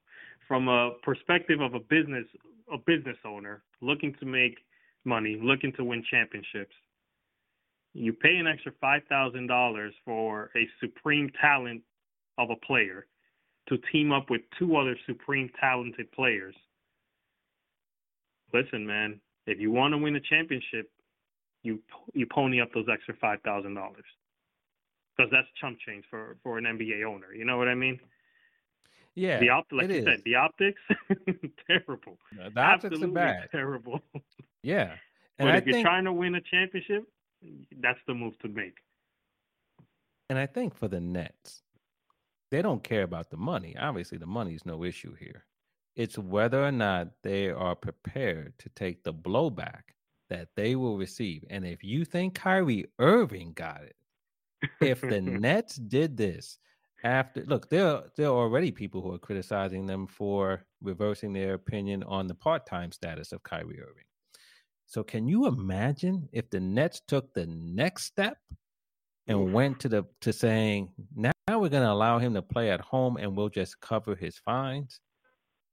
from 0.47 0.67
a 0.67 0.91
perspective 1.03 1.59
of 1.61 1.73
a 1.73 1.79
business 1.79 2.25
a 2.71 2.77
business 2.77 3.17
owner 3.25 3.63
looking 3.81 4.15
to 4.19 4.25
make 4.25 4.57
money, 5.03 5.37
looking 5.41 5.73
to 5.73 5.83
win 5.83 6.03
championships, 6.09 6.73
you 7.93 8.13
pay 8.13 8.37
an 8.37 8.47
extra 8.47 8.71
five 8.79 9.01
thousand 9.09 9.47
dollars 9.47 9.93
for 10.05 10.51
a 10.55 10.67
supreme 10.79 11.29
talent 11.41 11.81
of 12.37 12.49
a 12.49 12.55
player 12.65 13.07
to 13.67 13.77
team 13.91 14.11
up 14.11 14.29
with 14.29 14.41
two 14.57 14.77
other 14.77 14.95
supreme 15.05 15.49
talented 15.59 16.11
players. 16.11 16.55
Listen, 18.53 18.85
man, 18.85 19.19
if 19.47 19.59
you 19.59 19.71
want 19.71 19.93
to 19.93 19.97
win 19.97 20.15
a 20.15 20.21
championship, 20.21 20.89
you 21.63 21.79
you 22.13 22.25
pony 22.31 22.61
up 22.61 22.69
those 22.73 22.87
extra 22.91 23.15
five 23.19 23.41
thousand 23.41 23.73
dollars 23.73 24.05
because 25.15 25.31
that's 25.31 25.47
chump 25.59 25.77
change 25.85 26.05
for 26.09 26.37
for 26.43 26.57
an 26.57 26.65
NBA 26.65 27.03
owner. 27.05 27.33
You 27.33 27.45
know 27.45 27.57
what 27.57 27.67
I 27.67 27.75
mean? 27.75 27.99
Yeah, 29.15 29.39
the 29.39 29.49
op- 29.49 29.71
like 29.71 29.89
you 29.89 30.03
said, 30.03 30.21
the 30.23 30.35
optics 30.35 30.81
terrible. 31.67 32.17
the 32.31 32.59
optics 32.61 32.85
Absolutely 32.85 33.07
are 33.07 33.13
bad. 33.13 33.49
Terrible. 33.51 33.99
Yeah, 34.63 34.91
and 35.39 35.47
but 35.47 35.55
I 35.55 35.57
if 35.57 35.63
think, 35.63 35.75
you're 35.77 35.83
trying 35.83 36.03
to 36.05 36.13
win 36.13 36.35
a 36.35 36.41
championship, 36.41 37.03
that's 37.81 37.97
the 38.05 38.13
move 38.13 38.37
to 38.39 38.47
make. 38.47 38.75
And 40.29 40.37
I 40.37 40.45
think 40.45 40.75
for 40.75 40.87
the 40.87 40.99
Nets, 41.01 41.63
they 42.51 42.61
don't 42.61 42.83
care 42.83 43.01
about 43.01 43.31
the 43.31 43.37
money. 43.37 43.75
Obviously, 43.79 44.19
the 44.19 44.27
money 44.27 44.53
is 44.53 44.65
no 44.67 44.83
issue 44.83 45.15
here. 45.15 45.45
It's 45.95 46.17
whether 46.17 46.63
or 46.63 46.71
not 46.71 47.07
they 47.23 47.49
are 47.49 47.75
prepared 47.75 48.53
to 48.59 48.69
take 48.69 49.03
the 49.03 49.13
blowback 49.13 49.81
that 50.29 50.49
they 50.55 50.75
will 50.75 50.97
receive. 50.97 51.43
And 51.49 51.65
if 51.65 51.83
you 51.83 52.05
think 52.05 52.35
Kyrie 52.35 52.85
Irving 52.99 53.53
got 53.53 53.81
it, 53.83 53.95
if 54.81 55.01
the 55.01 55.21
Nets 55.21 55.75
did 55.75 56.17
this 56.17 56.57
after 57.03 57.43
look, 57.45 57.69
there 57.69 58.03
there 58.15 58.27
are 58.27 58.37
already 58.37 58.71
people 58.71 59.01
who 59.01 59.13
are 59.13 59.19
criticizing 59.19 59.85
them 59.85 60.07
for 60.07 60.65
reversing 60.81 61.33
their 61.33 61.53
opinion 61.53 62.03
on 62.03 62.27
the 62.27 62.35
part-time 62.35 62.91
status 62.91 63.31
of 63.31 63.43
Kyrie 63.43 63.81
Irving. 63.81 64.03
So 64.85 65.03
can 65.03 65.27
you 65.27 65.47
imagine 65.47 66.27
if 66.31 66.49
the 66.49 66.59
Nets 66.59 67.01
took 67.07 67.33
the 67.33 67.47
next 67.47 68.05
step 68.05 68.37
and 69.27 69.53
went 69.53 69.79
to 69.79 69.89
the 69.89 70.03
to 70.21 70.33
saying 70.33 70.89
now 71.15 71.31
we're 71.47 71.69
going 71.69 71.83
to 71.83 71.91
allow 71.91 72.19
him 72.19 72.33
to 72.33 72.41
play 72.41 72.71
at 72.71 72.81
home 72.81 73.17
and 73.17 73.35
we'll 73.35 73.49
just 73.49 73.79
cover 73.79 74.15
his 74.15 74.37
fines? 74.37 74.99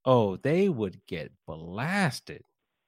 Oh, 0.05 0.36
they 0.36 0.68
would 0.68 1.01
get 1.07 1.32
blasted. 1.47 2.43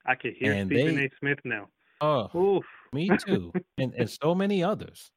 I 0.07 0.15
can 0.15 0.35
hear 0.39 0.53
and 0.53 0.71
Stephen 0.71 0.97
they, 0.97 1.05
A. 1.07 1.11
Smith 1.19 1.41
now. 1.45 1.69
Oh, 2.01 2.31
Oof. 2.35 2.65
me 2.95 3.11
too, 3.27 3.53
and 3.79 3.93
and 3.95 4.09
so 4.09 4.35
many 4.35 4.63
others. 4.65 5.11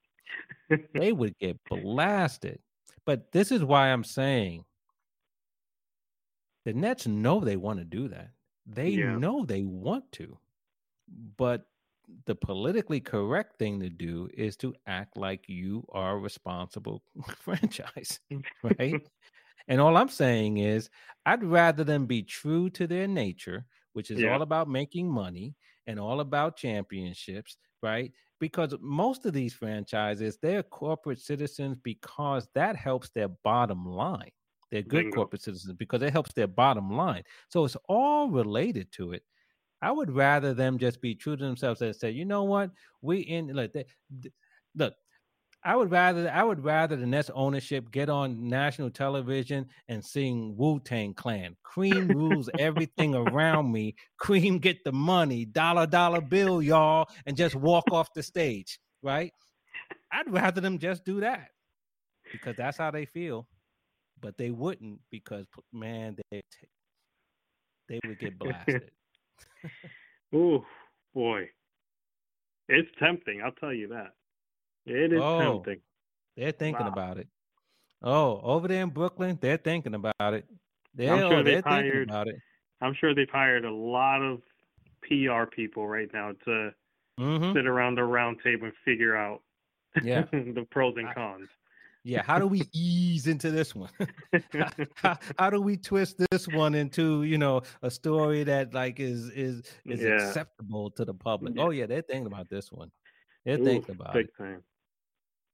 They 0.94 1.12
would 1.14 1.38
get 1.40 1.58
blasted. 1.70 2.60
But 3.06 3.32
this 3.32 3.52
is 3.52 3.64
why 3.64 3.88
I'm 3.88 4.04
saying 4.04 4.66
the 6.66 6.74
Nets 6.74 7.08
know 7.08 7.40
they 7.40 7.58
want 7.58 7.80
to 7.80 7.86
do 7.86 8.08
that. 8.10 8.30
They 8.66 8.90
yeah. 8.90 9.18
know 9.18 9.46
they 9.46 9.64
want 9.64 10.12
to. 10.14 10.38
But 11.38 11.66
the 12.26 12.36
politically 12.36 13.00
correct 13.00 13.58
thing 13.58 13.80
to 13.80 13.90
do 13.90 14.30
is 14.34 14.56
to 14.58 14.74
act 14.88 15.18
like 15.18 15.48
you 15.48 15.86
are 15.92 16.16
a 16.16 16.20
responsible 16.20 17.04
franchise, 17.40 18.20
right? 18.80 19.02
and 19.68 19.82
all 19.82 19.98
I'm 19.98 20.10
saying 20.10 20.58
is, 20.58 20.90
I'd 21.26 21.44
rather 21.44 21.84
them 21.84 22.06
be 22.06 22.24
true 22.24 22.70
to 22.72 22.88
their 22.88 23.08
nature, 23.08 23.66
which 23.94 24.12
is 24.12 24.20
yeah. 24.20 24.34
all 24.34 24.42
about 24.42 24.70
making 24.70 25.10
money 25.10 25.56
and 25.88 26.00
all 26.00 26.20
about 26.20 26.58
championships, 26.58 27.58
right? 27.82 28.12
Because 28.44 28.76
most 28.82 29.26
of 29.26 29.32
these 29.32 29.54
franchises, 29.54 30.38
they're 30.41 30.64
corporate 30.64 31.22
citizens 31.22 31.78
because 31.82 32.46
that 32.54 32.76
helps 32.76 33.10
their 33.10 33.30
bottom 33.30 33.86
line. 33.86 34.32
They're 34.70 34.82
good 34.82 35.04
Bingo. 35.04 35.16
corporate 35.16 35.41
citizens 35.41 35.74
because 35.78 36.02
it 36.02 36.12
helps 36.12 36.34
their 36.34 36.48
bottom 36.48 36.91
line. 36.91 37.24
So 37.48 37.64
it's 37.64 37.78
all 37.88 38.30
related 38.30 38.91
to 38.94 39.14
it. 39.14 39.24
I 39.82 39.94
would 39.94 40.12
rather 40.12 40.54
them 40.54 40.78
just 40.78 41.00
be 41.00 41.16
true 41.16 41.38
to 41.38 41.41
themselves 41.41 41.82
and 41.82 41.96
say, 41.96 42.12
you 42.12 42.26
know 42.26 42.44
what, 42.44 42.72
we 43.02 43.20
in 43.20 43.48
look, 43.48 43.72
they, 43.72 43.86
look. 44.76 44.94
I 45.66 45.76
would 45.76 45.91
rather 45.91 46.30
I 46.30 46.43
would 46.43 46.64
rather 46.64 46.95
the 46.95 47.05
Nets 47.05 47.30
ownership 47.34 47.89
get 47.91 48.09
on 48.09 48.49
national 48.49 48.89
television 48.89 49.68
and 49.88 50.03
sing 50.03 50.55
Wu 50.57 50.80
Tang 50.80 51.14
Clan. 51.14 51.55
Cream 51.64 52.09
rules 52.09 52.49
everything 52.59 53.16
around 53.16 53.72
me. 53.72 53.95
Cream 54.18 54.59
get 54.59 54.84
the 54.84 54.91
money, 54.91 55.45
dollar 55.45 55.88
dollar 55.88 56.20
bill, 56.20 56.61
y'all, 56.61 57.07
and 57.26 57.38
just 57.38 57.55
walk 57.55 57.86
off 57.91 58.14
the 58.14 58.24
stage, 58.24 58.78
right? 59.01 59.32
I'd 60.11 60.32
rather 60.32 60.59
them 60.59 60.80
just 60.80 61.05
do 61.05 61.22
that 61.22 61.49
because 62.32 62.55
that's 62.57 62.78
how 62.78 62.91
they 62.91 63.05
feel. 63.05 63.47
But 64.22 64.38
they 64.38 64.51
wouldn't 64.51 64.99
because 65.09 65.45
man, 65.72 66.18
they 66.30 66.43
they 67.88 67.99
would 68.05 68.20
get 68.20 68.38
blasted. 68.38 68.91
oh 70.34 70.66
boy, 71.14 71.49
it's 72.68 72.89
tempting. 72.99 73.41
I'll 73.41 73.51
tell 73.53 73.74
you 73.74 73.88
that. 73.89 74.14
It 74.86 75.14
is 75.14 75.22
oh, 75.22 75.40
tempting. 75.40 75.82
They're 76.36 76.52
thinking 76.52 76.86
wow. 76.86 76.92
about 76.92 77.18
it. 77.18 77.28
Oh, 78.02 78.42
over 78.44 78.68
there 78.68 78.84
in 78.84 78.90
Brooklyn, 78.90 79.38
they're 79.42 79.58
thinking 79.58 79.96
about 79.96 80.34
it. 80.34 80.46
They're, 80.94 81.14
I'm 81.14 81.20
sure 81.20 81.40
oh, 81.40 81.44
they've 81.44 81.64
hired, 81.64 82.10
about 82.10 82.28
it. 82.28 82.36
I'm 82.82 82.94
sure 83.00 83.16
they've 83.16 83.30
hired 83.30 83.66
a 83.66 83.72
lot 83.72 84.22
of 84.22 84.42
PR 85.04 85.46
people 85.46 85.88
right 85.88 86.10
now 86.14 86.34
to 86.46 86.72
mm-hmm. 87.20 87.54
sit 87.54 87.66
around 87.66 87.96
the 87.96 88.04
round 88.04 88.38
table 88.44 88.66
and 88.66 88.74
figure 88.84 89.16
out 89.16 89.42
yeah. 90.04 90.24
the 90.32 90.66
pros 90.70 90.96
and 90.98 91.14
cons 91.14 91.48
yeah 92.04 92.22
how 92.22 92.38
do 92.38 92.48
we 92.48 92.64
ease 92.74 93.28
into 93.28 93.52
this 93.52 93.74
one 93.74 93.90
how, 94.96 95.18
how, 95.38 95.50
do 95.50 95.62
we 95.62 95.78
twist 95.78 96.22
this 96.32 96.48
one 96.48 96.76
into 96.76 97.24
you 97.24 97.38
know 97.38 97.62
a 97.82 97.90
story 97.90 98.44
that 98.44 98.74
like 98.74 99.00
is 99.00 99.30
is 99.30 99.64
is 99.86 100.02
yeah. 100.02 100.16
acceptable 100.16 100.90
to 100.92 101.06
the 101.06 101.14
public 101.14 101.56
yeah. 101.56 101.64
oh 101.64 101.70
yeah 101.70 101.86
they're 101.86 102.02
thinking 102.02 102.28
about 102.28 102.50
this 102.50 102.72
one 102.72 102.92
they're 103.46 103.60
Ooh, 103.60 103.64
thinking 103.64 103.96
about 103.96 104.16
it 104.16 104.30
time. 104.38 104.62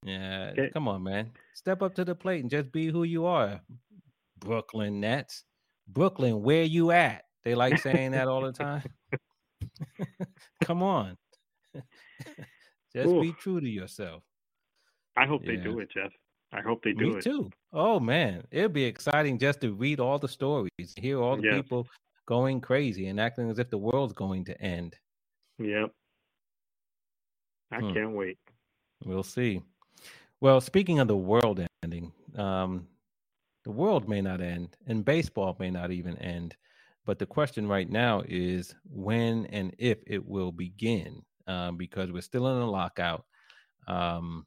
Yeah 0.02 0.50
okay. 0.52 0.70
come 0.72 0.88
on 0.88 1.02
man 1.02 1.30
step 1.54 1.82
up 1.82 1.94
to 1.94 2.04
the 2.04 2.14
plate 2.14 2.42
and 2.42 2.50
just 2.50 2.72
be 2.72 2.86
who 2.86 3.04
you 3.04 3.26
are 3.26 3.60
brooklyn 4.38 5.00
nets 5.00 5.44
brooklyn 5.88 6.42
where 6.42 6.62
you 6.62 6.90
at 6.90 7.24
they 7.44 7.54
like 7.54 7.78
saying 7.78 8.12
that 8.12 8.28
all 8.28 8.42
the 8.42 8.52
time 8.52 8.82
come 10.64 10.82
on 10.82 11.16
just 12.94 13.08
Ooh. 13.08 13.20
be 13.20 13.32
true 13.32 13.60
to 13.60 13.68
yourself 13.68 14.22
I 15.16 15.26
hope 15.26 15.42
yeah. 15.44 15.52
they 15.52 15.56
do 15.56 15.80
it, 15.80 15.90
Jeff. 15.90 16.12
I 16.52 16.60
hope 16.62 16.82
they 16.82 16.92
do 16.92 17.10
Me 17.10 17.16
it. 17.16 17.22
too. 17.22 17.50
Oh 17.72 18.00
man, 18.00 18.44
it'll 18.50 18.68
be 18.68 18.84
exciting 18.84 19.38
just 19.38 19.60
to 19.60 19.72
read 19.72 20.00
all 20.00 20.18
the 20.18 20.28
stories, 20.28 20.94
hear 20.96 21.20
all 21.20 21.36
the 21.36 21.44
yes. 21.44 21.54
people 21.54 21.86
going 22.26 22.60
crazy 22.60 23.08
and 23.08 23.20
acting 23.20 23.50
as 23.50 23.58
if 23.58 23.70
the 23.70 23.78
world's 23.78 24.12
going 24.12 24.44
to 24.46 24.60
end. 24.60 24.96
Yep. 25.58 25.90
I 27.70 27.80
hmm. 27.80 27.92
can't 27.92 28.12
wait. 28.12 28.38
We'll 29.04 29.22
see. 29.22 29.62
Well, 30.42 30.62
speaking 30.62 31.00
of 31.00 31.08
the 31.08 31.16
world 31.16 31.60
ending, 31.82 32.12
um, 32.34 32.86
the 33.64 33.70
world 33.70 34.08
may 34.08 34.22
not 34.22 34.40
end, 34.40 34.74
and 34.86 35.04
baseball 35.04 35.54
may 35.60 35.70
not 35.70 35.90
even 35.90 36.16
end. 36.16 36.56
But 37.04 37.18
the 37.18 37.26
question 37.26 37.66
right 37.66 37.88
now 37.88 38.22
is 38.26 38.74
when 38.88 39.44
and 39.46 39.74
if 39.78 39.98
it 40.06 40.24
will 40.26 40.50
begin, 40.50 41.22
um, 41.46 41.76
because 41.76 42.10
we're 42.10 42.22
still 42.22 42.46
in 42.46 42.62
a 42.62 42.70
lockout. 42.70 43.26
Um, 43.86 44.46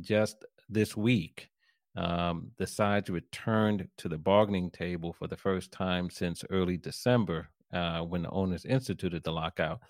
just 0.00 0.44
this 0.68 0.96
week, 0.96 1.48
um, 1.96 2.50
the 2.58 2.66
sides 2.66 3.08
returned 3.08 3.88
to 3.98 4.08
the 4.08 4.18
bargaining 4.18 4.70
table 4.72 5.12
for 5.12 5.28
the 5.28 5.36
first 5.36 5.70
time 5.70 6.10
since 6.10 6.42
early 6.50 6.78
December 6.78 7.48
uh, 7.72 8.00
when 8.00 8.22
the 8.22 8.30
owners 8.30 8.64
instituted 8.64 9.22
the 9.22 9.32
lockout. 9.32 9.80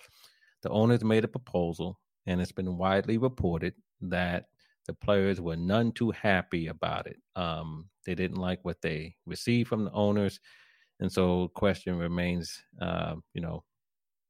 The 0.61 0.69
owners 0.69 1.03
made 1.03 1.23
a 1.23 1.27
proposal, 1.27 1.99
and 2.27 2.39
it's 2.39 2.51
been 2.51 2.77
widely 2.77 3.17
reported 3.17 3.73
that 4.01 4.45
the 4.89 4.95
players 4.95 5.39
were 5.39 5.55
none 5.55 5.91
too 5.91 6.09
happy 6.09 6.65
about 6.65 7.05
it. 7.05 7.21
Um, 7.35 7.89
they 8.07 8.15
didn't 8.15 8.37
like 8.37 8.65
what 8.65 8.81
they 8.81 9.15
received 9.27 9.69
from 9.69 9.85
the 9.85 9.91
owners, 9.91 10.39
and 10.99 11.11
so 11.11 11.49
question 11.49 11.95
remains, 11.95 12.63
uh, 12.81 13.17
you 13.35 13.41
know, 13.41 13.63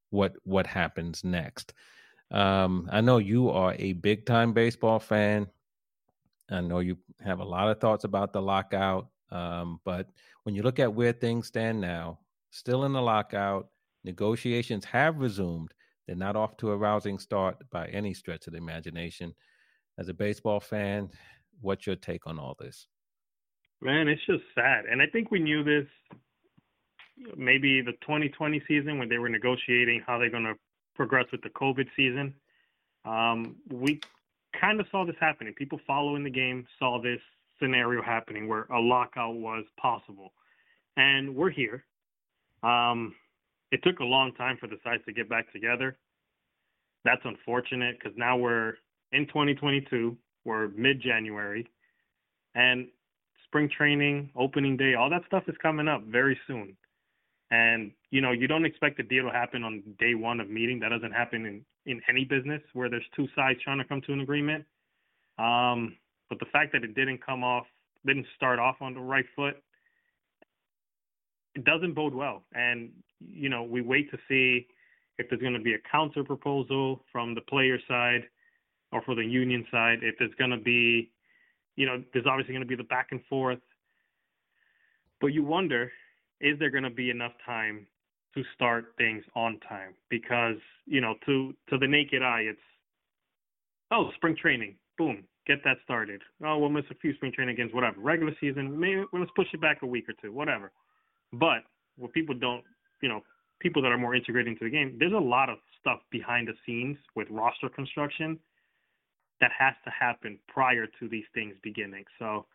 what 0.09 0.35
what 0.43 0.67
happens 0.67 1.23
next. 1.23 1.73
Um, 2.29 2.89
I 2.91 2.99
know 2.99 3.19
you 3.19 3.49
are 3.49 3.73
a 3.79 3.93
big 3.93 4.25
time 4.25 4.51
baseball 4.51 4.99
fan. 4.99 5.47
I 6.51 6.59
know 6.59 6.79
you 6.79 6.97
have 7.21 7.39
a 7.39 7.45
lot 7.45 7.69
of 7.69 7.79
thoughts 7.79 8.03
about 8.03 8.33
the 8.33 8.41
lockout. 8.41 9.07
Um, 9.31 9.79
but 9.85 10.09
when 10.43 10.55
you 10.55 10.61
look 10.63 10.79
at 10.79 10.93
where 10.93 11.13
things 11.13 11.47
stand 11.47 11.79
now, 11.79 12.19
still 12.51 12.83
in 12.83 12.91
the 12.91 13.01
lockout, 13.01 13.69
negotiations 14.03 14.83
have 14.83 15.19
resumed. 15.19 15.73
They're 16.05 16.17
not 16.17 16.35
off 16.35 16.57
to 16.57 16.71
a 16.71 16.77
rousing 16.77 17.17
start 17.17 17.57
by 17.69 17.87
any 17.87 18.13
stretch 18.13 18.47
of 18.47 18.53
the 18.53 18.57
imagination. 18.57 19.33
As 19.99 20.07
a 20.07 20.13
baseball 20.13 20.61
fan, 20.61 21.09
what's 21.59 21.85
your 21.85 21.97
take 21.97 22.25
on 22.25 22.39
all 22.39 22.55
this? 22.57 22.87
Man, 23.81 24.07
it's 24.07 24.25
just 24.25 24.43
sad. 24.55 24.85
And 24.89 25.01
I 25.01 25.07
think 25.07 25.29
we 25.29 25.39
knew 25.39 25.61
this 25.61 25.85
maybe 27.35 27.81
the 27.81 27.91
2020 28.01 28.63
season 28.65 28.97
when 28.97 29.09
they 29.09 29.17
were 29.17 29.27
negotiating 29.27 30.01
how 30.07 30.17
they're 30.17 30.29
going 30.29 30.45
to 30.45 30.53
progress 30.95 31.25
with 31.33 31.41
the 31.41 31.49
COVID 31.49 31.87
season. 31.97 32.33
Um, 33.03 33.57
we 33.69 33.99
kind 34.59 34.79
of 34.79 34.85
saw 34.89 35.05
this 35.05 35.17
happening. 35.19 35.53
People 35.53 35.81
following 35.85 36.23
the 36.23 36.29
game 36.29 36.65
saw 36.79 37.01
this 37.01 37.19
scenario 37.61 38.01
happening 38.01 38.47
where 38.47 38.63
a 38.73 38.79
lockout 38.79 39.35
was 39.35 39.65
possible. 39.77 40.31
And 40.95 41.35
we're 41.35 41.49
here. 41.49 41.83
Um, 42.63 43.15
it 43.73 43.83
took 43.83 43.99
a 43.99 44.05
long 44.05 44.33
time 44.35 44.55
for 44.61 44.67
the 44.67 44.77
sides 44.81 45.03
to 45.07 45.13
get 45.13 45.27
back 45.27 45.51
together. 45.51 45.97
That's 47.03 47.21
unfortunate 47.25 47.97
because 47.99 48.17
now 48.17 48.37
we're 48.37 48.75
in 49.11 49.27
2022. 49.27 50.17
We're 50.45 50.69
mid 50.69 51.01
January. 51.01 51.69
And 52.55 52.87
spring 53.45 53.69
training, 53.75 54.29
opening 54.35 54.77
day, 54.77 54.95
all 54.95 55.09
that 55.09 55.25
stuff 55.27 55.43
is 55.47 55.55
coming 55.61 55.87
up 55.87 56.03
very 56.03 56.39
soon. 56.47 56.75
And 57.51 57.91
you 58.11 58.21
know, 58.21 58.31
you 58.31 58.47
don't 58.47 58.65
expect 58.65 58.99
a 58.99 59.03
deal 59.03 59.23
to 59.23 59.31
happen 59.31 59.63
on 59.63 59.83
day 59.99 60.13
one 60.13 60.39
of 60.39 60.49
meeting. 60.49 60.79
That 60.79 60.89
doesn't 60.89 61.11
happen 61.11 61.45
in 61.45 61.65
in 61.85 62.01
any 62.07 62.23
business 62.23 62.61
where 62.73 62.89
there's 62.89 63.05
two 63.15 63.27
sides 63.35 63.59
trying 63.63 63.79
to 63.79 63.85
come 63.85 64.01
to 64.01 64.13
an 64.13 64.21
agreement. 64.21 64.65
Um, 65.39 65.95
but 66.29 66.39
the 66.39 66.45
fact 66.51 66.73
that 66.73 66.83
it 66.83 66.93
didn't 66.93 67.25
come 67.25 67.43
off, 67.43 67.65
didn't 68.05 68.27
start 68.35 68.59
off 68.59 68.75
on 68.81 68.93
the 68.93 68.99
right 68.99 69.25
foot, 69.35 69.55
it 71.55 71.63
doesn't 71.63 71.93
bode 71.93 72.13
well. 72.13 72.43
And 72.53 72.91
you 73.19 73.49
know, 73.49 73.63
we 73.63 73.81
wait 73.81 74.11
to 74.11 74.17
see 74.27 74.67
if 75.17 75.27
there's 75.29 75.41
going 75.41 75.53
to 75.53 75.59
be 75.59 75.73
a 75.73 75.79
counter 75.91 76.23
proposal 76.23 77.03
from 77.11 77.33
the 77.33 77.41
player 77.41 77.79
side 77.87 78.23
or 78.91 79.01
for 79.03 79.15
the 79.15 79.23
union 79.23 79.65
side. 79.71 79.99
If 80.01 80.15
there's 80.19 80.33
going 80.37 80.51
to 80.51 80.57
be, 80.57 81.11
you 81.75 81.85
know, 81.85 82.03
there's 82.13 82.25
obviously 82.25 82.53
going 82.53 82.63
to 82.63 82.67
be 82.67 82.75
the 82.75 82.83
back 82.83 83.07
and 83.11 83.21
forth. 83.29 83.59
But 85.21 85.27
you 85.27 85.43
wonder 85.43 85.91
is 86.41 86.57
there 86.57 86.69
going 86.69 86.83
to 86.83 86.89
be 86.89 87.09
enough 87.09 87.33
time 87.45 87.85
to 88.33 88.43
start 88.55 88.93
things 88.97 89.23
on 89.35 89.59
time? 89.67 89.93
Because 90.09 90.55
you 90.85 91.01
know, 91.01 91.15
to 91.25 91.53
to 91.69 91.77
the 91.77 91.87
naked 91.87 92.23
eye, 92.23 92.45
it's 92.49 92.59
oh, 93.91 94.11
spring 94.15 94.35
training, 94.39 94.75
boom, 94.97 95.23
get 95.47 95.63
that 95.63 95.77
started. 95.83 96.21
Oh, 96.45 96.57
we'll 96.57 96.69
miss 96.69 96.85
a 96.91 96.95
few 96.95 97.13
spring 97.15 97.31
training 97.33 97.55
games, 97.55 97.73
whatever. 97.73 97.99
Regular 97.99 98.33
season, 98.39 98.79
maybe 98.79 99.03
let's 99.13 99.31
push 99.35 99.47
it 99.53 99.61
back 99.61 99.81
a 99.81 99.85
week 99.85 100.07
or 100.07 100.13
two, 100.21 100.31
whatever. 100.31 100.71
But 101.33 101.63
what 101.97 102.13
people 102.13 102.35
don't, 102.35 102.63
you 103.01 103.09
know, 103.09 103.21
people 103.59 103.81
that 103.81 103.91
are 103.91 103.97
more 103.97 104.15
integrated 104.15 104.53
into 104.53 104.63
the 104.63 104.69
game, 104.69 104.95
there's 104.99 105.13
a 105.13 105.17
lot 105.17 105.49
of 105.49 105.57
stuff 105.79 105.99
behind 106.11 106.47
the 106.47 106.53
scenes 106.65 106.97
with 107.15 107.27
roster 107.29 107.69
construction 107.69 108.39
that 109.41 109.51
has 109.57 109.73
to 109.85 109.91
happen 109.91 110.39
prior 110.47 110.85
to 110.99 111.07
these 111.07 111.25
things 111.33 111.55
beginning. 111.63 112.05
So 112.17 112.45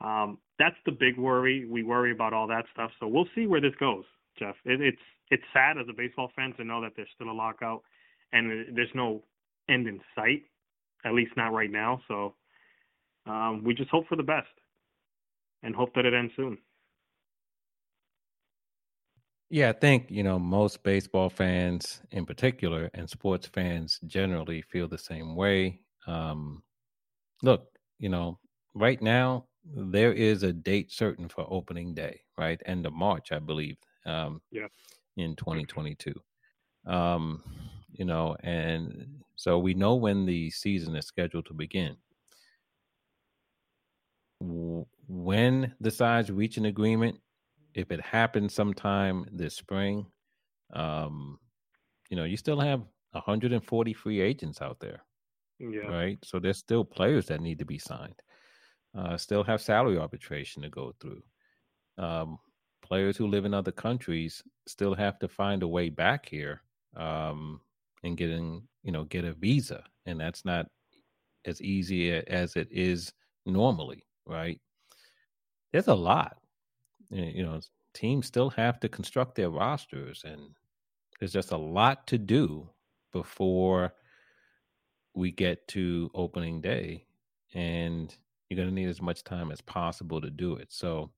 um, 0.00 0.38
that's 0.58 0.76
the 0.84 0.92
big 0.92 1.18
worry. 1.18 1.66
We 1.66 1.82
worry 1.82 2.12
about 2.12 2.32
all 2.32 2.46
that 2.48 2.64
stuff. 2.72 2.90
So 3.00 3.06
we'll 3.06 3.28
see 3.34 3.46
where 3.46 3.60
this 3.60 3.74
goes, 3.78 4.04
Jeff. 4.38 4.56
It, 4.64 4.80
it's 4.80 4.98
it's 5.30 5.42
sad 5.52 5.78
as 5.78 5.86
a 5.88 5.92
baseball 5.92 6.30
fan 6.36 6.52
to 6.56 6.64
know 6.64 6.82
that 6.82 6.92
there's 6.96 7.08
still 7.14 7.30
a 7.30 7.32
lockout 7.32 7.82
and 8.32 8.76
there's 8.76 8.94
no 8.94 9.22
end 9.68 9.86
in 9.86 10.00
sight, 10.14 10.42
at 11.04 11.14
least 11.14 11.32
not 11.36 11.52
right 11.52 11.70
now. 11.70 12.00
So 12.08 12.34
um, 13.26 13.62
we 13.64 13.74
just 13.74 13.90
hope 13.90 14.06
for 14.08 14.16
the 14.16 14.22
best 14.22 14.48
and 15.62 15.74
hope 15.74 15.94
that 15.94 16.04
it 16.04 16.12
ends 16.12 16.32
soon. 16.36 16.58
Yeah, 19.50 19.70
I 19.70 19.72
think, 19.72 20.10
you 20.10 20.22
know, 20.22 20.38
most 20.38 20.82
baseball 20.82 21.30
fans 21.30 22.02
in 22.10 22.26
particular 22.26 22.90
and 22.92 23.08
sports 23.08 23.46
fans 23.46 24.00
generally 24.06 24.62
feel 24.62 24.88
the 24.88 24.98
same 24.98 25.36
way. 25.36 25.80
Um, 26.06 26.62
look, 27.42 27.66
you 27.98 28.08
know, 28.08 28.38
right 28.74 29.00
now 29.00 29.46
there 29.64 30.12
is 30.12 30.42
a 30.42 30.52
date 30.52 30.92
certain 30.92 31.28
for 31.28 31.46
opening 31.48 31.94
day, 31.94 32.20
right? 32.36 32.60
End 32.66 32.86
of 32.86 32.92
March, 32.92 33.32
I 33.32 33.38
believe. 33.38 33.76
Um, 34.06 34.40
yeah. 34.50 34.66
In 35.16 35.36
2022. 35.36 36.12
Um, 36.86 37.42
you 37.92 38.04
know, 38.04 38.36
and 38.40 39.22
so 39.36 39.58
we 39.58 39.74
know 39.74 39.94
when 39.94 40.26
the 40.26 40.50
season 40.50 40.96
is 40.96 41.06
scheduled 41.06 41.46
to 41.46 41.54
begin. 41.54 41.96
When 44.40 45.74
the 45.80 45.90
sides 45.90 46.30
reach 46.30 46.56
an 46.56 46.66
agreement, 46.66 47.18
if 47.74 47.90
it 47.90 48.00
happens 48.00 48.54
sometime 48.54 49.26
this 49.32 49.54
spring, 49.56 50.06
um, 50.72 51.38
you 52.10 52.16
know, 52.16 52.24
you 52.24 52.36
still 52.36 52.60
have 52.60 52.80
140 53.12 53.92
free 53.94 54.20
agents 54.20 54.60
out 54.60 54.80
there. 54.80 55.02
Yeah. 55.58 55.92
Right. 55.92 56.18
So 56.24 56.38
there's 56.38 56.58
still 56.58 56.84
players 56.84 57.26
that 57.26 57.40
need 57.40 57.58
to 57.58 57.64
be 57.64 57.78
signed 57.78 58.22
uh, 58.96 59.16
still 59.16 59.44
have 59.44 59.60
salary 59.62 59.98
arbitration 59.98 60.62
to 60.62 60.70
go 60.70 60.92
through. 61.00 61.22
Um, 61.98 62.38
players 62.82 63.16
who 63.16 63.26
live 63.28 63.44
in 63.44 63.54
other 63.54 63.72
countries 63.72 64.42
still 64.66 64.94
have 64.94 65.18
to 65.20 65.28
find 65.28 65.62
a 65.62 65.68
way 65.68 65.90
back 65.90 66.26
here 66.28 66.62
um, 66.96 67.60
and 68.04 68.16
getting 68.16 68.68
you 68.82 68.92
know 68.92 69.04
get 69.04 69.24
a 69.24 69.32
visa, 69.34 69.84
and 70.06 70.20
that's 70.20 70.44
not 70.44 70.66
as 71.44 71.62
easy 71.62 72.12
as 72.12 72.56
it 72.56 72.68
is 72.70 73.12
normally, 73.46 74.04
right? 74.26 74.60
There's 75.72 75.88
a 75.88 75.94
lot, 75.94 76.38
you 77.10 77.42
know. 77.44 77.60
Teams 77.94 78.26
still 78.26 78.50
have 78.50 78.80
to 78.80 78.88
construct 78.88 79.34
their 79.36 79.50
rosters, 79.50 80.24
and 80.24 80.56
there's 81.18 81.32
just 81.32 81.52
a 81.52 81.56
lot 81.58 82.06
to 82.08 82.18
do 82.18 82.70
before 83.12 83.94
we 85.14 85.30
get 85.30 85.66
to 85.68 86.10
opening 86.14 86.60
day. 86.60 87.06
And 87.54 88.14
you're 88.48 88.56
going 88.56 88.68
to 88.68 88.74
need 88.74 88.88
as 88.88 89.00
much 89.00 89.24
time 89.24 89.50
as 89.52 89.60
possible 89.60 90.20
to 90.20 90.30
do 90.30 90.56
it. 90.56 90.72
So 90.72 91.10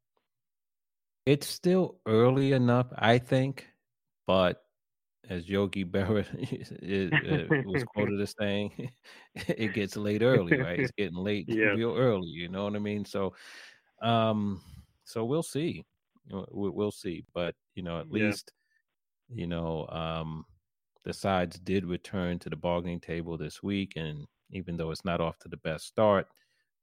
it's 1.24 1.46
still 1.46 1.96
early 2.06 2.52
enough, 2.52 2.86
I 2.96 3.18
think, 3.18 3.66
but 4.26 4.62
as 5.28 5.48
Yogi 5.48 5.84
Berra 5.86 6.24
uh, 6.24 7.62
was 7.64 7.84
quoted 7.94 8.20
as 8.20 8.34
saying, 8.38 8.90
it 9.34 9.74
gets 9.74 9.96
late 9.96 10.22
early, 10.22 10.60
right? 10.60 10.80
It's 10.80 10.92
getting 10.92 11.16
late 11.16 11.46
yeah. 11.48 11.66
real 11.66 11.96
early. 11.96 12.28
You 12.28 12.48
know 12.48 12.64
what 12.64 12.76
I 12.76 12.78
mean? 12.78 13.04
So, 13.04 13.34
um, 14.02 14.62
so 15.04 15.24
we'll 15.24 15.42
see. 15.42 15.84
We'll 16.28 16.90
see, 16.90 17.24
but 17.34 17.54
you 17.74 17.84
know, 17.84 18.00
at 18.00 18.06
yeah. 18.10 18.26
least 18.26 18.52
you 19.28 19.46
know, 19.46 19.86
um, 19.88 20.44
the 21.06 21.14
sides 21.14 21.58
did 21.60 21.86
return 21.86 22.38
to 22.40 22.50
the 22.50 22.56
bargaining 22.56 23.00
table 23.00 23.38
this 23.38 23.62
week, 23.62 23.92
and 23.96 24.26
even 24.50 24.76
though 24.76 24.90
it's 24.90 25.04
not 25.04 25.20
off 25.20 25.38
to 25.38 25.48
the 25.48 25.56
best 25.58 25.86
start, 25.86 26.26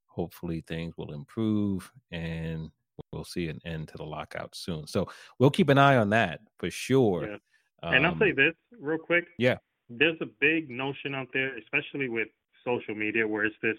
hopefully 0.06 0.64
things 0.66 0.94
will 0.96 1.12
improve 1.12 1.92
and 2.10 2.70
we'll 3.12 3.24
see 3.24 3.48
an 3.48 3.60
end 3.66 3.88
to 3.88 3.96
the 3.98 4.04
lockout 4.04 4.56
soon. 4.56 4.86
So 4.86 5.06
we'll 5.38 5.50
keep 5.50 5.68
an 5.68 5.76
eye 5.76 5.96
on 5.96 6.08
that 6.10 6.40
for 6.58 6.70
sure. 6.70 7.28
Yeah. 7.28 7.36
And 7.82 8.06
um, 8.06 8.14
I'll 8.14 8.18
say 8.18 8.32
this 8.32 8.54
real 8.80 8.98
quick. 8.98 9.26
Yeah. 9.38 9.58
There's 9.90 10.16
a 10.22 10.26
big 10.40 10.70
notion 10.70 11.14
out 11.14 11.28
there, 11.34 11.52
especially 11.58 12.08
with 12.08 12.28
social 12.64 12.94
media, 12.94 13.28
where 13.28 13.44
it's 13.44 13.56
this 13.62 13.76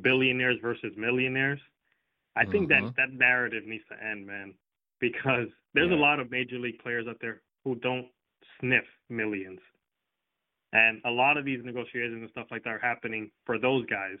billionaires 0.00 0.58
versus 0.62 0.92
millionaires. 0.96 1.58
I 2.36 2.42
mm-hmm. 2.42 2.52
think 2.52 2.68
that 2.68 2.82
mm-hmm. 2.82 2.90
that 2.98 3.12
narrative 3.12 3.64
needs 3.66 3.84
to 3.90 3.96
end, 4.04 4.26
man, 4.26 4.54
because 5.00 5.48
there's 5.74 5.90
yeah. 5.90 5.96
a 5.96 5.98
lot 5.98 6.20
of 6.20 6.30
major 6.30 6.58
league 6.60 6.78
players 6.78 7.06
out 7.08 7.16
there 7.20 7.42
who 7.64 7.74
don't 7.76 8.06
sniff 8.60 8.84
millions. 9.08 9.60
And 10.72 11.00
a 11.04 11.10
lot 11.10 11.36
of 11.36 11.44
these 11.44 11.60
negotiations 11.64 12.22
and 12.22 12.30
stuff 12.30 12.48
like 12.50 12.64
that 12.64 12.70
are 12.70 12.78
happening 12.78 13.30
for 13.44 13.58
those 13.58 13.86
guys 13.86 14.18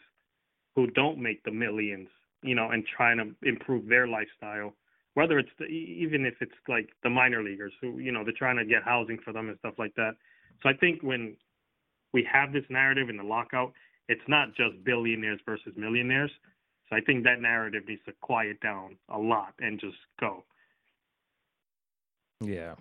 who 0.74 0.86
don't 0.88 1.18
make 1.18 1.42
the 1.44 1.50
millions, 1.50 2.08
you 2.42 2.54
know, 2.54 2.70
and 2.70 2.84
trying 2.96 3.18
to 3.18 3.48
improve 3.48 3.88
their 3.88 4.06
lifestyle. 4.06 4.72
Whether 5.14 5.38
it's 5.38 5.50
the, 5.58 5.64
even 5.64 6.26
if 6.26 6.34
it's 6.40 6.52
like 6.68 6.90
the 7.02 7.10
minor 7.10 7.42
leaguers 7.42 7.72
who, 7.80 7.98
you 7.98 8.12
know, 8.12 8.22
they're 8.22 8.34
trying 8.36 8.58
to 8.58 8.64
get 8.64 8.82
housing 8.84 9.18
for 9.24 9.32
them 9.32 9.48
and 9.48 9.58
stuff 9.58 9.74
like 9.78 9.94
that. 9.96 10.12
So 10.62 10.68
I 10.68 10.74
think 10.74 11.02
when 11.02 11.36
we 12.12 12.26
have 12.30 12.52
this 12.52 12.64
narrative 12.68 13.08
in 13.08 13.16
the 13.16 13.22
lockout, 13.22 13.72
it's 14.08 14.22
not 14.28 14.54
just 14.54 14.84
billionaires 14.84 15.40
versus 15.44 15.72
millionaires. 15.76 16.30
So 16.88 16.96
I 16.96 17.00
think 17.00 17.24
that 17.24 17.40
narrative 17.40 17.82
needs 17.88 18.02
to 18.06 18.12
quiet 18.20 18.60
down 18.60 18.96
a 19.08 19.18
lot 19.18 19.54
and 19.58 19.80
just 19.80 19.96
go. 20.20 20.44
Yeah. 22.40 22.74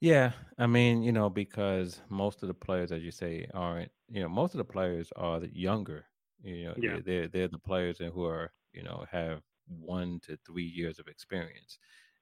Yeah, 0.00 0.32
I 0.58 0.66
mean, 0.66 1.02
you 1.02 1.12
know, 1.12 1.28
because 1.28 2.00
most 2.08 2.42
of 2.42 2.48
the 2.48 2.54
players, 2.54 2.90
as 2.92 3.02
you 3.02 3.10
say, 3.10 3.46
aren't. 3.52 3.92
You 4.08 4.22
know, 4.22 4.28
most 4.28 4.54
of 4.54 4.58
the 4.58 4.64
players 4.64 5.12
are 5.16 5.40
the 5.40 5.54
younger 5.54 6.06
you 6.42 6.64
know, 6.64 6.76
yeah. 6.76 6.98
they're 7.04 7.28
they're 7.28 7.48
the 7.48 7.58
players 7.58 7.98
who 7.98 8.24
are 8.24 8.50
you 8.72 8.82
know 8.82 9.04
have 9.10 9.42
one 9.66 10.20
to 10.20 10.38
three 10.46 10.64
years 10.64 10.98
of 10.98 11.06
experience, 11.06 11.78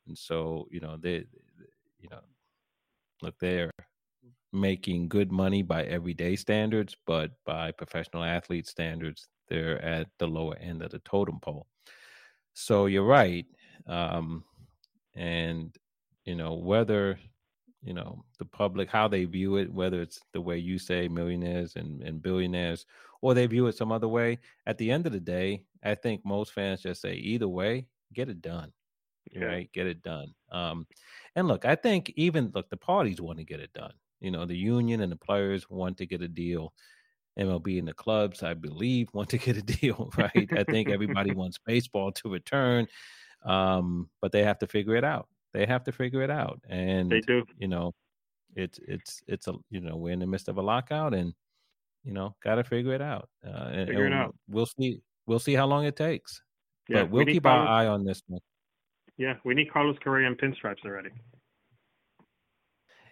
and 0.08 0.18
so 0.18 0.66
you 0.72 0.80
know 0.80 0.96
they, 0.96 1.24
you 2.00 2.08
know, 2.10 2.20
look, 3.22 3.38
they're 3.38 3.70
making 4.52 5.08
good 5.08 5.32
money 5.32 5.62
by 5.62 5.84
everyday 5.84 6.36
standards, 6.36 6.96
but 7.06 7.32
by 7.44 7.72
professional 7.72 8.24
athlete 8.24 8.66
standards, 8.66 9.28
they're 9.48 9.80
at 9.82 10.08
the 10.18 10.26
lower 10.28 10.56
end 10.58 10.82
of 10.82 10.90
the 10.90 10.98
totem 11.00 11.40
pole. 11.40 11.66
So 12.54 12.86
you're 12.86 13.04
right. 13.06 13.46
Um, 13.86 14.44
and, 15.14 15.76
you 16.24 16.36
know, 16.36 16.54
whether, 16.54 17.18
you 17.82 17.94
know, 17.94 18.24
the 18.38 18.44
public, 18.44 18.88
how 18.88 19.08
they 19.08 19.24
view 19.24 19.56
it, 19.56 19.72
whether 19.72 20.02
it's 20.02 20.20
the 20.32 20.40
way 20.40 20.58
you 20.58 20.78
say 20.78 21.08
millionaires 21.08 21.76
and, 21.76 22.02
and 22.02 22.22
billionaires, 22.22 22.86
or 23.22 23.34
they 23.34 23.46
view 23.46 23.66
it 23.66 23.76
some 23.76 23.92
other 23.92 24.08
way, 24.08 24.38
at 24.66 24.78
the 24.78 24.90
end 24.90 25.06
of 25.06 25.12
the 25.12 25.20
day, 25.20 25.62
I 25.84 25.94
think 25.94 26.24
most 26.24 26.52
fans 26.52 26.82
just 26.82 27.00
say, 27.00 27.14
either 27.14 27.48
way, 27.48 27.86
get 28.12 28.28
it 28.28 28.42
done. 28.42 28.72
Yeah. 29.30 29.44
Right? 29.44 29.72
Get 29.72 29.86
it 29.86 30.02
done. 30.02 30.34
Um, 30.50 30.86
and 31.36 31.46
look, 31.46 31.64
I 31.64 31.74
think 31.74 32.12
even 32.16 32.50
look, 32.54 32.70
the 32.70 32.76
parties 32.76 33.20
want 33.20 33.38
to 33.38 33.44
get 33.44 33.60
it 33.60 33.72
done. 33.74 33.92
You 34.20 34.30
know, 34.30 34.46
the 34.46 34.56
union 34.56 35.00
and 35.00 35.12
the 35.12 35.16
players 35.16 35.68
want 35.70 35.98
to 35.98 36.06
get 36.06 36.22
a 36.22 36.28
deal. 36.28 36.72
MLB 37.38 37.78
and 37.78 37.86
the 37.86 37.94
clubs, 37.94 38.42
I 38.42 38.54
believe, 38.54 39.08
want 39.12 39.28
to 39.30 39.38
get 39.38 39.56
a 39.56 39.62
deal, 39.62 40.10
right? 40.16 40.48
I 40.56 40.64
think 40.64 40.90
everybody 40.90 41.32
wants 41.34 41.58
baseball 41.64 42.12
to 42.12 42.30
return, 42.30 42.88
um, 43.44 44.08
but 44.20 44.32
they 44.32 44.42
have 44.42 44.58
to 44.60 44.66
figure 44.66 44.96
it 44.96 45.04
out. 45.04 45.28
They 45.58 45.66
have 45.66 45.82
to 45.84 45.92
figure 45.92 46.22
it 46.22 46.30
out, 46.30 46.60
and 46.68 47.10
they 47.10 47.20
do. 47.20 47.44
You 47.58 47.66
know, 47.66 47.92
it's 48.54 48.78
it's 48.86 49.20
it's 49.26 49.48
a 49.48 49.54
you 49.70 49.80
know 49.80 49.96
we're 49.96 50.12
in 50.12 50.20
the 50.20 50.26
midst 50.28 50.46
of 50.46 50.56
a 50.56 50.62
lockout, 50.62 51.14
and 51.14 51.34
you 52.04 52.12
know 52.12 52.36
got 52.44 52.54
to 52.54 52.62
figure 52.62 52.94
it 52.94 53.02
out. 53.02 53.28
Uh, 53.44 53.70
and, 53.72 53.88
figure 53.88 54.04
and 54.04 54.14
it 54.14 54.16
out. 54.16 54.36
We'll 54.48 54.66
see. 54.66 55.00
We'll 55.26 55.40
see 55.40 55.54
how 55.54 55.66
long 55.66 55.84
it 55.84 55.96
takes. 55.96 56.40
Yeah, 56.88 57.02
but 57.02 57.10
we'll 57.10 57.24
we 57.24 57.32
keep 57.32 57.42
Carlos, 57.42 57.68
our 57.68 57.74
eye 57.74 57.86
on 57.88 58.04
this 58.04 58.22
one. 58.28 58.40
Yeah, 59.16 59.34
we 59.44 59.54
need 59.54 59.72
Carlos 59.72 59.96
Correa 60.00 60.28
and 60.28 60.38
pinstripes 60.38 60.84
already. 60.84 61.10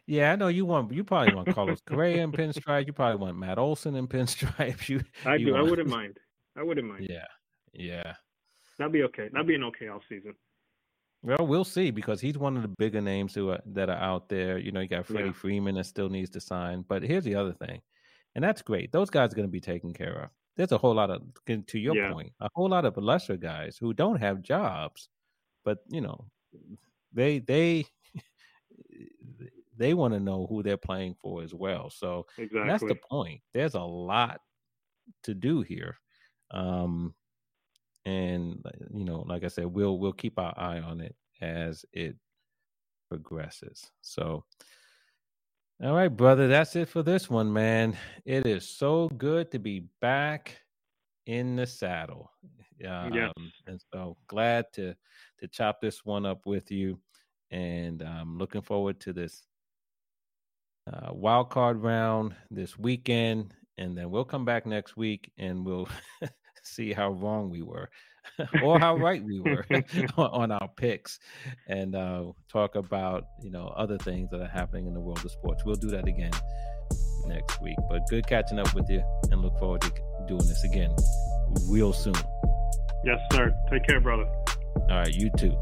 Yeah, 0.07 0.31
I 0.33 0.37
know 0.37 0.47
you 0.47 0.67
want. 0.67 0.93
You 0.93 1.03
probably 1.03 1.35
want 1.35 1.53
Carlos 1.53 1.81
Correa 1.89 2.23
in 2.23 2.31
pinstripes. 2.31 2.87
You 2.87 2.93
probably 2.93 3.19
want 3.19 3.37
Matt 3.37 3.59
Olson 3.59 3.97
in 3.97 4.07
pinstripes. 4.07 4.89
You, 4.89 5.03
I 5.25 5.35
you 5.35 5.47
do. 5.47 5.53
Want... 5.55 5.67
I 5.67 5.71
wouldn't 5.71 5.89
mind. 5.89 6.19
I 6.57 6.63
wouldn't 6.63 6.87
mind. 6.87 7.09
Yeah, 7.11 7.27
yeah. 7.73 8.13
That'd 8.79 8.93
be 8.93 9.03
okay. 9.03 9.31
That'd 9.33 9.49
be 9.49 9.57
an 9.57 9.65
okay 9.65 9.89
off 9.89 10.03
season. 10.09 10.37
Well, 11.27 11.45
we'll 11.45 11.65
see 11.65 11.91
because 11.91 12.21
he's 12.21 12.39
one 12.39 12.57
of 12.57 12.63
the 12.63 12.69
bigger 12.69 13.01
names 13.01 13.35
who 13.35 13.51
are, 13.51 13.61
that 13.73 13.91
are 13.91 13.99
out 13.99 14.29
there. 14.29 14.59
You 14.59 14.71
know, 14.71 14.79
you 14.79 14.87
got 14.87 15.07
Freddie 15.07 15.27
yeah. 15.27 15.33
Freeman 15.33 15.75
that 15.75 15.87
still 15.87 16.09
needs 16.09 16.31
to 16.31 16.41
sign. 16.41 16.85
But 16.89 17.03
here's 17.03 17.25
the 17.25 17.35
other 17.35 17.53
thing, 17.53 17.81
and 18.37 18.45
that's 18.45 18.63
great. 18.63 18.93
Those 18.93 19.11
guys 19.11 19.33
are 19.33 19.35
going 19.35 19.49
to 19.49 19.53
be 19.53 19.61
taken 19.61 19.93
care 19.93 20.23
of. 20.23 20.31
There's 20.57 20.71
a 20.71 20.79
whole 20.79 20.95
lot 20.95 21.11
of, 21.11 21.23
to 21.47 21.79
your 21.81 21.97
yeah. 21.97 22.13
point, 22.13 22.33
a 22.41 22.49
whole 22.55 22.69
lot 22.69 22.85
of 22.85 22.97
lesser 22.97 23.37
guys 23.37 23.77
who 23.77 23.93
don't 23.93 24.21
have 24.21 24.41
jobs, 24.41 25.09
but 25.65 25.79
you 25.89 26.01
know, 26.01 26.27
they 27.13 27.41
they 27.41 27.87
they 29.77 29.95
want 29.95 30.15
to 30.15 30.21
know 30.21 30.47
who 30.47 30.63
they're 30.63 30.77
playing 30.77 31.17
for 31.21 31.43
as 31.43 31.53
well. 31.53 31.91
So 31.91 32.27
exactly. 32.39 32.69
that's 32.69 32.85
the 32.85 32.95
point. 33.11 33.41
There's 33.53 33.75
a 33.75 33.81
lot 33.81 34.43
to 35.25 35.35
do 35.35 35.63
here. 35.63 35.99
Um, 36.53 37.15
and 38.07 38.65
you 38.95 39.05
know, 39.05 39.25
like 39.29 39.45
I 39.45 39.49
said, 39.49 39.67
we'll 39.67 39.99
we'll 39.99 40.13
keep 40.13 40.39
our 40.39 40.55
eye 40.57 40.81
on 40.81 41.01
it 41.03 41.15
as 41.43 41.85
it 41.93 42.17
progresses. 43.11 43.91
So 44.01 44.45
all 45.85 45.93
right, 45.93 46.09
brother, 46.09 46.49
that's 46.49 46.75
it 46.75 46.89
for 46.89 47.03
this 47.03 47.29
one, 47.29 47.53
man. 47.53 47.99
It 48.25 48.47
is 48.47 48.67
so 48.67 49.11
good 49.11 49.51
to 49.51 49.59
be 49.59 49.85
back 50.01 50.57
in 51.27 51.57
the 51.57 51.67
saddle. 51.67 52.31
Um, 52.87 53.13
yes. 53.13 53.33
and 53.67 53.81
so 53.93 54.17
glad 54.27 54.67
to 54.75 54.95
to 55.41 55.49
chop 55.49 55.81
this 55.81 56.05
one 56.05 56.25
up 56.25 56.47
with 56.47 56.71
you 56.71 56.99
and 57.51 58.03
I'm 58.03 58.39
looking 58.39 58.63
forward 58.63 59.01
to 59.01 59.13
this 59.13 59.43
uh, 60.93 61.13
wild 61.13 61.51
card 61.51 61.83
round 61.83 62.35
this 62.51 62.79
weekend, 62.79 63.55
and 63.79 63.97
then 63.97 64.11
we'll 64.11 64.25
come 64.25 64.45
back 64.45 64.67
next 64.67 64.97
week 64.97 65.33
and 65.39 65.65
we'll 65.65 65.89
see 66.67 66.93
how 66.93 67.11
wrong 67.11 67.51
we 67.51 67.63
were 67.63 67.89
or 68.63 68.79
how 68.79 68.97
right 68.97 69.23
we 69.23 69.41
were 69.41 69.65
on 70.17 70.51
our 70.51 70.69
picks, 70.77 71.19
and 71.69 71.95
uh, 71.95 72.25
talk 72.49 72.75
about 72.75 73.27
you 73.43 73.51
know 73.51 73.73
other 73.77 73.99
things 73.99 74.31
that 74.31 74.41
are 74.41 74.49
happening 74.49 74.87
in 74.87 74.95
the 74.95 75.01
world 75.01 75.25
of 75.25 75.31
sports. 75.31 75.65
We'll 75.65 75.77
do 75.77 75.89
that 75.89 76.07
again 76.07 76.33
next 77.27 77.61
week. 77.63 77.77
But 77.89 78.03
good 78.09 78.27
catching 78.27 78.59
up 78.59 78.75
with 78.75 78.89
you, 78.89 79.03
and 79.31 79.43
look 79.43 79.59
forward 79.59 79.83
to 79.83 79.93
doing 80.27 80.47
this 80.47 80.65
again 80.65 80.95
real 81.69 81.93
soon. 81.93 82.15
Yes, 83.05 83.21
sir. 83.33 83.55
Take 83.71 83.87
care, 83.87 84.01
brother. 84.01 84.27
All 84.89 84.99
right, 84.99 85.15
you 85.15 85.31
too. 85.37 85.59